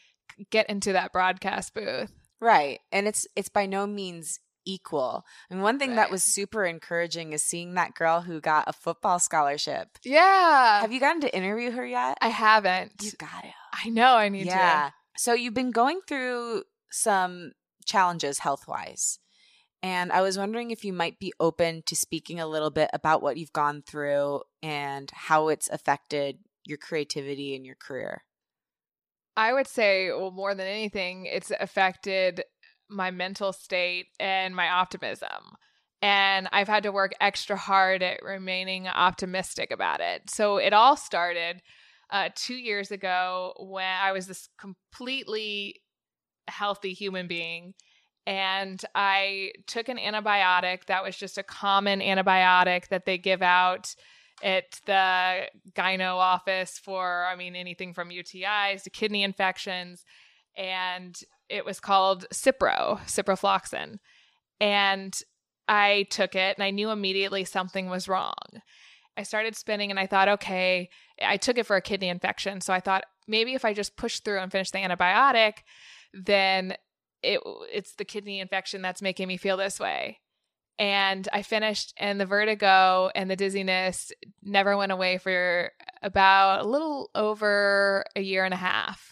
get 0.52 0.70
into 0.70 0.94
that 0.94 1.12
broadcast 1.12 1.74
booth. 1.74 2.12
Right. 2.40 2.80
And 2.92 3.08
it's 3.08 3.26
it's 3.36 3.50
by 3.50 3.66
no 3.66 3.88
means 3.88 4.40
equal. 4.68 5.26
And 5.50 5.64
one 5.64 5.80
thing 5.80 5.96
that 5.96 6.12
was 6.12 6.24
super 6.24 6.66
encouraging 6.66 7.34
is 7.34 7.42
seeing 7.42 7.74
that 7.76 7.96
girl 7.96 8.22
who 8.22 8.42
got 8.42 8.66
a 8.68 8.74
football 8.74 9.18
scholarship. 9.18 9.88
Yeah. 10.04 10.82
Have 10.82 10.92
you 10.92 11.00
gotten 11.00 11.22
to 11.22 11.36
interview 11.36 11.72
her 11.72 11.86
yet? 11.86 12.18
I 12.22 12.28
haven't. 12.28 12.92
You 13.02 13.12
got 13.18 13.46
it. 13.46 13.54
I 13.74 13.90
know 13.90 14.16
I 14.16 14.30
need 14.30 14.44
to. 14.44 14.50
yeah. 14.50 14.92
So 15.18 15.34
you've 15.34 15.54
been 15.54 15.72
going 15.72 16.02
through 16.08 16.64
some 16.92 17.54
challenges 17.86 18.40
health 18.40 18.68
wise. 18.68 19.20
And 19.82 20.12
I 20.12 20.22
was 20.22 20.38
wondering 20.38 20.72
if 20.72 20.84
you 20.84 20.92
might 20.92 21.20
be 21.20 21.34
open 21.40 21.84
to 21.86 21.96
speaking 21.96 22.40
a 22.40 22.48
little 22.48 22.72
bit 22.72 22.90
about 22.94 23.22
what 23.22 23.38
you've 23.38 23.54
gone 23.54 23.84
through 23.88 24.42
and 24.62 25.10
how 25.14 25.48
it's 25.50 25.70
affected 25.70 26.40
your 26.66 26.78
creativity 26.78 27.56
and 27.56 27.66
your 27.66 27.76
career. 27.76 28.24
I 29.38 29.54
would 29.54 29.68
say, 29.68 30.10
well, 30.10 30.32
more 30.32 30.56
than 30.56 30.66
anything, 30.66 31.28
it's 31.28 31.52
affected 31.60 32.44
my 32.90 33.12
mental 33.12 33.54
state 33.54 34.08
and 34.20 34.56
my 34.56 34.70
optimism. 34.70 35.58
And 36.02 36.48
I've 36.52 36.68
had 36.68 36.84
to 36.84 36.92
work 36.92 37.14
extra 37.20 37.56
hard 37.56 38.04
at 38.04 38.22
remaining 38.24 38.88
optimistic 38.88 39.72
about 39.72 40.00
it. 40.00 40.30
So 40.30 40.58
it 40.58 40.74
all 40.74 40.96
started 40.96 41.62
uh, 42.10 42.30
two 42.36 42.56
years 42.56 42.92
ago 42.92 43.54
when 43.60 43.84
I 43.84 44.12
was 44.12 44.28
this 44.28 44.50
completely 44.60 45.82
healthy 46.48 46.94
human 46.94 47.28
being. 47.28 47.74
And 48.26 48.84
I 48.94 49.54
took 49.68 49.90
an 49.90 49.98
antibiotic 49.98 50.86
that 50.86 51.04
was 51.04 51.16
just 51.16 51.38
a 51.38 51.44
common 51.44 52.02
antibiotic 52.02 52.90
that 52.90 53.06
they 53.06 53.18
give 53.18 53.42
out 53.42 53.96
at 54.44 54.80
the 54.86 55.48
gyno 55.74 56.16
office 56.16 56.78
for, 56.78 57.26
I 57.26 57.36
mean, 57.36 57.56
anything 57.56 57.94
from 57.94 58.10
UTIs 58.10 58.84
to 58.84 58.90
kidney 58.90 59.24
infections. 59.24 60.04
And 60.56 61.18
it 61.50 61.66
was 61.66 61.80
called 61.80 62.26
Cipro, 62.32 63.00
ciprofloxacin. 63.06 64.00
And 64.60 65.20
I 65.68 66.08
took 66.10 66.36
it 66.36 66.58
and 66.58 66.64
I 66.64 66.72
knew 66.72 66.90
immediately 66.90 67.44
something 67.44 67.90
was 67.90 68.08
wrong. 68.08 68.34
I 69.18 69.24
started 69.24 69.56
spinning 69.56 69.90
and 69.90 70.00
I 70.00 70.08
thought, 70.08 70.28
okay, 70.30 70.90
I 71.22 71.38
took 71.38 71.58
it 71.58 71.66
for 71.66 71.76
a 71.76 71.82
kidney 71.82 72.10
infection. 72.10 72.62
So 72.62 72.74
I 72.74 72.80
thought 72.80 73.06
maybe 73.28 73.54
if 73.54 73.66
I 73.66 73.74
just 73.74 73.98
push 73.98 74.20
through 74.20 74.40
and 74.40 74.52
finish 74.52 74.72
the 74.72 74.78
antibiotic, 74.80 75.60
then 76.14 76.76
it 77.24 77.42
it's 77.74 77.96
the 77.96 78.06
kidney 78.06 78.40
infection 78.40 78.82
that's 78.82 79.02
making 79.02 79.28
me 79.28 79.38
feel 79.38 79.58
this 79.58 79.80
way. 79.80 80.20
And 80.80 81.28
I 81.34 81.42
finished 81.42 81.94
and 81.98 82.22
the 82.22 82.28
vertigo 82.28 83.10
and 83.16 83.30
the 83.30 83.36
dizziness 83.36 84.12
never 84.44 84.78
went 84.78 84.92
away 84.92 85.18
for 85.18 85.72
about 86.04 86.62
a 86.64 86.68
little 86.68 87.10
over 87.16 88.06
a 88.16 88.22
year 88.22 88.46
and 88.46 88.54
a 88.54 88.58
half. 88.58 89.12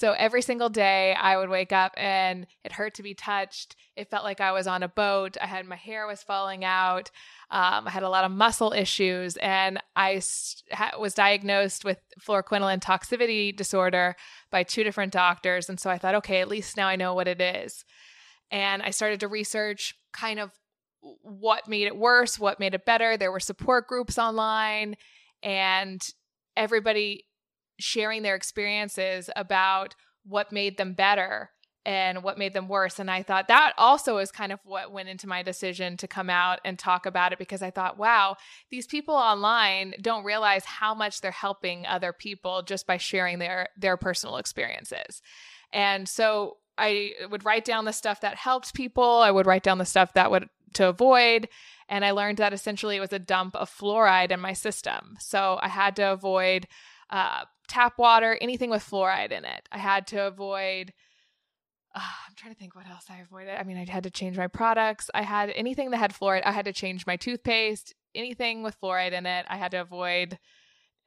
So 0.00 0.12
every 0.12 0.40
single 0.40 0.70
day 0.70 1.12
I 1.12 1.36
would 1.36 1.50
wake 1.50 1.72
up 1.72 1.92
and 1.98 2.46
it 2.64 2.72
hurt 2.72 2.94
to 2.94 3.02
be 3.02 3.12
touched. 3.12 3.76
It 3.96 4.08
felt 4.08 4.24
like 4.24 4.40
I 4.40 4.50
was 4.50 4.66
on 4.66 4.82
a 4.82 4.88
boat. 4.88 5.36
I 5.38 5.44
had 5.44 5.66
my 5.66 5.76
hair 5.76 6.06
was 6.06 6.22
falling 6.22 6.64
out. 6.64 7.10
Um, 7.50 7.86
I 7.86 7.90
had 7.90 8.02
a 8.02 8.08
lot 8.08 8.24
of 8.24 8.30
muscle 8.30 8.72
issues, 8.72 9.36
and 9.36 9.78
I 9.94 10.22
was 10.98 11.12
diagnosed 11.14 11.84
with 11.84 11.98
fluoroquinolone 12.18 12.80
toxicity 12.80 13.54
disorder 13.54 14.16
by 14.50 14.62
two 14.62 14.84
different 14.84 15.12
doctors. 15.12 15.68
And 15.68 15.78
so 15.78 15.90
I 15.90 15.98
thought, 15.98 16.14
okay, 16.14 16.40
at 16.40 16.48
least 16.48 16.78
now 16.78 16.88
I 16.88 16.96
know 16.96 17.12
what 17.12 17.28
it 17.28 17.42
is. 17.42 17.84
And 18.50 18.80
I 18.80 18.92
started 18.92 19.20
to 19.20 19.28
research 19.28 19.94
kind 20.14 20.40
of 20.40 20.50
what 21.02 21.68
made 21.68 21.86
it 21.86 21.96
worse, 21.96 22.38
what 22.38 22.58
made 22.58 22.72
it 22.72 22.86
better. 22.86 23.18
There 23.18 23.32
were 23.32 23.38
support 23.38 23.86
groups 23.86 24.16
online, 24.16 24.96
and 25.42 26.00
everybody 26.56 27.26
sharing 27.82 28.22
their 28.22 28.34
experiences 28.34 29.30
about 29.36 29.94
what 30.24 30.52
made 30.52 30.76
them 30.76 30.92
better 30.92 31.50
and 31.86 32.22
what 32.22 32.38
made 32.38 32.52
them 32.52 32.68
worse. 32.68 32.98
And 32.98 33.10
I 33.10 33.22
thought 33.22 33.48
that 33.48 33.72
also 33.78 34.18
is 34.18 34.30
kind 34.30 34.52
of 34.52 34.60
what 34.64 34.92
went 34.92 35.08
into 35.08 35.26
my 35.26 35.42
decision 35.42 35.96
to 35.96 36.06
come 36.06 36.28
out 36.28 36.60
and 36.64 36.78
talk 36.78 37.06
about 37.06 37.32
it 37.32 37.38
because 37.38 37.62
I 37.62 37.70
thought, 37.70 37.98
wow, 37.98 38.36
these 38.70 38.86
people 38.86 39.14
online 39.14 39.94
don't 40.00 40.24
realize 40.24 40.64
how 40.64 40.94
much 40.94 41.20
they're 41.20 41.30
helping 41.30 41.86
other 41.86 42.12
people 42.12 42.62
just 42.62 42.86
by 42.86 42.98
sharing 42.98 43.38
their 43.38 43.68
their 43.78 43.96
personal 43.96 44.36
experiences. 44.36 45.22
And 45.72 46.08
so 46.08 46.58
I 46.76 47.12
would 47.30 47.44
write 47.44 47.64
down 47.64 47.86
the 47.86 47.92
stuff 47.92 48.20
that 48.20 48.36
helped 48.36 48.74
people, 48.74 49.04
I 49.04 49.30
would 49.30 49.46
write 49.46 49.62
down 49.62 49.78
the 49.78 49.84
stuff 49.84 50.12
that 50.14 50.30
would 50.30 50.48
to 50.74 50.88
avoid 50.88 51.48
And 51.88 52.04
I 52.04 52.12
learned 52.12 52.38
that 52.38 52.52
essentially 52.52 52.96
it 52.96 53.00
was 53.00 53.12
a 53.12 53.18
dump 53.18 53.56
of 53.56 53.68
fluoride 53.68 54.30
in 54.30 54.38
my 54.38 54.52
system. 54.52 55.16
So 55.18 55.58
I 55.60 55.68
had 55.68 55.96
to 55.96 56.12
avoid 56.12 56.68
uh, 57.10 57.44
tap 57.70 57.98
water, 57.98 58.36
anything 58.40 58.68
with 58.68 58.88
fluoride 58.88 59.32
in 59.32 59.44
it. 59.44 59.68
I 59.70 59.78
had 59.78 60.06
to 60.08 60.26
avoid. 60.26 60.92
Uh, 61.94 62.00
I'm 62.00 62.34
trying 62.36 62.52
to 62.52 62.58
think 62.58 62.74
what 62.74 62.88
else 62.88 63.04
I 63.08 63.18
avoided. 63.18 63.58
I 63.58 63.62
mean, 63.62 63.76
I 63.76 63.90
had 63.90 64.02
to 64.02 64.10
change 64.10 64.36
my 64.36 64.48
products. 64.48 65.08
I 65.14 65.22
had 65.22 65.50
anything 65.50 65.90
that 65.90 65.98
had 65.98 66.12
fluoride. 66.12 66.42
I 66.44 66.52
had 66.52 66.66
to 66.66 66.72
change 66.72 67.06
my 67.06 67.16
toothpaste. 67.16 67.94
Anything 68.14 68.62
with 68.62 68.80
fluoride 68.80 69.12
in 69.12 69.24
it, 69.24 69.46
I 69.48 69.56
had 69.56 69.70
to 69.70 69.80
avoid 69.80 70.38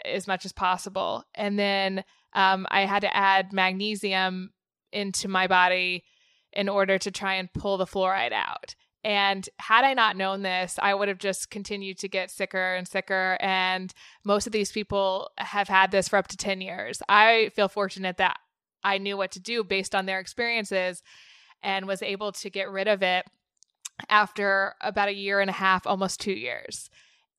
as 0.05 0.25
much 0.25 0.45
as 0.45 0.53
possible. 0.53 1.23
And 1.35 1.59
then 1.59 2.03
um, 2.33 2.65
I 2.69 2.85
had 2.85 3.01
to 3.01 3.15
add 3.15 3.53
magnesium 3.53 4.51
into 4.91 5.27
my 5.27 5.47
body 5.47 6.03
in 6.53 6.69
order 6.69 6.97
to 6.97 7.11
try 7.11 7.35
and 7.35 7.51
pull 7.53 7.77
the 7.77 7.85
fluoride 7.85 8.31
out. 8.31 8.75
And 9.03 9.47
had 9.59 9.83
I 9.83 9.93
not 9.93 10.15
known 10.15 10.43
this, 10.43 10.79
I 10.81 10.93
would 10.93 11.09
have 11.09 11.17
just 11.17 11.49
continued 11.49 11.97
to 11.99 12.07
get 12.07 12.31
sicker 12.31 12.75
and 12.75 12.87
sicker. 12.87 13.37
And 13.41 13.93
most 14.23 14.47
of 14.47 14.53
these 14.53 14.71
people 14.71 15.29
have 15.37 15.67
had 15.67 15.91
this 15.91 16.07
for 16.07 16.17
up 16.17 16.27
to 16.29 16.37
10 16.37 16.61
years. 16.61 17.01
I 17.09 17.51
feel 17.53 17.67
fortunate 17.67 18.17
that 18.17 18.37
I 18.83 18.97
knew 18.97 19.17
what 19.17 19.31
to 19.31 19.41
do 19.41 19.63
based 19.63 19.93
on 19.93 20.05
their 20.05 20.19
experiences 20.19 21.03
and 21.61 21.85
was 21.85 22.01
able 22.01 22.31
to 22.33 22.49
get 22.49 22.69
rid 22.69 22.87
of 22.87 23.03
it 23.03 23.25
after 24.09 24.75
about 24.81 25.09
a 25.09 25.13
year 25.13 25.39
and 25.39 25.49
a 25.49 25.53
half, 25.53 25.85
almost 25.85 26.21
two 26.21 26.33
years. 26.33 26.89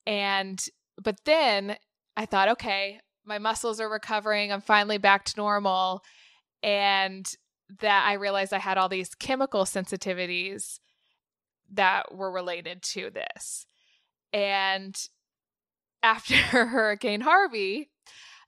And, 0.07 0.63
but 1.03 1.17
then 1.25 1.77
I 2.17 2.27
thought, 2.27 2.49
okay, 2.51 3.01
my 3.25 3.39
muscles 3.39 3.81
are 3.81 3.89
recovering. 3.89 4.53
I'm 4.53 4.61
finally 4.61 4.99
back 4.99 5.25
to 5.25 5.35
normal. 5.37 6.03
And 6.63 7.31
that 7.81 8.07
I 8.07 8.15
realized 8.15 8.53
I 8.53 8.59
had 8.59 8.79
all 8.79 8.89
these 8.89 9.15
chemical 9.15 9.65
sensitivities 9.65 10.79
that 11.75 12.15
were 12.15 12.31
related 12.31 12.83
to 12.83 13.11
this. 13.11 13.67
And 14.33 14.97
after 16.03 16.35
Hurricane 16.37 17.21
Harvey, 17.21 17.91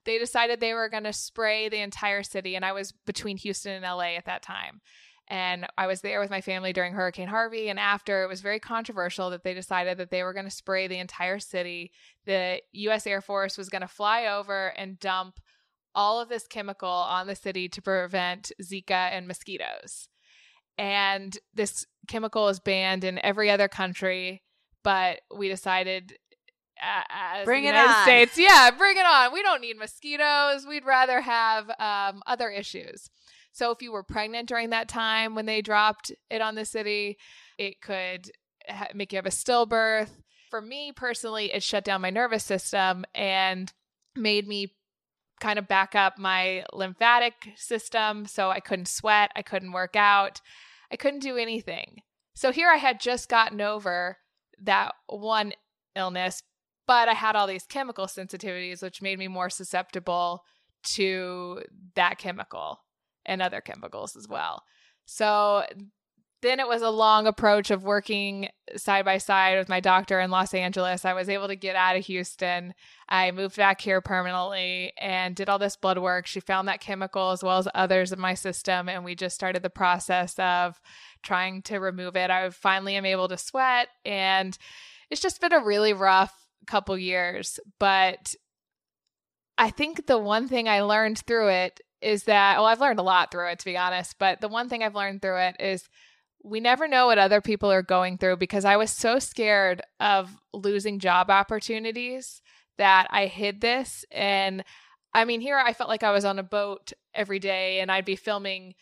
they 0.04 0.18
decided 0.18 0.60
they 0.60 0.74
were 0.74 0.88
going 0.88 1.04
to 1.04 1.12
spray 1.12 1.68
the 1.68 1.80
entire 1.80 2.22
city. 2.22 2.54
And 2.56 2.64
I 2.64 2.72
was 2.72 2.92
between 2.92 3.36
Houston 3.38 3.72
and 3.72 3.84
LA 3.84 4.16
at 4.16 4.26
that 4.26 4.42
time. 4.42 4.80
And 5.28 5.66
I 5.76 5.88
was 5.88 6.02
there 6.02 6.20
with 6.20 6.30
my 6.30 6.40
family 6.40 6.72
during 6.72 6.92
Hurricane 6.92 7.26
Harvey. 7.26 7.68
And 7.68 7.80
after, 7.80 8.22
it 8.22 8.28
was 8.28 8.40
very 8.40 8.60
controversial 8.60 9.30
that 9.30 9.42
they 9.42 9.54
decided 9.54 9.98
that 9.98 10.10
they 10.10 10.22
were 10.22 10.32
going 10.32 10.44
to 10.44 10.50
spray 10.50 10.86
the 10.86 10.98
entire 10.98 11.40
city. 11.40 11.90
The 12.26 12.62
US 12.72 13.06
Air 13.06 13.20
Force 13.20 13.58
was 13.58 13.68
going 13.68 13.82
to 13.82 13.88
fly 13.88 14.26
over 14.26 14.68
and 14.68 15.00
dump 15.00 15.40
all 15.96 16.20
of 16.20 16.28
this 16.28 16.46
chemical 16.46 16.88
on 16.88 17.26
the 17.26 17.34
city 17.34 17.68
to 17.70 17.82
prevent 17.82 18.52
Zika 18.62 19.10
and 19.10 19.26
mosquitoes. 19.26 20.08
And 20.78 21.36
this 21.54 21.86
chemical 22.06 22.48
is 22.48 22.60
banned 22.60 23.04
in 23.04 23.24
every 23.24 23.50
other 23.50 23.68
country, 23.68 24.42
but 24.82 25.20
we 25.34 25.48
decided 25.48 26.16
as 26.78 27.44
bring 27.44 27.64
it 27.64 27.68
United 27.68 27.88
on. 27.88 28.02
States, 28.02 28.38
yeah, 28.38 28.70
bring 28.70 28.96
it 28.96 29.06
on. 29.06 29.32
We 29.32 29.42
don't 29.42 29.62
need 29.62 29.78
mosquitoes. 29.78 30.66
We'd 30.66 30.84
rather 30.84 31.20
have 31.20 31.70
um, 31.78 32.22
other 32.26 32.50
issues. 32.50 33.08
So 33.52 33.70
if 33.70 33.80
you 33.80 33.92
were 33.92 34.02
pregnant 34.02 34.48
during 34.48 34.70
that 34.70 34.88
time 34.88 35.34
when 35.34 35.46
they 35.46 35.62
dropped 35.62 36.12
it 36.30 36.42
on 36.42 36.54
the 36.54 36.66
city, 36.66 37.16
it 37.58 37.80
could 37.80 38.30
ha- 38.68 38.88
make 38.94 39.12
you 39.12 39.16
have 39.16 39.26
a 39.26 39.30
stillbirth. 39.30 40.10
For 40.50 40.60
me 40.60 40.92
personally, 40.92 41.52
it 41.52 41.62
shut 41.62 41.84
down 41.84 42.02
my 42.02 42.10
nervous 42.10 42.44
system 42.44 43.04
and 43.14 43.72
made 44.14 44.46
me 44.46 44.74
kind 45.40 45.58
of 45.58 45.68
back 45.68 45.94
up 45.94 46.18
my 46.18 46.64
lymphatic 46.72 47.34
system. 47.56 48.26
So 48.26 48.50
I 48.50 48.60
couldn't 48.60 48.88
sweat, 48.88 49.30
I 49.36 49.42
couldn't 49.42 49.72
work 49.72 49.96
out, 49.96 50.40
I 50.90 50.96
couldn't 50.96 51.20
do 51.20 51.36
anything. 51.36 52.02
So 52.34 52.52
here 52.52 52.70
I 52.70 52.76
had 52.76 53.00
just 53.00 53.28
gotten 53.28 53.60
over 53.60 54.18
that 54.62 54.94
one 55.06 55.52
illness, 55.94 56.42
but 56.86 57.08
I 57.08 57.14
had 57.14 57.36
all 57.36 57.46
these 57.46 57.64
chemical 57.64 58.06
sensitivities, 58.06 58.82
which 58.82 59.02
made 59.02 59.18
me 59.18 59.28
more 59.28 59.50
susceptible 59.50 60.42
to 60.94 61.62
that 61.94 62.18
chemical 62.18 62.80
and 63.24 63.42
other 63.42 63.60
chemicals 63.60 64.16
as 64.16 64.28
well. 64.28 64.62
So 65.04 65.64
then 66.42 66.60
it 66.60 66.68
was 66.68 66.82
a 66.82 66.90
long 66.90 67.26
approach 67.26 67.70
of 67.70 67.82
working 67.82 68.48
side 68.76 69.04
by 69.04 69.18
side 69.18 69.58
with 69.58 69.68
my 69.68 69.80
doctor 69.80 70.20
in 70.20 70.30
Los 70.30 70.52
Angeles. 70.52 71.04
I 71.04 71.14
was 71.14 71.28
able 71.28 71.48
to 71.48 71.56
get 71.56 71.76
out 71.76 71.96
of 71.96 72.04
Houston. 72.06 72.74
I 73.08 73.30
moved 73.30 73.56
back 73.56 73.80
here 73.80 74.00
permanently 74.00 74.92
and 75.00 75.34
did 75.34 75.48
all 75.48 75.58
this 75.58 75.76
blood 75.76 75.98
work. 75.98 76.26
She 76.26 76.40
found 76.40 76.68
that 76.68 76.80
chemical 76.80 77.30
as 77.30 77.42
well 77.42 77.58
as 77.58 77.68
others 77.74 78.12
in 78.12 78.20
my 78.20 78.34
system, 78.34 78.88
and 78.88 79.04
we 79.04 79.14
just 79.14 79.34
started 79.34 79.62
the 79.62 79.70
process 79.70 80.38
of 80.38 80.80
trying 81.22 81.62
to 81.62 81.78
remove 81.78 82.16
it. 82.16 82.30
I 82.30 82.50
finally 82.50 82.96
am 82.96 83.06
able 83.06 83.28
to 83.28 83.38
sweat, 83.38 83.88
and 84.04 84.56
it's 85.10 85.22
just 85.22 85.40
been 85.40 85.52
a 85.52 85.64
really 85.64 85.92
rough 85.92 86.34
couple 86.66 86.98
years. 86.98 87.58
But 87.78 88.34
I 89.56 89.70
think 89.70 90.06
the 90.06 90.18
one 90.18 90.48
thing 90.48 90.68
I 90.68 90.82
learned 90.82 91.18
through 91.18 91.48
it 91.48 91.80
is 92.02 92.24
that, 92.24 92.58
well, 92.58 92.66
I've 92.66 92.80
learned 92.80 92.98
a 92.98 93.02
lot 93.02 93.30
through 93.30 93.48
it, 93.48 93.58
to 93.60 93.64
be 93.64 93.76
honest, 93.76 94.18
but 94.18 94.40
the 94.40 94.48
one 94.48 94.68
thing 94.68 94.82
I've 94.82 94.94
learned 94.94 95.22
through 95.22 95.38
it 95.38 95.56
is 95.58 95.88
we 96.46 96.60
never 96.60 96.86
know 96.86 97.06
what 97.06 97.18
other 97.18 97.40
people 97.40 97.72
are 97.72 97.82
going 97.82 98.18
through 98.18 98.36
because 98.36 98.64
I 98.64 98.76
was 98.76 98.92
so 98.92 99.18
scared 99.18 99.82
of 99.98 100.30
losing 100.54 101.00
job 101.00 101.28
opportunities 101.28 102.40
that 102.78 103.08
I 103.10 103.26
hid 103.26 103.60
this. 103.60 104.04
And 104.12 104.62
I 105.12 105.24
mean, 105.24 105.40
here 105.40 105.58
I 105.58 105.72
felt 105.72 105.90
like 105.90 106.04
I 106.04 106.12
was 106.12 106.24
on 106.24 106.38
a 106.38 106.44
boat 106.44 106.92
every 107.12 107.40
day 107.40 107.80
and 107.80 107.90
I'd 107.90 108.04
be 108.04 108.14
filming 108.14 108.74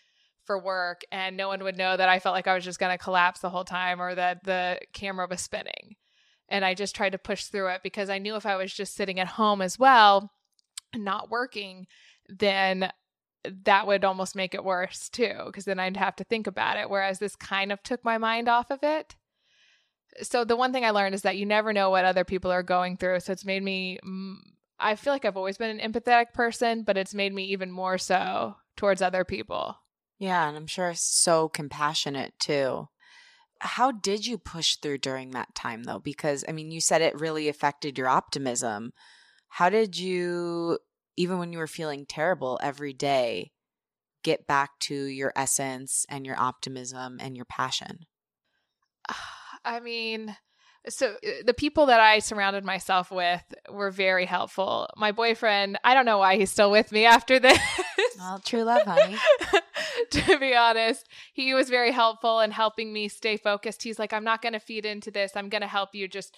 for 0.44 0.58
work 0.58 1.02
and 1.10 1.38
no 1.38 1.48
one 1.48 1.64
would 1.64 1.78
know 1.78 1.96
that 1.96 2.08
I 2.08 2.18
felt 2.18 2.34
like 2.34 2.46
I 2.46 2.54
was 2.54 2.64
just 2.64 2.78
going 2.78 2.92
to 2.92 3.02
collapse 3.02 3.40
the 3.40 3.48
whole 3.48 3.64
time 3.64 3.98
or 4.02 4.14
that 4.14 4.44
the 4.44 4.78
camera 4.92 5.26
was 5.28 5.40
spinning. 5.40 5.96
And 6.50 6.66
I 6.66 6.74
just 6.74 6.94
tried 6.94 7.12
to 7.12 7.18
push 7.18 7.46
through 7.46 7.68
it 7.68 7.80
because 7.82 8.10
I 8.10 8.18
knew 8.18 8.36
if 8.36 8.44
I 8.44 8.56
was 8.56 8.74
just 8.74 8.94
sitting 8.94 9.18
at 9.18 9.26
home 9.26 9.62
as 9.62 9.78
well, 9.78 10.30
not 10.94 11.30
working, 11.30 11.86
then 12.28 12.90
that 13.64 13.86
would 13.86 14.04
almost 14.04 14.36
make 14.36 14.54
it 14.54 14.64
worse 14.64 15.08
too, 15.08 15.34
because 15.46 15.64
then 15.64 15.78
I'd 15.78 15.96
have 15.96 16.16
to 16.16 16.24
think 16.24 16.46
about 16.46 16.78
it. 16.78 16.88
Whereas 16.88 17.18
this 17.18 17.36
kind 17.36 17.72
of 17.72 17.82
took 17.82 18.04
my 18.04 18.18
mind 18.18 18.48
off 18.48 18.70
of 18.70 18.80
it. 18.82 19.16
So 20.22 20.44
the 20.44 20.56
one 20.56 20.72
thing 20.72 20.84
I 20.84 20.90
learned 20.90 21.14
is 21.14 21.22
that 21.22 21.36
you 21.36 21.44
never 21.44 21.72
know 21.72 21.90
what 21.90 22.04
other 22.04 22.24
people 22.24 22.52
are 22.52 22.62
going 22.62 22.96
through. 22.96 23.20
So 23.20 23.32
it's 23.32 23.44
made 23.44 23.62
me, 23.62 23.98
I 24.78 24.94
feel 24.94 25.12
like 25.12 25.24
I've 25.24 25.36
always 25.36 25.58
been 25.58 25.78
an 25.78 25.92
empathetic 25.92 26.32
person, 26.32 26.84
but 26.84 26.96
it's 26.96 27.14
made 27.14 27.34
me 27.34 27.44
even 27.46 27.70
more 27.70 27.98
so 27.98 28.54
towards 28.76 29.02
other 29.02 29.24
people. 29.24 29.76
Yeah, 30.18 30.48
and 30.48 30.56
I'm 30.56 30.68
sure 30.68 30.92
so 30.94 31.48
compassionate 31.48 32.34
too. 32.38 32.88
How 33.58 33.90
did 33.90 34.26
you 34.26 34.38
push 34.38 34.76
through 34.76 34.98
during 34.98 35.30
that 35.30 35.54
time 35.54 35.84
though? 35.84 35.98
Because 35.98 36.44
I 36.48 36.52
mean, 36.52 36.70
you 36.70 36.80
said 36.80 37.02
it 37.02 37.18
really 37.18 37.48
affected 37.48 37.98
your 37.98 38.08
optimism. 38.08 38.92
How 39.48 39.68
did 39.68 39.98
you 39.98 40.78
even 41.16 41.38
when 41.38 41.52
you 41.52 41.58
were 41.58 41.66
feeling 41.66 42.06
terrible 42.06 42.58
every 42.62 42.92
day, 42.92 43.52
get 44.22 44.46
back 44.46 44.78
to 44.80 44.94
your 44.94 45.32
essence 45.36 46.06
and 46.08 46.26
your 46.26 46.38
optimism 46.38 47.18
and 47.20 47.36
your 47.36 47.44
passion? 47.44 48.00
I 49.64 49.80
mean, 49.80 50.36
so 50.88 51.12
uh, 51.12 51.30
the 51.46 51.54
people 51.54 51.86
that 51.86 52.00
I 52.00 52.18
surrounded 52.18 52.64
myself 52.64 53.10
with 53.10 53.42
were 53.70 53.90
very 53.90 54.26
helpful. 54.26 54.88
My 54.96 55.12
boyfriend, 55.12 55.78
I 55.84 55.94
don't 55.94 56.04
know 56.04 56.18
why 56.18 56.36
he's 56.36 56.50
still 56.50 56.70
with 56.70 56.92
me 56.92 57.06
after 57.06 57.38
this. 57.38 57.58
Well, 58.18 58.38
true 58.38 58.62
love, 58.62 58.82
honey. 58.82 59.16
to 60.10 60.38
be 60.38 60.54
honest, 60.54 61.08
he 61.32 61.54
was 61.54 61.68
very 61.68 61.90
helpful 61.90 62.40
in 62.40 62.50
helping 62.50 62.92
me 62.92 63.08
stay 63.08 63.36
focused. 63.36 63.82
He's 63.82 63.98
like, 63.98 64.12
I'm 64.12 64.24
not 64.24 64.42
going 64.42 64.52
to 64.52 64.60
feed 64.60 64.84
into 64.84 65.10
this. 65.10 65.32
I'm 65.34 65.48
going 65.48 65.62
to 65.62 65.68
help 65.68 65.94
you 65.94 66.06
just 66.06 66.36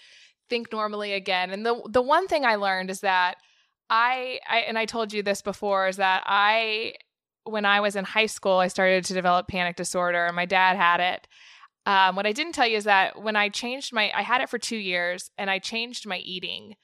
think 0.49 0.73
normally 0.73 1.13
again. 1.13 1.51
And 1.51 1.67
the 1.67 1.83
the 1.91 2.03
one 2.03 2.29
thing 2.29 2.45
I 2.45 2.55
learned 2.55 2.91
is 2.91 3.01
that 3.01 3.37
I, 3.89 4.41
I 4.49 4.59
and 4.61 4.79
I 4.79 4.85
told 4.85 5.13
you 5.13 5.23
this 5.23 5.43
before 5.43 5.89
is 5.89 5.97
that 5.97 6.23
I 6.27 6.95
when 7.45 7.65
I 7.65 7.81
was 7.81 7.95
in 7.97 8.05
high 8.05 8.27
school 8.27 8.59
I 8.59 8.69
started 8.69 9.05
to 9.05 9.15
develop 9.15 9.49
panic 9.49 9.77
disorder 9.77 10.27
and 10.27 10.37
my 10.37 10.47
dad 10.47 10.77
had 10.77 11.01
it. 11.01 11.29
Um, 11.87 12.17
what 12.17 12.27
I 12.27 12.33
didn't 12.33 12.55
tell 12.55 12.67
you 12.67 12.77
is 12.77 12.85
that 12.85 13.23
when 13.23 13.37
I 13.37 13.49
changed 13.49 13.93
my 13.93 14.11
I 14.15 14.23
had 14.23 14.41
it 14.41 14.49
for 14.49 14.59
2 14.59 14.77
years 14.77 15.31
and 15.39 15.51
I 15.51 15.59
changed 15.59 16.07
my 16.07 16.19
eating 16.19 16.75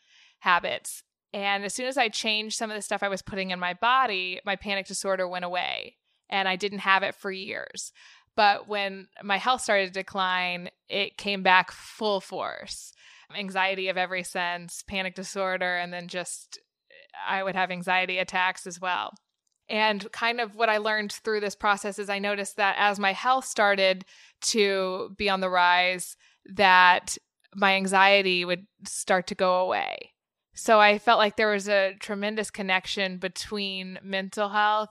habits 0.41 1.03
and 1.33 1.65
as 1.65 1.75
soon 1.75 1.87
as 1.87 1.97
I 1.97 2.09
changed 2.09 2.57
some 2.57 2.71
of 2.71 2.77
the 2.77 2.83
stuff 2.83 3.03
I 3.03 3.09
was 3.09 3.23
putting 3.23 3.51
in 3.51 3.59
my 3.59 3.75
body, 3.75 4.41
my 4.45 4.57
panic 4.57 4.87
disorder 4.87 5.27
went 5.27 5.45
away 5.45 5.97
and 6.29 6.47
I 6.47 6.57
didn't 6.57 6.81
have 6.81 7.03
it 7.03 7.15
for 7.15 7.31
years. 7.31 7.93
But 8.37 8.69
when 8.69 9.09
my 9.23 9.39
health 9.39 9.63
started 9.63 9.87
to 9.87 9.93
decline, 9.93 10.71
it 10.89 11.17
came 11.17 11.43
back 11.43 11.71
full 11.71 12.21
force. 12.21 12.93
Anxiety 13.35 13.89
of 13.89 13.97
every 13.97 14.23
sense, 14.23 14.83
panic 14.87 15.15
disorder, 15.15 15.77
and 15.77 15.93
then 15.93 16.09
just 16.09 16.59
I 17.27 17.43
would 17.43 17.55
have 17.55 17.71
anxiety 17.71 18.19
attacks 18.19 18.67
as 18.67 18.81
well. 18.81 19.15
And 19.69 20.11
kind 20.13 20.41
of 20.41 20.55
what 20.57 20.69
I 20.69 20.79
learned 20.79 21.13
through 21.13 21.41
this 21.41 21.55
process 21.55 21.99
is 21.99 22.11
I 22.11 22.19
noticed 22.19 22.57
that 22.57 22.77
as 22.79 22.99
my 22.99 23.13
health 23.13 23.45
started 23.47 24.05
to 24.43 25.15
be 25.17 25.29
on 25.31 25.41
the 25.41 25.49
rise, 25.51 26.17
that 26.47 27.17
my 27.55 27.75
anxiety 27.75 28.45
would 28.45 28.67
start 28.87 29.27
to 29.29 29.35
go 29.35 29.61
away. 29.61 30.13
So 30.55 30.81
I 30.81 30.99
felt 30.99 31.19
like 31.19 31.37
there 31.37 31.51
was 31.53 31.69
a 31.69 31.95
tremendous 32.01 32.51
connection 32.51 33.19
between 33.19 33.99
mental 34.03 34.51
health 34.51 34.91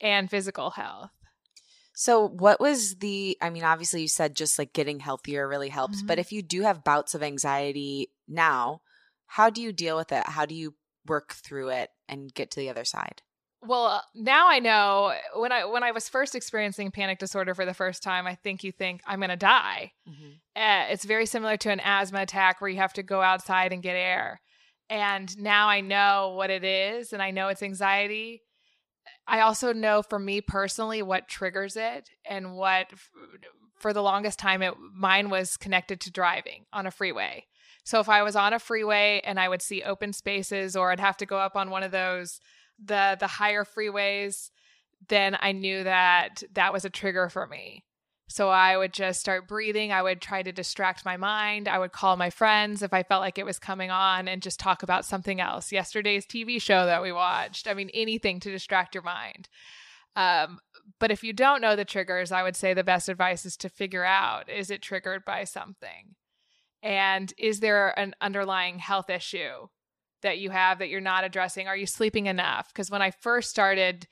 and 0.00 0.30
physical 0.30 0.70
health. 0.70 1.10
So, 1.92 2.28
what 2.28 2.60
was 2.60 2.96
the? 2.96 3.36
I 3.42 3.50
mean, 3.50 3.64
obviously, 3.64 4.02
you 4.02 4.08
said 4.08 4.34
just 4.34 4.58
like 4.58 4.72
getting 4.72 5.00
healthier 5.00 5.46
really 5.46 5.68
helps, 5.68 6.02
Mhm. 6.02 6.06
but 6.06 6.18
if 6.18 6.32
you 6.32 6.40
do 6.40 6.62
have 6.62 6.84
bouts 6.84 7.14
of 7.14 7.22
anxiety 7.22 8.10
now, 8.26 8.80
how 9.26 9.50
do 9.50 9.60
you 9.60 9.72
deal 9.72 9.96
with 9.96 10.12
it? 10.12 10.24
How 10.26 10.46
do 10.46 10.54
you 10.54 10.74
work 11.06 11.32
through 11.32 11.68
it 11.70 11.90
and 12.08 12.32
get 12.34 12.50
to 12.52 12.60
the 12.60 12.70
other 12.70 12.84
side? 12.84 13.22
Well, 13.62 13.86
uh, 13.86 14.00
now 14.14 14.48
I 14.48 14.58
know 14.58 15.14
when 15.36 15.52
I 15.52 15.66
when 15.66 15.82
I 15.82 15.90
was 15.90 16.08
first 16.08 16.34
experiencing 16.34 16.90
panic 16.90 17.18
disorder 17.18 17.54
for 17.54 17.66
the 17.66 17.74
first 17.74 18.02
time, 18.02 18.26
I 18.26 18.34
think 18.34 18.64
you 18.64 18.72
think 18.72 19.02
I'm 19.06 19.18
going 19.18 19.28
to 19.28 19.36
die. 19.36 19.92
Uh, 20.56 20.86
it's 20.90 21.04
very 21.04 21.26
similar 21.26 21.56
to 21.58 21.70
an 21.70 21.80
asthma 21.80 22.22
attack 22.22 22.60
where 22.60 22.70
you 22.70 22.78
have 22.78 22.94
to 22.94 23.02
go 23.02 23.20
outside 23.20 23.72
and 23.72 23.82
get 23.82 23.96
air. 23.96 24.40
And 24.88 25.38
now 25.38 25.68
I 25.68 25.82
know 25.82 26.34
what 26.36 26.50
it 26.50 26.64
is 26.64 27.12
and 27.12 27.22
I 27.22 27.30
know 27.30 27.48
it's 27.48 27.62
anxiety. 27.62 28.42
I 29.26 29.40
also 29.40 29.72
know 29.72 30.02
for 30.02 30.18
me 30.18 30.40
personally 30.40 31.02
what 31.02 31.28
triggers 31.28 31.76
it 31.76 32.10
and 32.28 32.56
what 32.56 32.86
f- 32.92 33.10
for 33.76 33.92
the 33.92 34.02
longest 34.02 34.38
time 34.38 34.62
it 34.62 34.74
mine 34.94 35.30
was 35.30 35.56
connected 35.56 36.00
to 36.00 36.10
driving 36.10 36.64
on 36.72 36.86
a 36.86 36.90
freeway. 36.90 37.44
So 37.90 37.98
if 37.98 38.08
I 38.08 38.22
was 38.22 38.36
on 38.36 38.52
a 38.52 38.60
freeway 38.60 39.20
and 39.24 39.40
I 39.40 39.48
would 39.48 39.60
see 39.60 39.82
open 39.82 40.12
spaces 40.12 40.76
or 40.76 40.92
I'd 40.92 41.00
have 41.00 41.16
to 41.16 41.26
go 41.26 41.38
up 41.38 41.56
on 41.56 41.70
one 41.70 41.82
of 41.82 41.90
those 41.90 42.40
the 42.78 43.16
the 43.18 43.26
higher 43.26 43.64
freeways, 43.64 44.50
then 45.08 45.36
I 45.40 45.50
knew 45.50 45.82
that 45.82 46.44
that 46.52 46.72
was 46.72 46.84
a 46.84 46.90
trigger 46.90 47.28
for 47.28 47.48
me. 47.48 47.82
So 48.28 48.48
I 48.48 48.76
would 48.76 48.92
just 48.92 49.18
start 49.18 49.48
breathing. 49.48 49.90
I 49.90 50.02
would 50.02 50.20
try 50.20 50.40
to 50.40 50.52
distract 50.52 51.04
my 51.04 51.16
mind. 51.16 51.66
I 51.66 51.80
would 51.80 51.90
call 51.90 52.16
my 52.16 52.30
friends 52.30 52.80
if 52.80 52.92
I 52.92 53.02
felt 53.02 53.22
like 53.22 53.38
it 53.38 53.44
was 53.44 53.58
coming 53.58 53.90
on 53.90 54.28
and 54.28 54.40
just 54.40 54.60
talk 54.60 54.84
about 54.84 55.04
something 55.04 55.40
else. 55.40 55.72
Yesterday's 55.72 56.24
TV 56.26 56.62
show 56.62 56.86
that 56.86 57.02
we 57.02 57.10
watched. 57.10 57.66
I 57.66 57.74
mean, 57.74 57.90
anything 57.92 58.38
to 58.38 58.52
distract 58.52 58.94
your 58.94 59.02
mind. 59.02 59.48
Um, 60.14 60.60
but 61.00 61.10
if 61.10 61.24
you 61.24 61.32
don't 61.32 61.60
know 61.60 61.74
the 61.74 61.84
triggers, 61.84 62.30
I 62.30 62.44
would 62.44 62.54
say 62.54 62.72
the 62.72 62.84
best 62.84 63.08
advice 63.08 63.44
is 63.44 63.56
to 63.56 63.68
figure 63.68 64.04
out 64.04 64.48
is 64.48 64.70
it 64.70 64.80
triggered 64.80 65.24
by 65.24 65.42
something? 65.42 66.14
And 66.82 67.32
is 67.36 67.60
there 67.60 67.98
an 67.98 68.14
underlying 68.20 68.78
health 68.78 69.10
issue 69.10 69.68
that 70.22 70.38
you 70.38 70.50
have 70.50 70.78
that 70.78 70.88
you're 70.88 71.00
not 71.00 71.24
addressing? 71.24 71.68
Are 71.68 71.76
you 71.76 71.86
sleeping 71.86 72.26
enough? 72.26 72.68
Because 72.68 72.90
when 72.90 73.02
I 73.02 73.10
first 73.10 73.50
started 73.50 74.06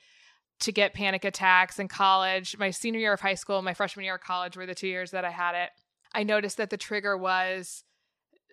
to 0.61 0.71
get 0.71 0.93
panic 0.93 1.23
attacks 1.23 1.79
in 1.79 1.87
college, 1.87 2.57
my 2.57 2.69
senior 2.69 2.99
year 2.99 3.13
of 3.13 3.21
high 3.21 3.35
school, 3.35 3.61
my 3.61 3.73
freshman 3.73 4.05
year 4.05 4.15
of 4.15 4.21
college 4.21 4.57
were 4.57 4.65
the 4.65 4.75
two 4.75 4.87
years 4.87 5.11
that 5.11 5.25
I 5.25 5.31
had 5.31 5.55
it. 5.55 5.69
I 6.13 6.23
noticed 6.23 6.57
that 6.57 6.69
the 6.69 6.77
trigger 6.77 7.17
was 7.17 7.83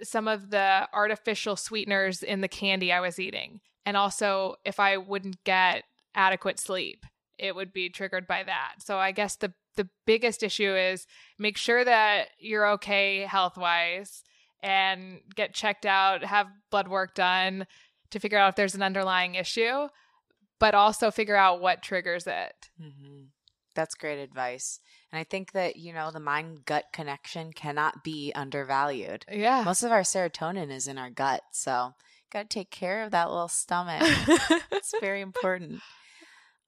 some 0.03 0.29
of 0.29 0.51
the 0.51 0.89
artificial 0.93 1.57
sweeteners 1.57 2.23
in 2.23 2.43
the 2.43 2.49
candy 2.49 2.93
I 2.93 3.01
was 3.01 3.19
eating. 3.19 3.61
And 3.85 3.97
also, 3.97 4.57
if 4.64 4.79
I 4.79 4.97
wouldn't 4.97 5.43
get 5.45 5.85
adequate 6.14 6.59
sleep, 6.59 7.05
it 7.39 7.55
would 7.55 7.73
be 7.73 7.89
triggered 7.89 8.27
by 8.27 8.43
that. 8.45 8.75
So 8.81 8.99
I 8.99 9.12
guess 9.12 9.37
the 9.37 9.55
the 9.77 9.89
biggest 10.07 10.43
issue 10.43 10.74
is 10.74 11.07
make 11.39 11.57
sure 11.57 11.85
that 11.85 12.29
you're 12.39 12.68
okay 12.72 13.20
health 13.20 13.57
wise 13.57 14.22
and 14.62 15.20
get 15.35 15.55
checked 15.55 15.87
out, 15.87 16.24
have 16.24 16.49
blood 16.70 16.89
work 16.89 17.14
done 17.14 17.66
to 18.11 18.18
figure 18.18 18.39
out 18.39 18.51
if 18.51 18.57
there's 18.57 18.74
an 18.74 18.83
underlying 18.83 19.35
issue, 19.35 19.89
but 20.59 20.74
also 20.74 21.11
figure 21.11 21.37
out 21.37 21.61
what 21.61 21.83
triggers 21.83 22.27
it. 22.27 22.70
Mm-hmm. 22.81 23.24
That's 23.74 23.95
great 23.95 24.18
advice. 24.18 24.81
And 25.12 25.20
I 25.20 25.24
think 25.24 25.53
that, 25.53 25.77
you 25.77 25.93
know, 25.93 26.11
the 26.11 26.20
mind 26.20 26.64
gut 26.64 26.87
connection 26.93 27.53
cannot 27.53 28.03
be 28.03 28.33
undervalued. 28.35 29.24
Yeah. 29.31 29.62
Most 29.64 29.83
of 29.83 29.93
our 29.93 30.01
serotonin 30.01 30.70
is 30.70 30.89
in 30.89 30.99
our 30.99 31.11
gut. 31.11 31.43
So, 31.53 31.95
got 32.33 32.51
to 32.51 32.59
take 32.59 32.70
care 32.70 33.03
of 33.03 33.11
that 33.12 33.31
little 33.31 33.49
stomach. 33.49 34.03
It's 34.72 34.95
very 35.01 35.20
important. 35.20 35.81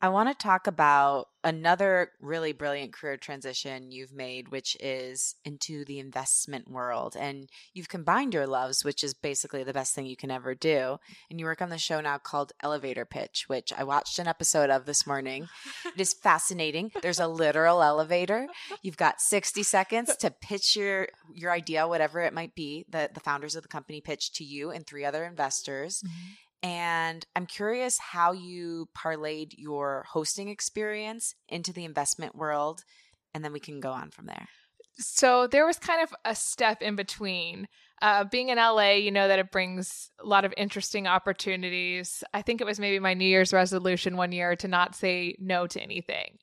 I 0.00 0.10
want 0.10 0.28
to 0.28 0.34
talk 0.34 0.68
about 0.68 1.26
another 1.42 2.10
really 2.20 2.52
brilliant 2.52 2.92
career 2.92 3.16
transition 3.16 3.90
you've 3.90 4.12
made, 4.12 4.48
which 4.48 4.76
is 4.78 5.34
into 5.44 5.84
the 5.84 5.98
investment 5.98 6.70
world. 6.70 7.16
And 7.18 7.48
you've 7.74 7.88
combined 7.88 8.32
your 8.32 8.46
loves, 8.46 8.84
which 8.84 9.02
is 9.02 9.14
basically 9.14 9.64
the 9.64 9.72
best 9.72 9.94
thing 9.94 10.06
you 10.06 10.16
can 10.16 10.30
ever 10.30 10.54
do. 10.54 10.98
And 11.30 11.40
you 11.40 11.46
work 11.46 11.60
on 11.60 11.70
the 11.70 11.78
show 11.78 12.00
now 12.00 12.18
called 12.18 12.52
Elevator 12.62 13.04
Pitch, 13.04 13.44
which 13.48 13.72
I 13.72 13.82
watched 13.82 14.20
an 14.20 14.28
episode 14.28 14.70
of 14.70 14.84
this 14.84 15.06
morning. 15.06 15.48
It 15.84 16.00
is 16.00 16.14
fascinating. 16.14 16.92
There's 17.02 17.20
a 17.20 17.26
literal 17.26 17.82
elevator. 17.82 18.46
You've 18.82 18.96
got 18.96 19.20
60 19.20 19.64
seconds 19.64 20.16
to 20.16 20.30
pitch 20.30 20.76
your 20.76 21.08
your 21.34 21.50
idea, 21.50 21.88
whatever 21.88 22.20
it 22.20 22.32
might 22.32 22.54
be, 22.54 22.84
that 22.90 23.14
the 23.14 23.20
founders 23.20 23.56
of 23.56 23.62
the 23.62 23.68
company 23.68 24.00
pitch 24.00 24.32
to 24.34 24.44
you 24.44 24.70
and 24.70 24.86
three 24.86 25.04
other 25.04 25.24
investors. 25.24 26.02
Mm-hmm. 26.06 26.32
And 26.62 27.24
I'm 27.36 27.46
curious 27.46 27.98
how 27.98 28.32
you 28.32 28.88
parlayed 28.96 29.52
your 29.56 30.04
hosting 30.10 30.48
experience 30.48 31.34
into 31.48 31.72
the 31.72 31.84
investment 31.84 32.34
world. 32.34 32.82
And 33.34 33.44
then 33.44 33.52
we 33.52 33.60
can 33.60 33.80
go 33.80 33.92
on 33.92 34.10
from 34.10 34.26
there. 34.26 34.48
So 34.98 35.46
there 35.46 35.66
was 35.66 35.78
kind 35.78 36.02
of 36.02 36.12
a 36.24 36.34
step 36.34 36.82
in 36.82 36.96
between. 36.96 37.68
Uh, 38.02 38.24
being 38.24 38.48
in 38.48 38.58
LA, 38.58 38.92
you 38.92 39.10
know 39.10 39.28
that 39.28 39.38
it 39.38 39.52
brings 39.52 40.10
a 40.20 40.26
lot 40.26 40.44
of 40.44 40.54
interesting 40.56 41.06
opportunities. 41.06 42.24
I 42.34 42.42
think 42.42 42.60
it 42.60 42.66
was 42.66 42.80
maybe 42.80 42.98
my 42.98 43.14
New 43.14 43.26
Year's 43.26 43.52
resolution 43.52 44.16
one 44.16 44.32
year 44.32 44.56
to 44.56 44.68
not 44.68 44.96
say 44.96 45.36
no 45.38 45.66
to 45.68 45.80
anything. 45.80 46.38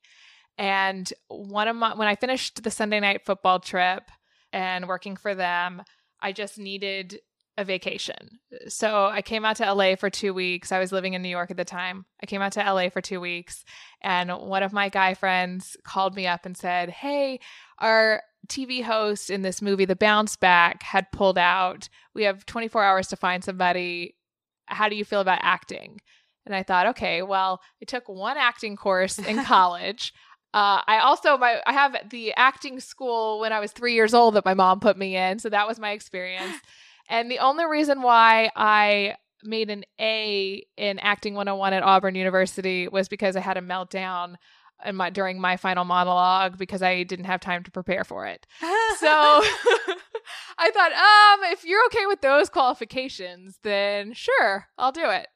And 0.57 1.11
one 1.28 1.68
of 1.68 1.76
my, 1.76 1.95
when 1.95 2.07
I 2.07 2.16
finished 2.16 2.63
the 2.63 2.72
Sunday 2.72 2.99
night 3.01 3.26
football 3.26 3.59
trip 3.59 4.09
and 4.53 4.88
working 4.88 5.18
for 5.18 5.36
them, 5.36 5.84
I 6.22 6.32
just 6.32 6.57
needed 6.57 7.20
a 7.58 7.64
vacation. 7.64 8.39
So 8.68 9.06
I 9.06 9.22
came 9.22 9.45
out 9.45 9.58
to 9.58 9.74
LA 9.74 9.95
for 9.95 10.10
two 10.10 10.34
weeks. 10.34 10.72
I 10.72 10.80
was 10.80 10.91
living 10.91 11.14
in 11.14 11.22
New 11.22 11.30
York 11.30 11.51
at 11.51 11.58
the 11.58 11.66
time. 11.66 12.06
I 12.22 12.26
came 12.26 12.41
out 12.41 12.51
to 12.53 12.60
LA 12.60 12.89
for 12.89 13.01
two 13.01 13.22
weeks, 13.22 13.64
and 14.01 14.30
one 14.30 14.64
of 14.64 14.74
my 14.74 14.89
guy 14.89 15.14
friends 15.14 15.78
called 15.84 16.16
me 16.16 16.28
up 16.28 16.45
and 16.45 16.58
said, 16.58 16.89
Hey, 16.89 17.39
our 17.80 18.22
TV 18.47 18.84
host 18.84 19.30
in 19.30 19.41
this 19.41 19.62
movie, 19.62 19.86
The 19.86 19.95
Bounce 19.95 20.36
Back, 20.36 20.84
had 20.84 21.12
pulled 21.12 21.38
out. 21.38 21.89
We 22.14 22.24
have 22.24 22.45
24 22.45 22.84
hours 22.84 23.08
to 23.08 23.16
find 23.16 23.43
somebody. 23.43 24.16
How 24.68 24.89
do 24.89 24.95
you 24.95 25.06
feel 25.06 25.22
about 25.22 25.39
acting? 25.41 26.01
And 26.45 26.53
I 26.53 26.64
thought, 26.64 26.88
okay, 26.88 27.22
well, 27.22 27.62
I 27.82 27.86
took 27.86 28.08
one 28.08 28.38
acting 28.38 28.76
course 28.76 29.18
in 29.18 29.43
college. 29.45 30.14
Uh, 30.53 30.82
I 30.88 30.99
also 30.99 31.38
my 31.38 31.62
I 31.66 31.74
have 31.74 31.97
the 32.10 32.34
acting 32.36 32.80
school 32.80 33.41
when 33.41 33.51
I 33.51 33.60
was 33.60 33.74
three 33.74 33.93
years 33.93 34.14
old 34.14 34.36
that 34.36 34.45
my 34.45 34.53
mom 34.53 34.80
put 34.80 34.97
me 34.97 35.18
in, 35.18 35.39
so 35.39 35.49
that 35.49 35.68
was 35.68 35.80
my 35.80 35.91
experience. 35.91 36.56
And 37.10 37.30
the 37.30 37.39
only 37.39 37.66
reason 37.66 38.01
why 38.01 38.49
I 38.56 39.16
made 39.43 39.70
an 39.70 39.84
A 39.99 40.66
in 40.78 40.99
acting 40.99 41.36
101 41.36 41.74
at 41.74 41.84
Auburn 41.84 42.16
University 42.16 42.88
was 42.88 43.08
because 43.08 43.36
I 43.36 43.41
had 43.41 43.58
a 43.58 43.62
meltdown 43.62 44.36
in 44.86 44.95
my 44.95 45.10
during 45.10 45.39
my 45.39 45.56
final 45.58 45.86
monologue 45.86 46.58
because 46.58 46.82
I 46.82 47.03
didn't 47.03 47.26
have 47.26 47.39
time 47.39 47.64
to 47.64 47.72
prepare 47.72 48.03
for 48.03 48.26
it. 48.26 48.45
So 48.99 49.08
I 50.58 50.72
thought, 50.72 50.91
um, 50.91 51.51
if 51.51 51.64
you're 51.64 51.86
okay 51.88 52.06
with 52.06 52.22
those 52.22 52.49
qualifications, 52.49 53.60
then 53.64 54.14
sure, 54.14 54.68
I'll 54.78 54.91
do 54.91 55.10
it. 55.10 55.28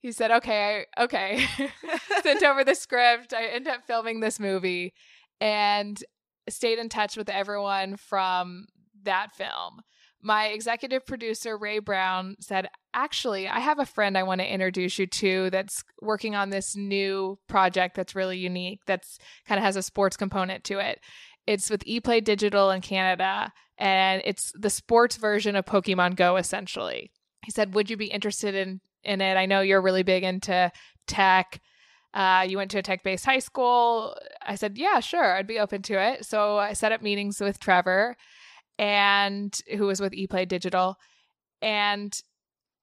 He 0.00 0.12
said, 0.12 0.30
okay, 0.30 0.84
I, 0.98 1.04
okay. 1.04 1.46
Sent 2.22 2.42
over 2.42 2.62
the 2.62 2.74
script. 2.74 3.32
I 3.32 3.46
ended 3.46 3.72
up 3.72 3.86
filming 3.86 4.20
this 4.20 4.38
movie 4.38 4.92
and 5.40 6.02
stayed 6.48 6.78
in 6.78 6.90
touch 6.90 7.16
with 7.16 7.30
everyone 7.30 7.96
from 7.96 8.66
that 9.04 9.34
film. 9.34 9.80
My 10.26 10.46
executive 10.46 11.04
producer, 11.04 11.54
Ray 11.54 11.80
Brown, 11.80 12.36
said, 12.40 12.68
Actually, 12.94 13.46
I 13.46 13.60
have 13.60 13.78
a 13.78 13.84
friend 13.84 14.16
I 14.16 14.22
want 14.22 14.40
to 14.40 14.50
introduce 14.50 14.98
you 14.98 15.06
to 15.06 15.50
that's 15.50 15.84
working 16.00 16.34
on 16.34 16.48
this 16.48 16.74
new 16.74 17.38
project 17.46 17.94
that's 17.94 18.14
really 18.14 18.38
unique, 18.38 18.80
that's 18.86 19.18
kind 19.46 19.58
of 19.58 19.64
has 19.64 19.76
a 19.76 19.82
sports 19.82 20.16
component 20.16 20.64
to 20.64 20.78
it. 20.78 21.00
It's 21.46 21.68
with 21.68 21.84
ePlay 21.84 22.24
Digital 22.24 22.70
in 22.70 22.80
Canada, 22.80 23.52
and 23.76 24.22
it's 24.24 24.50
the 24.58 24.70
sports 24.70 25.16
version 25.16 25.56
of 25.56 25.66
Pokemon 25.66 26.16
Go, 26.16 26.36
essentially. 26.36 27.12
He 27.44 27.50
said, 27.50 27.74
Would 27.74 27.90
you 27.90 27.98
be 27.98 28.06
interested 28.06 28.54
in, 28.54 28.80
in 29.02 29.20
it? 29.20 29.36
I 29.36 29.44
know 29.44 29.60
you're 29.60 29.82
really 29.82 30.04
big 30.04 30.24
into 30.24 30.72
tech. 31.06 31.60
Uh, 32.14 32.46
you 32.48 32.56
went 32.56 32.70
to 32.70 32.78
a 32.78 32.82
tech 32.82 33.02
based 33.02 33.26
high 33.26 33.40
school. 33.40 34.16
I 34.40 34.54
said, 34.54 34.78
Yeah, 34.78 35.00
sure, 35.00 35.36
I'd 35.36 35.46
be 35.46 35.58
open 35.58 35.82
to 35.82 36.02
it. 36.02 36.24
So 36.24 36.56
I 36.56 36.72
set 36.72 36.92
up 36.92 37.02
meetings 37.02 37.42
with 37.42 37.60
Trevor 37.60 38.16
and 38.78 39.58
who 39.76 39.86
was 39.86 40.00
with 40.00 40.12
ePlay 40.12 40.46
Digital. 40.46 40.96
And 41.62 42.14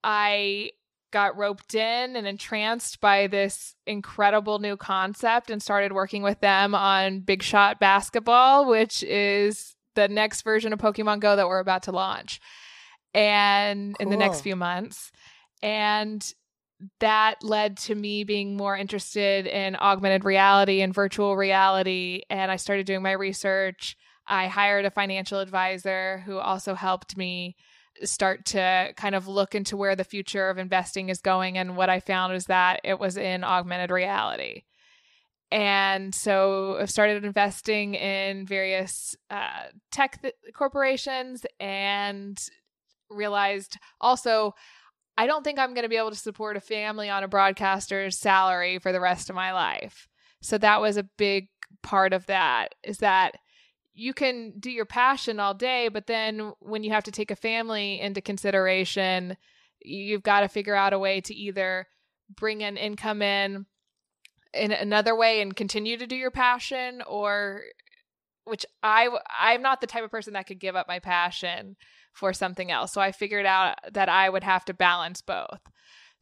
I 0.02 0.72
got 1.12 1.36
roped 1.36 1.74
in 1.74 2.16
and 2.16 2.26
entranced 2.26 3.00
by 3.00 3.26
this 3.26 3.74
incredible 3.86 4.58
new 4.58 4.76
concept 4.76 5.50
and 5.50 5.62
started 5.62 5.92
working 5.92 6.22
with 6.22 6.40
them 6.40 6.74
on 6.74 7.20
Big 7.20 7.42
Shot 7.42 7.78
Basketball, 7.78 8.66
which 8.66 9.02
is 9.02 9.76
the 9.94 10.08
next 10.08 10.42
version 10.42 10.72
of 10.72 10.78
Pokemon 10.78 11.20
Go 11.20 11.36
that 11.36 11.46
we're 11.46 11.60
about 11.60 11.84
to 11.84 11.92
launch. 11.92 12.40
And 13.14 13.94
in 14.00 14.08
the 14.08 14.16
next 14.16 14.40
few 14.40 14.56
months. 14.56 15.12
And 15.62 16.26
that 16.98 17.44
led 17.44 17.76
to 17.76 17.94
me 17.94 18.24
being 18.24 18.56
more 18.56 18.76
interested 18.76 19.46
in 19.46 19.76
augmented 19.76 20.24
reality 20.24 20.80
and 20.80 20.94
virtual 20.94 21.36
reality. 21.36 22.22
And 22.30 22.50
I 22.50 22.56
started 22.56 22.86
doing 22.86 23.02
my 23.02 23.12
research. 23.12 23.96
I 24.32 24.46
hired 24.46 24.86
a 24.86 24.90
financial 24.90 25.40
advisor 25.40 26.22
who 26.24 26.38
also 26.38 26.74
helped 26.74 27.18
me 27.18 27.54
start 28.02 28.46
to 28.46 28.94
kind 28.96 29.14
of 29.14 29.28
look 29.28 29.54
into 29.54 29.76
where 29.76 29.94
the 29.94 30.04
future 30.04 30.48
of 30.48 30.56
investing 30.56 31.10
is 31.10 31.20
going. 31.20 31.58
And 31.58 31.76
what 31.76 31.90
I 31.90 32.00
found 32.00 32.32
was 32.32 32.46
that 32.46 32.80
it 32.82 32.98
was 32.98 33.18
in 33.18 33.44
augmented 33.44 33.90
reality. 33.90 34.62
And 35.50 36.14
so 36.14 36.78
I've 36.80 36.90
started 36.90 37.26
investing 37.26 37.94
in 37.94 38.46
various 38.46 39.14
uh, 39.28 39.66
tech 39.90 40.22
th- 40.22 40.34
corporations 40.54 41.44
and 41.60 42.40
realized 43.10 43.76
also 44.00 44.54
I 45.18 45.26
don't 45.26 45.44
think 45.44 45.58
I'm 45.58 45.74
going 45.74 45.82
to 45.82 45.90
be 45.90 45.98
able 45.98 46.10
to 46.10 46.16
support 46.16 46.56
a 46.56 46.60
family 46.60 47.10
on 47.10 47.22
a 47.22 47.28
broadcaster's 47.28 48.18
salary 48.18 48.78
for 48.78 48.92
the 48.92 49.00
rest 49.00 49.28
of 49.28 49.36
my 49.36 49.52
life. 49.52 50.08
So 50.40 50.56
that 50.56 50.80
was 50.80 50.96
a 50.96 51.06
big 51.18 51.48
part 51.82 52.14
of 52.14 52.24
that 52.26 52.74
is 52.82 52.98
that 52.98 53.34
you 53.94 54.14
can 54.14 54.54
do 54.58 54.70
your 54.70 54.84
passion 54.84 55.38
all 55.38 55.54
day, 55.54 55.88
but 55.88 56.06
then 56.06 56.52
when 56.60 56.82
you 56.82 56.90
have 56.90 57.04
to 57.04 57.10
take 57.10 57.30
a 57.30 57.36
family 57.36 58.00
into 58.00 58.20
consideration, 58.20 59.36
you've 59.80 60.22
got 60.22 60.40
to 60.40 60.48
figure 60.48 60.74
out 60.74 60.92
a 60.92 60.98
way 60.98 61.20
to 61.20 61.34
either 61.34 61.86
bring 62.34 62.62
an 62.62 62.76
income 62.76 63.22
in 63.22 63.66
in 64.54 64.70
another 64.70 65.16
way 65.16 65.40
and 65.40 65.56
continue 65.56 65.96
to 65.96 66.06
do 66.06 66.16
your 66.16 66.30
passion 66.30 67.02
or 67.06 67.62
which 68.44 68.66
I 68.82 69.08
I'm 69.38 69.62
not 69.62 69.80
the 69.80 69.86
type 69.86 70.04
of 70.04 70.10
person 70.10 70.34
that 70.34 70.46
could 70.46 70.60
give 70.60 70.76
up 70.76 70.88
my 70.88 70.98
passion 70.98 71.76
for 72.12 72.32
something 72.32 72.70
else. 72.70 72.92
So 72.92 73.00
I 73.00 73.12
figured 73.12 73.46
out 73.46 73.76
that 73.92 74.08
I 74.08 74.28
would 74.28 74.44
have 74.44 74.64
to 74.66 74.74
balance 74.74 75.22
both. 75.22 75.60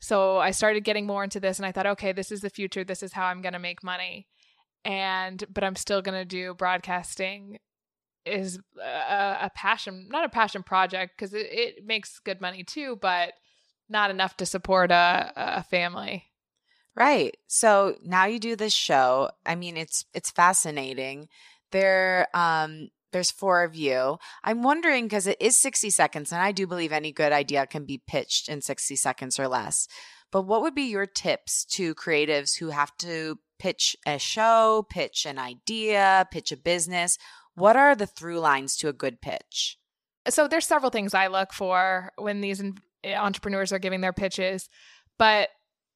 So 0.00 0.38
I 0.38 0.52
started 0.52 0.84
getting 0.84 1.06
more 1.06 1.24
into 1.24 1.40
this 1.40 1.58
and 1.58 1.66
I 1.66 1.72
thought, 1.72 1.86
okay, 1.86 2.12
this 2.12 2.32
is 2.32 2.40
the 2.40 2.50
future. 2.50 2.84
This 2.84 3.02
is 3.02 3.12
how 3.12 3.26
I'm 3.26 3.42
going 3.42 3.52
to 3.52 3.58
make 3.58 3.84
money. 3.84 4.28
And 4.84 5.44
but 5.52 5.64
I'm 5.64 5.76
still 5.76 6.02
going 6.02 6.18
to 6.18 6.24
do 6.24 6.54
broadcasting 6.54 7.58
is 8.24 8.58
a, 8.78 9.38
a, 9.42 9.50
passion, 9.54 10.08
not 10.10 10.24
a 10.24 10.28
passion 10.28 10.62
project 10.62 11.14
because 11.16 11.34
it, 11.34 11.46
it 11.50 11.86
makes 11.86 12.18
good 12.18 12.40
money 12.40 12.62
too, 12.62 12.98
but 13.00 13.32
not 13.88 14.10
enough 14.10 14.36
to 14.36 14.46
support 14.46 14.90
a, 14.90 15.32
a 15.36 15.62
family. 15.62 16.30
Right. 16.96 17.36
So 17.46 17.96
now 18.04 18.26
you 18.26 18.38
do 18.38 18.56
this 18.56 18.72
show. 18.72 19.30
I 19.46 19.54
mean, 19.54 19.76
it's 19.76 20.04
it's 20.12 20.30
fascinating. 20.30 21.28
There 21.72 22.26
um 22.34 22.88
there's 23.12 23.30
four 23.30 23.64
of 23.64 23.74
you. 23.74 24.18
I'm 24.44 24.62
wondering 24.62 25.04
because 25.04 25.26
it 25.26 25.38
is 25.40 25.56
60 25.56 25.90
seconds 25.90 26.32
and 26.32 26.40
I 26.40 26.52
do 26.52 26.66
believe 26.66 26.92
any 26.92 27.12
good 27.12 27.32
idea 27.32 27.66
can 27.66 27.84
be 27.84 28.02
pitched 28.06 28.48
in 28.48 28.60
60 28.60 28.96
seconds 28.96 29.38
or 29.38 29.48
less. 29.48 29.88
But 30.30 30.42
what 30.42 30.62
would 30.62 30.74
be 30.74 30.82
your 30.82 31.06
tips 31.06 31.64
to 31.66 31.94
creatives 31.94 32.58
who 32.58 32.70
have 32.70 32.96
to 32.98 33.38
pitch 33.60 33.94
a 34.06 34.18
show, 34.18 34.86
pitch 34.90 35.26
an 35.26 35.38
idea, 35.38 36.26
pitch 36.32 36.50
a 36.50 36.56
business? 36.56 37.16
What 37.54 37.76
are 37.76 37.94
the 37.94 38.06
through 38.06 38.40
lines 38.40 38.76
to 38.78 38.88
a 38.88 38.92
good 38.92 39.20
pitch? 39.20 39.76
So 40.28 40.48
there's 40.48 40.66
several 40.66 40.90
things 40.90 41.14
I 41.14 41.28
look 41.28 41.52
for 41.52 42.10
when 42.16 42.40
these 42.40 42.62
eh, 43.04 43.14
entrepreneurs 43.14 43.72
are 43.72 43.78
giving 43.78 44.00
their 44.00 44.12
pitches, 44.12 44.68
but 45.18 45.50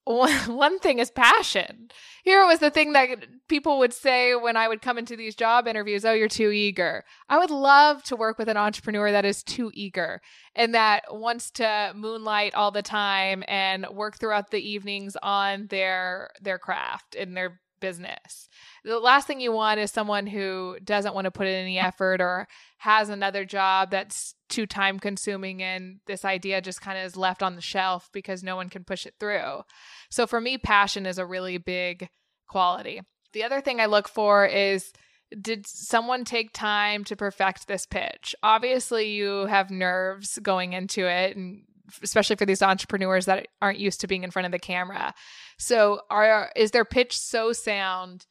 one 0.46 0.78
thing 0.80 0.98
is 0.98 1.10
passion. 1.10 1.88
Here 2.24 2.44
was 2.46 2.58
the 2.58 2.70
thing 2.70 2.92
that 2.92 3.08
people 3.48 3.78
would 3.78 3.94
say 3.94 4.34
when 4.34 4.56
I 4.56 4.68
would 4.68 4.82
come 4.82 4.98
into 4.98 5.16
these 5.16 5.34
job 5.34 5.66
interviews, 5.66 6.04
oh, 6.04 6.12
you're 6.12 6.28
too 6.28 6.50
eager. 6.50 7.04
I 7.28 7.38
would 7.38 7.50
love 7.50 8.02
to 8.04 8.16
work 8.16 8.38
with 8.38 8.48
an 8.48 8.56
entrepreneur 8.58 9.10
that 9.12 9.24
is 9.24 9.42
too 9.42 9.70
eager 9.72 10.20
and 10.54 10.74
that 10.74 11.04
wants 11.10 11.50
to 11.52 11.92
moonlight 11.94 12.54
all 12.54 12.70
the 12.70 12.82
time 12.82 13.44
and 13.48 13.86
work 13.92 14.18
throughout 14.18 14.50
the 14.50 14.58
evenings 14.58 15.16
on 15.22 15.68
their 15.68 16.30
their 16.40 16.58
craft 16.58 17.14
and 17.14 17.34
their 17.34 17.60
business. 17.80 18.48
The 18.84 18.98
last 18.98 19.26
thing 19.26 19.40
you 19.40 19.52
want 19.52 19.80
is 19.80 19.90
someone 19.90 20.26
who 20.26 20.76
doesn't 20.84 21.14
want 21.14 21.26
to 21.26 21.30
put 21.30 21.46
in 21.46 21.54
any 21.54 21.78
effort 21.78 22.20
or 22.20 22.46
has 22.78 23.08
another 23.08 23.44
job 23.44 23.90
that's 23.90 24.34
too 24.54 24.66
time 24.66 25.00
consuming 25.00 25.62
and 25.62 25.98
this 26.06 26.24
idea 26.24 26.60
just 26.60 26.80
kind 26.80 26.96
of 26.96 27.04
is 27.04 27.16
left 27.16 27.42
on 27.42 27.56
the 27.56 27.60
shelf 27.60 28.08
because 28.12 28.44
no 28.44 28.54
one 28.54 28.68
can 28.68 28.84
push 28.84 29.04
it 29.04 29.14
through. 29.18 29.62
So 30.10 30.26
for 30.26 30.40
me, 30.40 30.58
passion 30.58 31.06
is 31.06 31.18
a 31.18 31.26
really 31.26 31.58
big 31.58 32.08
quality. 32.48 33.00
The 33.32 33.42
other 33.42 33.60
thing 33.60 33.80
I 33.80 33.86
look 33.86 34.06
for 34.06 34.46
is 34.46 34.92
did 35.40 35.66
someone 35.66 36.24
take 36.24 36.52
time 36.52 37.02
to 37.04 37.16
perfect 37.16 37.66
this 37.66 37.84
pitch? 37.84 38.36
Obviously, 38.44 39.10
you 39.10 39.46
have 39.46 39.70
nerves 39.70 40.38
going 40.40 40.72
into 40.72 41.06
it 41.06 41.36
and 41.36 41.64
especially 42.02 42.36
for 42.36 42.46
these 42.46 42.62
entrepreneurs 42.62 43.26
that 43.26 43.48
aren't 43.60 43.80
used 43.80 44.00
to 44.00 44.06
being 44.06 44.22
in 44.22 44.30
front 44.30 44.46
of 44.46 44.52
the 44.52 44.58
camera. 44.58 45.12
So, 45.58 46.02
are 46.10 46.52
is 46.54 46.70
their 46.70 46.84
pitch 46.84 47.18
so 47.18 47.52
sound 47.52 48.26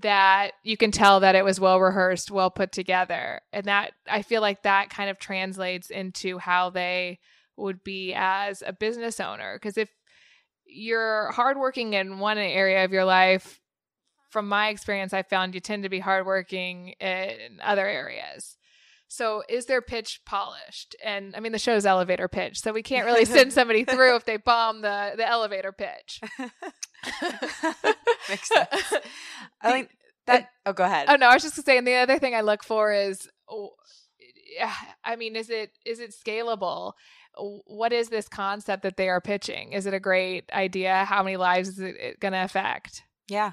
that 0.00 0.52
you 0.62 0.76
can 0.76 0.90
tell 0.90 1.20
that 1.20 1.36
it 1.36 1.44
was 1.44 1.60
well 1.60 1.80
rehearsed, 1.80 2.30
well 2.30 2.50
put 2.50 2.72
together, 2.72 3.40
and 3.52 3.66
that 3.66 3.92
I 4.08 4.22
feel 4.22 4.40
like 4.40 4.62
that 4.62 4.90
kind 4.90 5.08
of 5.08 5.18
translates 5.18 5.90
into 5.90 6.38
how 6.38 6.70
they 6.70 7.20
would 7.56 7.84
be 7.84 8.12
as 8.14 8.62
a 8.66 8.72
business 8.72 9.20
owner. 9.20 9.54
Because 9.54 9.78
if 9.78 9.88
you're 10.66 11.30
hardworking 11.30 11.92
in 11.94 12.18
one 12.18 12.38
area 12.38 12.84
of 12.84 12.92
your 12.92 13.04
life, 13.04 13.60
from 14.30 14.48
my 14.48 14.68
experience, 14.70 15.12
I 15.12 15.22
found 15.22 15.54
you 15.54 15.60
tend 15.60 15.84
to 15.84 15.88
be 15.88 16.00
hardworking 16.00 16.88
in 16.98 17.60
other 17.62 17.86
areas. 17.86 18.56
So 19.06 19.44
is 19.48 19.66
their 19.66 19.80
pitch 19.80 20.22
polished? 20.26 20.96
And 21.04 21.36
I 21.36 21.40
mean, 21.40 21.52
the 21.52 21.58
show's 21.58 21.86
elevator 21.86 22.26
pitch, 22.26 22.60
so 22.60 22.72
we 22.72 22.82
can't 22.82 23.06
really 23.06 23.24
send 23.36 23.52
somebody 23.52 23.84
through 23.84 24.16
if 24.16 24.24
they 24.24 24.36
bomb 24.38 24.80
the 24.80 25.12
the 25.16 25.24
elevator 25.24 25.70
pitch. 25.70 26.20
Makes 28.28 28.48
sense. 28.48 28.68
I 29.62 29.70
think 29.70 29.90
that. 30.26 30.48
Oh, 30.66 30.72
go 30.72 30.84
ahead. 30.84 31.06
Oh 31.08 31.16
no, 31.16 31.28
I 31.28 31.34
was 31.34 31.42
just 31.42 31.62
saying. 31.64 31.84
The 31.84 31.94
other 31.94 32.18
thing 32.18 32.34
I 32.34 32.40
look 32.40 32.64
for 32.64 32.92
is, 32.92 33.28
oh, 33.48 33.70
I 35.04 35.16
mean, 35.16 35.36
is 35.36 35.50
it 35.50 35.72
is 35.84 36.00
it 36.00 36.14
scalable? 36.14 36.92
What 37.36 37.92
is 37.92 38.08
this 38.08 38.28
concept 38.28 38.84
that 38.84 38.96
they 38.96 39.08
are 39.08 39.20
pitching? 39.20 39.72
Is 39.72 39.86
it 39.86 39.94
a 39.94 40.00
great 40.00 40.44
idea? 40.52 41.04
How 41.04 41.22
many 41.22 41.36
lives 41.36 41.68
is 41.70 41.80
it 41.80 42.20
going 42.20 42.32
to 42.32 42.44
affect? 42.44 43.02
Yeah, 43.28 43.52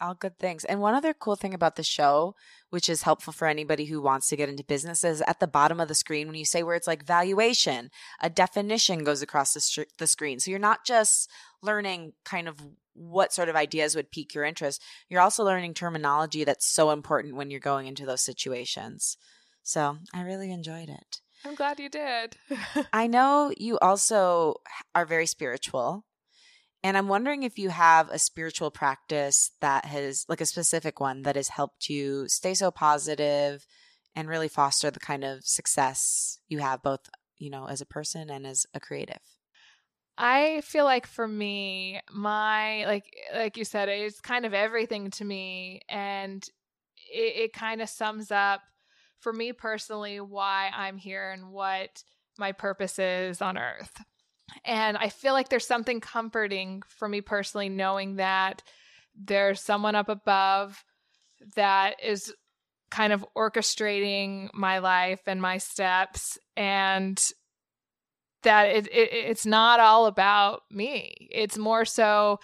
all 0.00 0.14
good 0.14 0.38
things. 0.38 0.64
And 0.64 0.80
one 0.80 0.94
other 0.94 1.14
cool 1.14 1.36
thing 1.36 1.54
about 1.54 1.76
the 1.76 1.82
show, 1.82 2.34
which 2.70 2.88
is 2.88 3.02
helpful 3.02 3.32
for 3.32 3.46
anybody 3.46 3.84
who 3.84 4.02
wants 4.02 4.28
to 4.28 4.36
get 4.36 4.48
into 4.48 4.64
business, 4.64 5.04
is 5.04 5.22
at 5.26 5.40
the 5.40 5.46
bottom 5.46 5.78
of 5.78 5.88
the 5.88 5.94
screen 5.94 6.26
when 6.26 6.36
you 6.36 6.44
say 6.44 6.62
where 6.62 6.74
it's 6.74 6.86
like 6.86 7.04
valuation, 7.04 7.90
a 8.20 8.28
definition 8.28 9.04
goes 9.04 9.22
across 9.22 9.54
the, 9.54 9.60
st- 9.60 9.88
the 9.98 10.06
screen. 10.06 10.40
So 10.40 10.50
you're 10.50 10.58
not 10.58 10.84
just 10.84 11.30
learning 11.64 12.12
kind 12.24 12.46
of 12.46 12.56
what 12.94 13.32
sort 13.32 13.48
of 13.48 13.56
ideas 13.56 13.96
would 13.96 14.10
pique 14.10 14.34
your 14.34 14.44
interest, 14.44 14.82
you're 15.08 15.20
also 15.20 15.44
learning 15.44 15.74
terminology 15.74 16.44
that's 16.44 16.66
so 16.66 16.90
important 16.90 17.34
when 17.34 17.50
you're 17.50 17.60
going 17.60 17.86
into 17.86 18.06
those 18.06 18.22
situations. 18.22 19.16
So 19.62 19.98
I 20.12 20.22
really 20.22 20.52
enjoyed 20.52 20.88
it. 20.88 21.20
I'm 21.44 21.54
glad 21.54 21.80
you 21.80 21.88
did. 21.88 22.36
I 22.92 23.06
know 23.06 23.52
you 23.56 23.78
also 23.80 24.56
are 24.94 25.04
very 25.04 25.26
spiritual. 25.26 26.04
And 26.82 26.98
I'm 26.98 27.08
wondering 27.08 27.42
if 27.42 27.58
you 27.58 27.70
have 27.70 28.10
a 28.10 28.18
spiritual 28.18 28.70
practice 28.70 29.50
that 29.60 29.86
has, 29.86 30.26
like 30.28 30.42
a 30.42 30.46
specific 30.46 31.00
one 31.00 31.22
that 31.22 31.36
has 31.36 31.48
helped 31.48 31.88
you 31.88 32.28
stay 32.28 32.52
so 32.52 32.70
positive 32.70 33.66
and 34.14 34.28
really 34.28 34.48
foster 34.48 34.90
the 34.90 35.00
kind 35.00 35.24
of 35.24 35.44
success 35.44 36.38
you 36.46 36.58
have 36.58 36.82
both, 36.82 37.08
you 37.38 37.50
know, 37.50 37.66
as 37.66 37.80
a 37.80 37.86
person 37.86 38.30
and 38.30 38.46
as 38.46 38.66
a 38.74 38.80
creative. 38.80 39.20
I 40.16 40.60
feel 40.62 40.84
like 40.84 41.06
for 41.06 41.26
me, 41.26 42.00
my 42.12 42.84
like 42.86 43.04
like 43.34 43.56
you 43.56 43.64
said, 43.64 43.88
it's 43.88 44.20
kind 44.20 44.46
of 44.46 44.54
everything 44.54 45.10
to 45.12 45.24
me, 45.24 45.80
and 45.88 46.44
it, 47.12 47.36
it 47.36 47.52
kind 47.52 47.82
of 47.82 47.88
sums 47.88 48.30
up 48.30 48.60
for 49.18 49.32
me 49.32 49.52
personally 49.52 50.20
why 50.20 50.70
I'm 50.74 50.98
here 50.98 51.32
and 51.32 51.50
what 51.50 52.02
my 52.38 52.52
purpose 52.52 52.98
is 52.98 53.42
on 53.42 53.58
Earth. 53.58 53.92
And 54.64 54.96
I 54.96 55.08
feel 55.08 55.32
like 55.32 55.48
there's 55.48 55.66
something 55.66 56.00
comforting 56.00 56.82
for 56.86 57.08
me 57.08 57.20
personally 57.20 57.68
knowing 57.68 58.16
that 58.16 58.62
there's 59.16 59.60
someone 59.60 59.94
up 59.94 60.08
above 60.08 60.84
that 61.56 61.96
is 62.02 62.32
kind 62.90 63.12
of 63.12 63.24
orchestrating 63.36 64.48
my 64.54 64.78
life 64.78 65.22
and 65.26 65.40
my 65.40 65.58
steps 65.58 66.38
and 66.56 67.20
that 68.44 68.68
it, 68.68 68.86
it, 68.88 69.10
it's 69.12 69.44
not 69.44 69.80
all 69.80 70.06
about 70.06 70.62
me 70.70 71.28
it's 71.30 71.58
more 71.58 71.84
so 71.84 72.38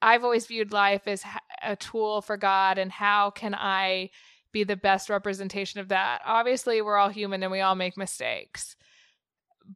i've 0.00 0.24
always 0.24 0.46
viewed 0.46 0.72
life 0.72 1.02
as 1.06 1.22
a 1.62 1.76
tool 1.76 2.22
for 2.22 2.36
god 2.36 2.78
and 2.78 2.92
how 2.92 3.30
can 3.30 3.54
i 3.54 4.08
be 4.52 4.64
the 4.64 4.76
best 4.76 5.10
representation 5.10 5.80
of 5.80 5.88
that 5.88 6.20
obviously 6.24 6.80
we're 6.80 6.96
all 6.96 7.08
human 7.08 7.42
and 7.42 7.50
we 7.50 7.60
all 7.60 7.74
make 7.74 7.96
mistakes 7.96 8.76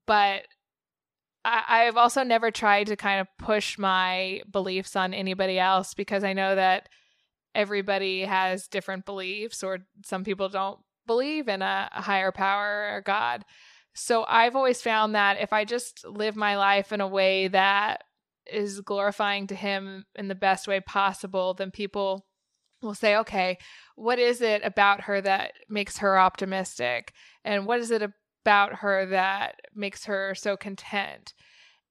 but 0.06 0.42
I, 1.44 1.84
have 1.84 1.96
also 1.96 2.22
never 2.24 2.50
tried 2.50 2.88
to 2.88 2.96
kind 2.96 3.20
of 3.20 3.28
push 3.38 3.78
my 3.78 4.42
beliefs 4.50 4.96
on 4.96 5.14
anybody 5.14 5.58
else 5.58 5.94
because 5.94 6.24
I 6.24 6.32
know 6.32 6.54
that 6.54 6.88
everybody 7.54 8.22
has 8.22 8.68
different 8.68 9.06
beliefs, 9.06 9.62
or 9.62 9.78
some 10.04 10.24
people 10.24 10.48
don't 10.48 10.78
believe 11.06 11.48
in 11.48 11.62
a, 11.62 11.88
a 11.94 12.02
higher 12.02 12.32
power 12.32 12.90
or 12.92 13.00
God. 13.00 13.44
So 13.98 14.24
I've 14.28 14.56
always 14.56 14.80
found 14.80 15.14
that 15.14 15.40
if 15.40 15.52
I 15.52 15.64
just 15.64 16.06
live 16.06 16.36
my 16.36 16.56
life 16.56 16.92
in 16.92 17.00
a 17.00 17.08
way 17.08 17.48
that 17.48 18.04
is 18.50 18.80
glorifying 18.80 19.46
to 19.48 19.54
Him 19.54 20.06
in 20.14 20.28
the 20.28 20.34
best 20.34 20.68
way 20.68 20.80
possible, 20.80 21.54
then 21.54 21.70
people 21.70 22.26
will 22.80 22.94
say, 22.94 23.16
okay, 23.16 23.58
what 23.96 24.18
is 24.18 24.40
it 24.40 24.62
about 24.64 25.02
her 25.02 25.20
that 25.20 25.52
makes 25.68 25.98
her 25.98 26.18
optimistic? 26.18 27.12
And 27.44 27.66
what 27.66 27.80
is 27.80 27.90
it 27.90 28.02
about 28.02 28.76
her 28.76 29.06
that 29.06 29.56
makes 29.74 30.04
her 30.06 30.34
so 30.34 30.56
content. 30.56 31.34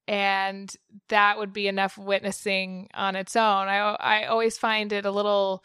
and 0.08 0.76
that 1.10 1.38
would 1.38 1.54
be 1.54 1.68
enough 1.68 1.98
witnessing 1.98 2.90
on 2.94 3.16
its 3.16 3.36
own. 3.36 3.68
I 3.68 3.78
I 4.00 4.26
always 4.26 4.58
find 4.58 4.94
it 4.94 5.06
a 5.06 5.12
little 5.12 5.64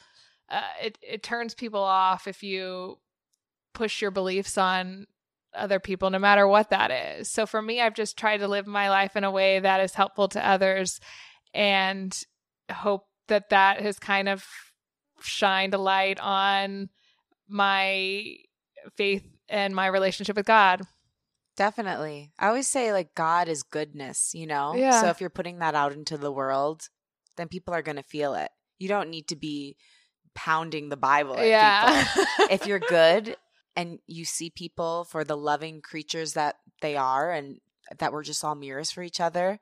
uh, 0.51 0.63
it 0.83 0.99
it 1.03 1.23
turns 1.23 1.55
people 1.55 1.83
off 1.83 2.27
if 2.27 2.43
you 2.43 2.99
push 3.75 4.03
your 4.03 4.11
beliefs 4.11 4.59
on 4.59 5.07
other 5.55 5.79
people 5.81 6.11
no 6.11 6.19
matter 6.19 6.47
what 6.47 6.71
that 6.71 6.91
is. 6.91 7.31
So 7.31 7.47
for 7.47 7.61
me 7.63 7.81
I've 7.81 7.95
just 7.95 8.17
tried 8.17 8.39
to 8.39 8.49
live 8.49 8.67
my 8.67 8.89
life 8.91 9.17
in 9.17 9.25
a 9.25 9.31
way 9.31 9.61
that 9.61 9.81
is 9.81 9.95
helpful 9.95 10.29
to 10.29 10.47
others 10.47 10.99
and 11.55 12.17
hope 12.71 13.07
that 13.29 13.51
that 13.51 13.81
has 13.83 13.99
kind 13.99 14.29
of 14.29 14.45
shined 15.21 15.75
a 15.75 15.79
light 15.79 16.19
on 16.21 16.89
my 17.49 18.25
faith 18.97 19.25
and 19.49 19.75
my 19.75 19.87
relationship 19.87 20.37
with 20.37 20.47
God. 20.47 20.83
Definitely. 21.57 22.33
I 22.39 22.49
always 22.49 22.67
say 22.67 22.93
like 22.93 23.15
God 23.15 23.49
is 23.49 23.63
goodness, 23.63 24.31
you 24.35 24.47
know? 24.47 24.75
Yeah. 24.75 25.03
So 25.03 25.09
if 25.11 25.21
you're 25.21 25.31
putting 25.31 25.59
that 25.59 25.75
out 25.75 25.93
into 25.93 26.17
the 26.17 26.33
world, 26.33 26.89
then 27.37 27.49
people 27.49 27.75
are 27.75 27.83
going 27.83 27.97
to 27.97 28.03
feel 28.03 28.35
it. 28.35 28.51
You 28.79 28.89
don't 28.89 29.11
need 29.11 29.29
to 29.29 29.37
be 29.37 29.77
pounding 30.35 30.89
the 30.89 30.97
Bible 30.97 31.39
at 31.39 31.47
Yeah. 31.47 32.05
people. 32.05 32.47
if 32.51 32.67
you're 32.67 32.79
good 32.79 33.37
and 33.77 33.99
you 34.07 34.25
see 34.25 34.51
people 34.51 35.05
for 35.05 35.25
the 35.25 35.37
loving 35.37 35.81
creatures 35.81 36.35
that 36.35 36.57
they 36.81 36.97
are 36.97 37.31
and 37.31 37.59
that 37.99 38.13
we're 38.13 38.23
just 38.23 38.45
all 38.45 38.55
mirrors 38.55 38.91
for 38.91 39.03
each 39.03 39.21
other, 39.21 39.59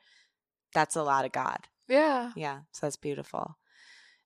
that's 0.74 0.96
a 0.96 1.02
lot 1.02 1.24
of 1.24 1.32
God. 1.32 1.58
yeah. 1.88 2.32
Yeah. 2.36 2.60
So 2.72 2.86
that's 2.86 2.96
beautiful. 2.96 3.56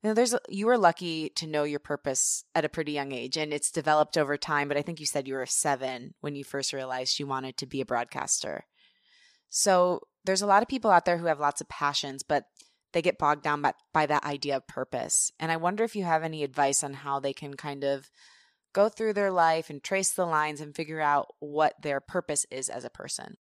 You 0.03 0.11
know, 0.11 0.15
there's 0.15 0.35
you 0.51 0.67
were 0.67 0.77
lucky 0.77 1.31
to 1.37 1.47
know 1.47 1.65
your 1.65 1.79
purpose 1.79 2.45
at 2.55 2.67
a 2.67 2.69
pretty 2.69 2.93
young 2.93 3.13
age, 3.13 3.39
and 3.39 3.55
it's 3.55 3.71
developed 3.71 4.19
over 4.19 4.37
time. 4.37 4.69
But 4.69 4.77
I 4.77 4.83
think 4.83 5.01
you 5.01 5.07
said 5.07 5.27
you 5.27 5.33
were 5.33 5.47
seven 5.47 6.13
when 6.21 6.37
you 6.37 6.45
first 6.45 6.75
realized 6.75 7.19
you 7.19 7.27
wanted 7.27 7.57
to 7.57 7.67
be 7.67 7.81
a 7.81 7.87
broadcaster. 7.87 8.67
So 9.49 10.01
there's 10.25 10.43
a 10.43 10.47
lot 10.47 10.63
of 10.63 10.69
people 10.69 10.91
out 10.91 11.07
there 11.07 11.17
who 11.17 11.27
have 11.27 11.41
lots 11.41 11.63
of 11.63 11.71
passions, 11.71 12.23
but 12.23 12.45
they 12.93 13.01
get 13.01 13.19
bogged 13.19 13.43
down 13.43 13.63
by, 13.63 13.73
by 13.95 14.05
that 14.07 14.25
idea 14.25 14.57
of 14.57 14.67
purpose. 14.67 15.33
And 15.41 15.51
I 15.51 15.57
wonder 15.57 15.85
if 15.85 15.97
you 15.97 16.05
have 16.05 16.23
any 16.23 16.45
advice 16.45 16.85
on 16.85 16.93
how 16.93 17.19
they 17.19 17.33
can 17.33 17.55
kind 17.55 17.83
of 17.83 18.11
go 18.75 18.91
through 18.91 19.15
their 19.15 19.31
life 19.31 19.71
and 19.71 19.83
trace 19.83 20.11
the 20.11 20.27
lines 20.27 20.61
and 20.61 20.75
figure 20.77 21.01
out 21.01 21.29
what 21.41 21.81
their 21.81 22.01
purpose 22.01 22.45
is 22.51 22.69
as 22.69 22.85
a 22.85 22.91
person. 22.91 23.37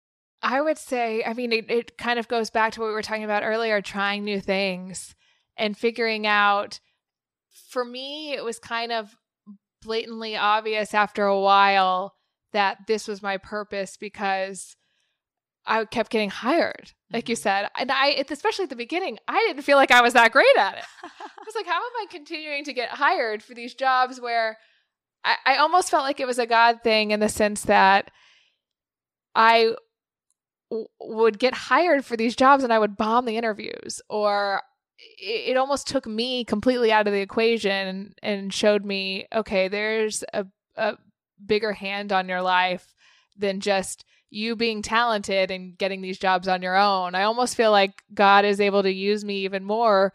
I 0.41 0.59
would 0.61 0.77
say, 0.77 1.23
I 1.23 1.33
mean, 1.33 1.51
it, 1.53 1.69
it 1.71 1.97
kind 1.97 2.19
of 2.19 2.27
goes 2.27 2.49
back 2.49 2.73
to 2.73 2.81
what 2.81 2.87
we 2.87 2.93
were 2.93 3.01
talking 3.01 3.23
about 3.23 3.43
earlier 3.43 3.81
trying 3.81 4.23
new 4.25 4.41
things 4.41 5.15
and 5.55 5.77
figuring 5.77 6.27
out. 6.27 6.79
For 7.69 7.83
me, 7.85 8.33
it 8.33 8.43
was 8.43 8.59
kind 8.59 8.91
of 8.91 9.15
blatantly 9.81 10.35
obvious 10.35 10.93
after 10.93 11.25
a 11.25 11.39
while 11.39 12.15
that 12.53 12.87
this 12.87 13.07
was 13.07 13.21
my 13.21 13.37
purpose 13.37 13.97
because 13.97 14.75
I 15.65 15.85
kept 15.85 16.09
getting 16.09 16.29
hired, 16.29 16.93
like 17.11 17.29
you 17.29 17.35
Mhm. 17.35 17.39
said. 17.41 17.69
And 17.77 17.91
I, 17.91 18.23
especially 18.29 18.63
at 18.63 18.69
the 18.69 18.75
beginning, 18.75 19.19
I 19.27 19.43
didn't 19.47 19.63
feel 19.63 19.77
like 19.77 19.91
I 19.91 20.01
was 20.01 20.13
that 20.13 20.31
great 20.31 20.47
at 20.57 20.77
it. 20.77 20.85
I 21.03 21.43
was 21.45 21.55
like, 21.55 21.65
how 21.67 21.75
am 21.77 21.91
I 22.01 22.05
continuing 22.09 22.63
to 22.63 22.73
get 22.73 22.89
hired 22.89 23.43
for 23.43 23.53
these 23.53 23.73
jobs 23.75 24.19
where 24.21 24.57
I, 25.23 25.35
I 25.45 25.57
almost 25.57 25.89
felt 25.89 26.03
like 26.03 26.19
it 26.19 26.27
was 26.27 26.39
a 26.39 26.45
God 26.45 26.81
thing 26.83 27.11
in 27.11 27.19
the 27.19 27.29
sense 27.29 27.63
that 27.63 28.11
I 29.35 29.75
w- 30.69 30.87
would 30.99 31.39
get 31.39 31.53
hired 31.53 32.05
for 32.05 32.15
these 32.17 32.35
jobs 32.35 32.63
and 32.63 32.73
I 32.73 32.79
would 32.79 32.97
bomb 32.97 33.25
the 33.25 33.37
interviews, 33.37 34.01
or 34.09 34.61
it, 34.97 35.51
it 35.51 35.57
almost 35.57 35.87
took 35.87 36.07
me 36.07 36.43
completely 36.43 36.91
out 36.91 37.07
of 37.07 37.13
the 37.13 37.21
equation 37.21 38.13
and, 38.21 38.53
showed 38.53 38.85
me, 38.85 39.27
okay, 39.33 39.67
there's 39.67 40.23
a, 40.33 40.45
a 40.75 40.97
bigger 41.45 41.73
hand 41.73 42.11
on 42.11 42.29
your 42.29 42.41
life 42.41 42.93
than 43.37 43.59
just 43.59 44.05
you 44.29 44.55
being 44.55 44.81
talented 44.81 45.49
and 45.49 45.77
getting 45.77 46.01
these 46.01 46.19
jobs 46.19 46.47
on 46.47 46.61
your 46.61 46.75
own. 46.75 47.15
I 47.15 47.23
almost 47.23 47.55
feel 47.55 47.71
like 47.71 48.03
God 48.13 48.45
is 48.45 48.59
able 48.59 48.83
to 48.83 48.91
use 48.91 49.25
me 49.25 49.39
even 49.45 49.63
more 49.63 50.13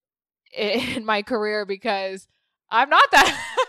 in 0.56 1.04
my 1.04 1.22
career 1.22 1.64
because 1.64 2.26
I'm 2.70 2.88
not 2.88 3.10
that 3.12 3.56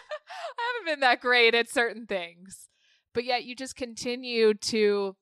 haven't 0.81 0.93
been 0.93 0.99
that 1.01 1.21
great 1.21 1.55
at 1.55 1.69
certain 1.69 2.05
things. 2.05 2.67
But 3.13 3.25
yet 3.25 3.43
you 3.43 3.55
just 3.55 3.75
continue 3.75 4.53
to 4.53 5.15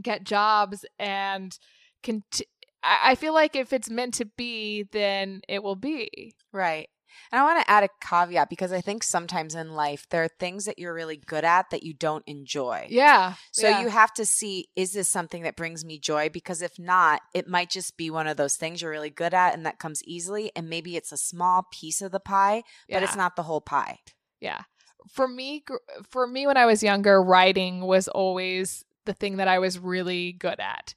get 0.00 0.24
jobs 0.24 0.84
and 0.98 1.58
cont- 2.02 2.42
I 2.82 3.12
I 3.12 3.14
feel 3.14 3.34
like 3.34 3.56
if 3.56 3.72
it's 3.72 3.90
meant 3.90 4.14
to 4.14 4.26
be, 4.36 4.84
then 4.92 5.40
it 5.48 5.62
will 5.62 5.76
be. 5.76 6.34
Right. 6.52 6.88
And 7.32 7.40
I 7.40 7.44
want 7.44 7.64
to 7.64 7.70
add 7.70 7.84
a 7.84 7.88
caveat 8.00 8.50
because 8.50 8.72
I 8.72 8.82
think 8.82 9.02
sometimes 9.02 9.54
in 9.54 9.72
life 9.72 10.06
there 10.10 10.22
are 10.24 10.28
things 10.28 10.66
that 10.66 10.78
you're 10.78 10.92
really 10.92 11.16
good 11.16 11.44
at 11.44 11.70
that 11.70 11.82
you 11.82 11.94
don't 11.94 12.22
enjoy. 12.26 12.86
Yeah. 12.90 13.34
So 13.52 13.68
yeah. 13.68 13.80
you 13.80 13.88
have 13.88 14.12
to 14.14 14.26
see 14.26 14.68
is 14.76 14.92
this 14.92 15.08
something 15.08 15.42
that 15.42 15.56
brings 15.56 15.84
me 15.84 15.98
joy? 15.98 16.28
Because 16.28 16.60
if 16.60 16.78
not, 16.78 17.22
it 17.34 17.48
might 17.48 17.70
just 17.70 17.96
be 17.96 18.10
one 18.10 18.26
of 18.26 18.36
those 18.36 18.56
things 18.56 18.82
you're 18.82 18.90
really 18.90 19.10
good 19.10 19.32
at 19.32 19.54
and 19.54 19.64
that 19.64 19.78
comes 19.78 20.02
easily. 20.04 20.52
And 20.54 20.68
maybe 20.68 20.96
it's 20.96 21.12
a 21.12 21.16
small 21.16 21.66
piece 21.72 22.02
of 22.02 22.12
the 22.12 22.20
pie, 22.20 22.62
but 22.90 23.02
it's 23.02 23.16
not 23.16 23.36
the 23.36 23.44
whole 23.44 23.62
pie. 23.62 24.00
Yeah. 24.40 24.62
For 25.08 25.28
me 25.28 25.64
for 26.08 26.26
me 26.26 26.46
when 26.46 26.56
I 26.56 26.66
was 26.66 26.82
younger, 26.82 27.22
writing 27.22 27.82
was 27.82 28.08
always 28.08 28.84
the 29.04 29.14
thing 29.14 29.36
that 29.36 29.48
I 29.48 29.58
was 29.58 29.78
really 29.78 30.32
good 30.32 30.60
at. 30.60 30.94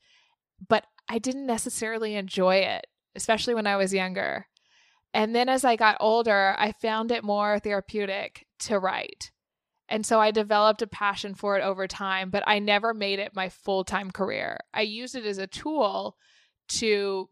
But 0.68 0.86
I 1.08 1.20
didn't 1.20 1.46
necessarily 1.46 2.16
enjoy 2.16 2.58
it, 2.58 2.88
especially 3.16 3.56
when 3.56 3.68
I 3.68 3.78
was 3.78 3.94
younger. 3.94 4.48
And 5.14 5.36
then 5.36 5.50
as 5.50 5.64
I 5.64 5.76
got 5.76 5.98
older, 6.00 6.56
I 6.58 6.72
found 6.72 7.12
it 7.12 7.24
more 7.24 7.60
therapeutic 7.60 8.46
to 8.60 8.78
write. 8.78 9.32
And 9.88 10.06
so 10.06 10.20
I 10.20 10.30
developed 10.30 10.84
a 10.84 10.88
passion 10.88 11.34
for 11.34 11.58
it 11.58 11.64
over 11.64 11.88
time, 11.88 12.30
but 12.30 12.44
I 12.46 12.60
never 12.60 12.94
made 12.94 13.18
it 13.18 13.36
my 13.36 13.50
full-time 13.50 14.12
career. 14.12 14.60
I 14.72 14.82
used 14.82 15.16
it 15.16 15.26
as 15.26 15.40
a 15.40 15.48
tool 15.48 16.16
to 16.70 17.30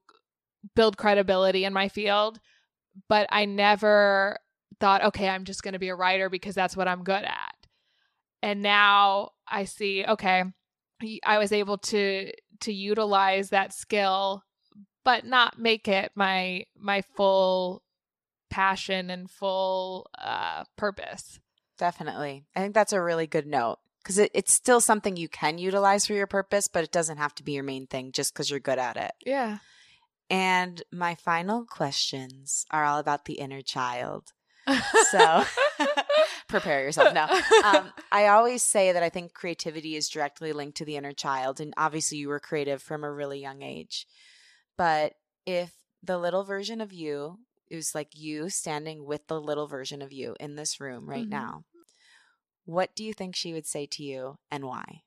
build 0.76 0.98
credibility 0.98 1.66
in 1.66 1.74
my 1.74 1.88
field, 1.88 2.40
but 3.08 3.28
I 3.32 3.46
never 3.46 4.40
thought, 4.80 5.04
okay, 5.06 5.28
I'm 5.30 5.46
just 5.46 5.64
going 5.64 5.74
to 5.74 5.80
be 5.80 5.90
a 5.90 5.96
writer 5.96 6.30
because 6.30 6.56
that's 6.56 6.78
what 6.78 6.88
I'm 6.88 7.04
good 7.04 7.24
at. 7.24 7.56
And 8.42 8.62
now 8.62 9.32
I 9.48 9.66
see, 9.66 10.06
okay, 10.06 10.44
I 11.24 11.38
was 11.38 11.52
able 11.52 11.78
to 11.78 12.32
to 12.62 12.74
utilize 12.74 13.50
that 13.52 13.72
skill 13.72 14.44
but 15.08 15.24
not 15.26 15.58
make 15.58 15.88
it 15.88 16.12
my 16.16 16.66
my 16.78 17.02
full 17.16 17.82
passion 18.50 19.10
and 19.10 19.32
full 19.32 20.10
uh 20.18 20.66
purpose. 20.76 21.40
Definitely. 21.78 22.44
I 22.54 22.60
think 22.60 22.74
that's 22.74 22.92
a 22.92 23.02
really 23.02 23.26
good 23.26 23.48
note 23.48 23.78
because 24.04 24.18
it, 24.18 24.32
it's 24.34 24.52
still 24.52 24.82
something 24.82 25.16
you 25.16 25.30
can 25.30 25.60
utilize 25.60 26.06
for 26.06 26.12
your 26.12 26.28
purpose, 26.28 26.68
but 26.68 26.84
it 26.84 26.92
doesn't 26.92 27.20
have 27.20 27.34
to 27.36 27.44
be 27.44 27.54
your 27.54 27.64
main 27.64 27.88
thing 27.88 28.12
just 28.12 28.34
because 28.34 28.50
you're 28.50 28.60
good 28.60 28.80
at 28.80 28.98
it. 28.98 29.12
Yeah. 29.26 29.60
And 30.30 30.84
my 30.92 31.16
final 31.16 31.64
questions 31.64 32.66
are 32.70 32.84
all 32.84 33.00
about 33.00 33.24
the 33.24 33.36
inner 33.36 33.62
child. 33.62 34.34
So 34.94 35.44
prepare 36.48 36.82
yourself 36.84 37.12
now. 37.12 37.30
Um, 37.62 37.92
I 38.12 38.28
always 38.28 38.64
say 38.64 38.92
that 38.92 39.04
I 39.04 39.10
think 39.10 39.34
creativity 39.34 39.96
is 39.96 40.10
directly 40.10 40.54
linked 40.54 40.78
to 40.78 40.86
the 40.86 40.98
inner 40.98 41.14
child. 41.14 41.60
And 41.60 41.74
obviously, 41.78 42.18
you 42.18 42.30
were 42.30 42.40
creative 42.40 42.82
from 42.82 43.04
a 43.04 43.12
really 43.12 43.40
young 43.40 43.62
age. 43.62 44.08
But 44.78 45.14
if 45.46 45.74
the 46.04 46.18
little 46.18 46.44
version 46.44 46.82
of 46.82 46.94
you 46.94 47.40
is 47.70 47.94
like 47.96 48.10
you 48.16 48.50
standing 48.50 49.06
with 49.06 49.28
the 49.28 49.40
little 49.42 49.68
version 49.68 50.02
of 50.02 50.12
you 50.14 50.36
in 50.40 50.56
this 50.56 50.80
room 50.80 51.10
right 51.10 51.28
Mhm. 51.28 51.32
now, 51.32 51.64
what 52.66 52.96
do 52.96 53.04
you 53.04 53.14
think 53.14 53.36
she 53.36 53.54
would 53.54 53.66
say 53.66 53.86
to 53.88 54.04
you 54.04 54.38
and 54.52 54.66
why? 54.66 55.04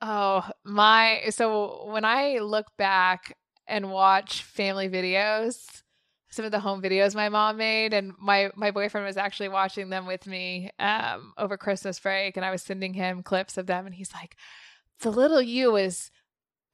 Oh, 0.00 0.48
my. 0.64 1.24
So 1.30 1.86
when 1.86 2.04
I 2.04 2.38
look 2.38 2.66
back 2.76 3.36
and 3.66 3.90
watch 3.90 4.42
family 4.42 4.88
videos, 4.88 5.82
some 6.30 6.44
of 6.44 6.50
the 6.50 6.60
home 6.60 6.82
videos 6.82 7.14
my 7.14 7.28
mom 7.28 7.56
made, 7.56 7.92
and 7.92 8.12
my, 8.18 8.50
my 8.54 8.70
boyfriend 8.70 9.06
was 9.06 9.16
actually 9.16 9.48
watching 9.48 9.90
them 9.90 10.06
with 10.06 10.26
me 10.26 10.70
um, 10.78 11.32
over 11.38 11.56
Christmas 11.56 11.98
break, 11.98 12.36
and 12.36 12.44
I 12.44 12.50
was 12.50 12.62
sending 12.62 12.94
him 12.94 13.22
clips 13.22 13.56
of 13.56 13.66
them, 13.66 13.86
and 13.86 13.94
he's 13.94 14.12
like, 14.12 14.36
the 15.00 15.10
little 15.10 15.42
you 15.42 15.76
is 15.76 16.10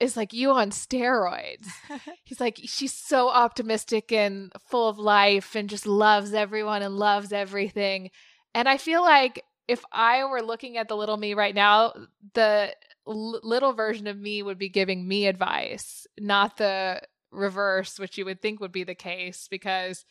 is 0.01 0.17
like 0.17 0.33
you 0.33 0.51
on 0.51 0.71
steroids. 0.71 1.69
He's 2.25 2.41
like, 2.41 2.59
she's 2.65 2.93
so 2.93 3.29
optimistic 3.29 4.11
and 4.13 4.53
full 4.69 4.89
of 4.89 4.99
life 4.99 5.55
and 5.55 5.71
just 5.71 5.87
loves 5.87 6.35
everyone 6.35 6.83
and 6.83 6.97
loves 6.97 7.33
everything. 7.33 8.11
And 8.55 8.69
I 8.69 8.77
feel 8.77 9.03
like 9.03 9.45
if 9.69 9.85
I 9.93 10.25
were 10.25 10.43
looking 10.43 10.77
at 10.77 10.89
the 10.89 10.97
little 10.97 11.17
me 11.17 11.35
right 11.35 11.55
now, 11.55 11.95
the 12.35 12.75
l- 13.07 13.41
little 13.43 13.73
version 13.73 14.07
of 14.07 14.19
me 14.19 14.43
would 14.43 14.59
be 14.59 14.69
giving 14.69 15.07
me 15.07 15.27
advice, 15.27 16.07
not 16.19 16.57
the 16.57 17.01
reverse, 17.35 17.99
which 17.99 18.17
you 18.17 18.25
would 18.25 18.41
think 18.41 18.61
would 18.61 18.73
be 18.73 18.85
the 18.85 18.95
case 18.95 19.49
because 19.51 20.05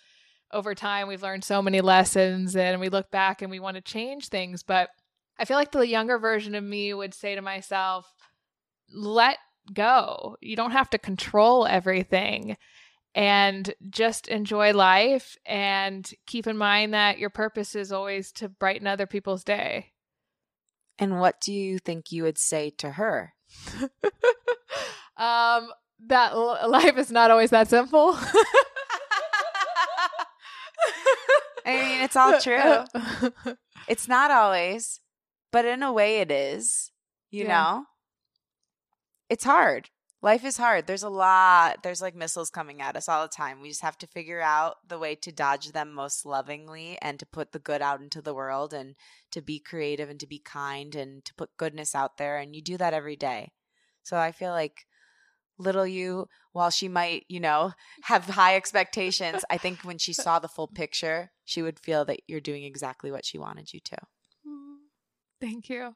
over 0.52 0.76
time 0.76 1.08
we've 1.08 1.24
learned 1.24 1.44
so 1.44 1.62
many 1.62 1.82
lessons 1.82 2.56
and 2.56 2.80
we 2.80 2.90
look 2.90 3.10
back 3.10 3.42
and 3.42 3.50
we 3.50 3.60
want 3.60 3.76
to 3.76 3.82
change 3.82 4.28
things. 4.28 4.64
But 4.64 4.90
I 5.38 5.46
feel 5.46 5.58
like 5.58 5.72
the 5.72 5.88
younger 5.88 6.20
version 6.20 6.56
of 6.56 6.64
me 6.64 6.94
would 6.94 7.14
say 7.14 7.36
to 7.36 7.42
myself, 7.42 8.14
let 8.94 9.38
go. 9.74 10.38
You 10.42 10.56
don't 10.56 10.72
have 10.72 10.90
to 10.92 10.98
control 10.98 11.66
everything 11.66 12.58
and 13.16 13.74
just 13.90 14.28
enjoy 14.28 14.74
life 14.74 15.38
and 15.46 16.10
keep 16.28 16.48
in 16.48 16.58
mind 16.58 16.94
that 16.94 17.20
your 17.20 17.30
purpose 17.30 17.76
is 17.76 17.92
always 17.92 18.32
to 18.34 18.50
brighten 18.50 18.88
other 18.88 19.08
people's 19.08 19.44
day. 19.44 19.92
And 21.00 21.20
what 21.20 21.42
do 21.42 21.54
you 21.54 21.80
think 21.80 22.12
you 22.12 22.24
would 22.24 22.38
say 22.38 22.70
to 22.78 22.92
her? 22.92 23.34
Um, 25.18 25.70
that 26.08 26.34
l- 26.34 26.60
life 26.70 26.98
is 26.98 27.12
not 27.12 27.32
always 27.32 27.50
that 27.52 27.68
simple. 27.70 28.18
I 31.66 31.76
mean, 31.76 32.02
it's 32.02 32.16
all 32.16 32.40
true. 32.40 32.84
It's 33.86 34.08
not 34.08 34.32
always, 34.32 35.02
but 35.52 35.66
in 35.66 35.84
a 35.84 35.92
way 35.92 36.20
it 36.22 36.32
is, 36.32 36.90
you 37.32 37.44
Yeah. 37.44 37.48
know? 37.64 37.86
It's 39.30 39.44
hard. 39.44 39.90
Life 40.22 40.46
is 40.46 40.56
hard. 40.56 40.88
There's 40.88 41.04
a 41.04 41.10
lot, 41.10 41.84
there's 41.84 42.02
like 42.02 42.16
missiles 42.16 42.50
coming 42.50 42.82
at 42.82 42.96
us 42.96 43.10
all 43.10 43.24
the 43.24 43.28
time. 43.28 43.60
We 43.60 43.68
just 43.68 43.82
have 43.82 43.98
to 43.98 44.08
figure 44.08 44.40
out 44.40 44.76
the 44.88 44.98
way 44.98 45.16
to 45.16 45.34
dodge 45.34 45.74
them 45.74 45.92
most 45.94 46.26
lovingly 46.26 46.98
and 47.02 47.20
to 47.20 47.26
put 47.26 47.52
the 47.52 47.60
good 47.60 47.82
out 47.82 48.00
into 48.00 48.22
the 48.22 48.34
world 48.34 48.74
and 48.74 48.96
to 49.32 49.42
be 49.42 49.60
creative 49.60 50.10
and 50.10 50.20
to 50.22 50.28
be 50.28 50.40
kind 50.40 50.96
and 50.96 51.26
to 51.26 51.34
put 51.36 51.58
goodness 51.58 51.94
out 51.94 52.16
there. 52.18 52.38
And 52.38 52.56
you 52.56 52.62
do 52.62 52.78
that 52.78 52.94
every 52.94 53.18
day. 53.18 53.52
So 54.02 54.16
I 54.16 54.32
feel 54.32 54.52
like 54.52 54.86
little 55.58 55.88
you, 55.88 56.28
while 56.52 56.70
she 56.70 56.88
might, 56.88 57.26
you 57.28 57.40
know, 57.40 57.74
have 58.04 58.26
high 58.26 58.56
expectations, 58.56 59.44
I 59.50 59.58
think 59.58 59.82
when 59.84 59.98
she 59.98 60.14
saw 60.14 60.40
the 60.40 60.48
full 60.48 60.68
picture, 60.76 61.32
she 61.46 61.62
would 61.62 61.80
feel 61.80 62.06
that 62.06 62.22
you're 62.28 62.42
doing 62.42 62.64
exactly 62.64 63.12
what 63.12 63.26
she 63.26 63.38
wanted 63.38 63.74
you 63.74 63.80
to. 63.86 63.98
Mm, 64.48 64.76
thank 65.42 65.70
you. 65.70 65.96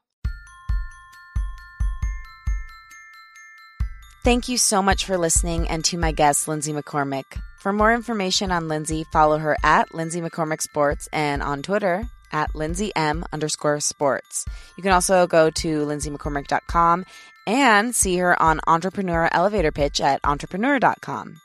Thank 4.24 4.48
you 4.48 4.58
so 4.58 4.82
much 4.82 5.04
for 5.04 5.16
listening 5.16 5.68
and 5.68 5.84
to 5.86 5.96
my 5.96 6.12
guest, 6.12 6.48
Lindsay 6.48 6.72
McCormick. 6.72 7.40
For 7.60 7.72
more 7.72 7.94
information 7.94 8.52
on 8.52 8.68
Lindsay, 8.68 9.04
follow 9.12 9.38
her 9.38 9.56
at 9.62 9.94
Lindsay 9.94 10.20
McCormick 10.20 10.60
Sports 10.60 11.08
and 11.12 11.42
on 11.42 11.62
Twitter 11.62 12.04
at 12.32 12.54
Lindsay 12.54 12.92
M 12.94 13.24
underscore 13.32 13.80
sports. 13.80 14.44
You 14.76 14.82
can 14.82 14.92
also 14.92 15.26
go 15.26 15.50
to 15.50 15.86
lindsaymccormick.com 15.86 17.06
and 17.48 17.96
see 17.96 18.18
her 18.18 18.40
on 18.40 18.60
Entrepreneur 18.66 19.26
Elevator 19.32 19.72
Pitch 19.72 20.02
at 20.02 20.20
entrepreneur.com. 20.22 21.40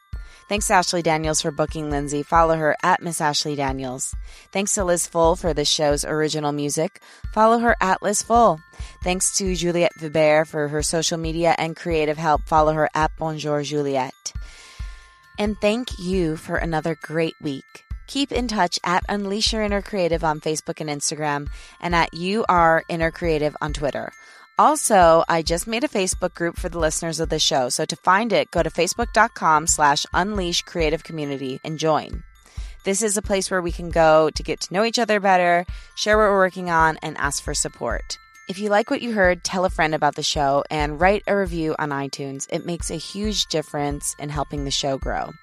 Thanks 0.49 0.67
to 0.67 0.73
Ashley 0.73 1.01
Daniels 1.01 1.41
for 1.41 1.49
booking 1.49 1.89
Lindsay. 1.89 2.21
Follow 2.21 2.57
her 2.57 2.75
at 2.83 3.01
Miss 3.01 3.21
Ashley 3.21 3.55
Daniels. 3.55 4.13
Thanks 4.51 4.75
to 4.75 4.83
Liz 4.83 5.07
Full 5.07 5.37
for 5.37 5.53
this 5.53 5.69
show's 5.69 6.03
original 6.03 6.51
music. 6.51 7.01
Follow 7.33 7.59
her 7.59 7.77
at 7.79 8.03
Liz 8.03 8.21
Full. 8.21 8.59
Thanks 9.01 9.37
to 9.37 9.55
Juliette 9.55 9.97
Vibert 9.97 10.47
for 10.47 10.67
her 10.67 10.83
social 10.83 11.17
media 11.17 11.55
and 11.57 11.73
creative 11.77 12.17
help. 12.17 12.43
Follow 12.43 12.73
her 12.73 12.89
at 12.93 13.11
Bonjour 13.17 13.63
Juliette. 13.63 14.33
And 15.39 15.55
thank 15.61 15.97
you 15.97 16.35
for 16.35 16.57
another 16.57 16.97
great 17.01 17.35
week. 17.41 17.85
Keep 18.07 18.33
in 18.33 18.49
touch 18.49 18.77
at 18.83 19.05
Unleash 19.07 19.53
Your 19.53 19.63
Inner 19.63 19.81
Creative 19.81 20.23
on 20.25 20.41
Facebook 20.41 20.81
and 20.81 20.89
Instagram 20.89 21.47
and 21.79 21.95
at 21.95 22.13
You 22.13 22.43
Are 22.49 22.83
Inner 22.89 23.09
Creative 23.09 23.55
on 23.61 23.71
Twitter. 23.71 24.11
Also, 24.63 25.25
I 25.27 25.41
just 25.41 25.67
made 25.67 25.83
a 25.83 25.89
Facebook 25.89 26.33
group 26.35 26.55
for 26.55 26.69
the 26.69 26.79
listeners 26.79 27.19
of 27.19 27.27
the 27.27 27.37
show. 27.37 27.67
So 27.67 27.83
to 27.83 27.97
find 27.97 28.31
it, 28.31 28.49
go 28.49 28.63
to 28.63 28.69
facebook.com 28.69 29.67
slash 29.67 30.05
unleash 30.13 30.61
creative 30.61 31.03
community 31.03 31.59
and 31.65 31.77
join. 31.77 32.23
This 32.85 33.01
is 33.01 33.17
a 33.17 33.21
place 33.21 33.51
where 33.51 33.61
we 33.61 33.73
can 33.73 33.89
go 33.89 34.29
to 34.29 34.41
get 34.41 34.61
to 34.61 34.73
know 34.73 34.85
each 34.85 34.99
other 34.99 35.19
better, 35.19 35.65
share 35.97 36.17
what 36.17 36.29
we're 36.29 36.37
working 36.37 36.69
on, 36.69 36.97
and 37.03 37.17
ask 37.17 37.43
for 37.43 37.53
support. 37.53 38.17
If 38.47 38.57
you 38.57 38.69
like 38.69 38.89
what 38.89 39.01
you 39.01 39.11
heard, 39.11 39.43
tell 39.43 39.65
a 39.65 39.69
friend 39.69 39.93
about 39.93 40.15
the 40.15 40.23
show 40.23 40.63
and 40.71 40.97
write 40.97 41.23
a 41.27 41.35
review 41.35 41.75
on 41.77 41.89
iTunes. 41.89 42.47
It 42.49 42.65
makes 42.65 42.89
a 42.89 42.95
huge 42.95 43.47
difference 43.47 44.15
in 44.17 44.29
helping 44.29 44.63
the 44.63 44.71
show 44.71 44.97
grow. 44.97 45.33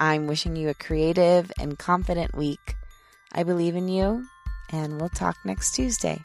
I'm 0.00 0.26
wishing 0.26 0.56
you 0.56 0.68
a 0.68 0.74
creative 0.74 1.52
and 1.60 1.78
confident 1.78 2.34
week. 2.36 2.74
I 3.30 3.44
believe 3.44 3.76
in 3.76 3.86
you, 3.86 4.26
and 4.72 5.00
we'll 5.00 5.10
talk 5.10 5.36
next 5.44 5.76
Tuesday. 5.76 6.20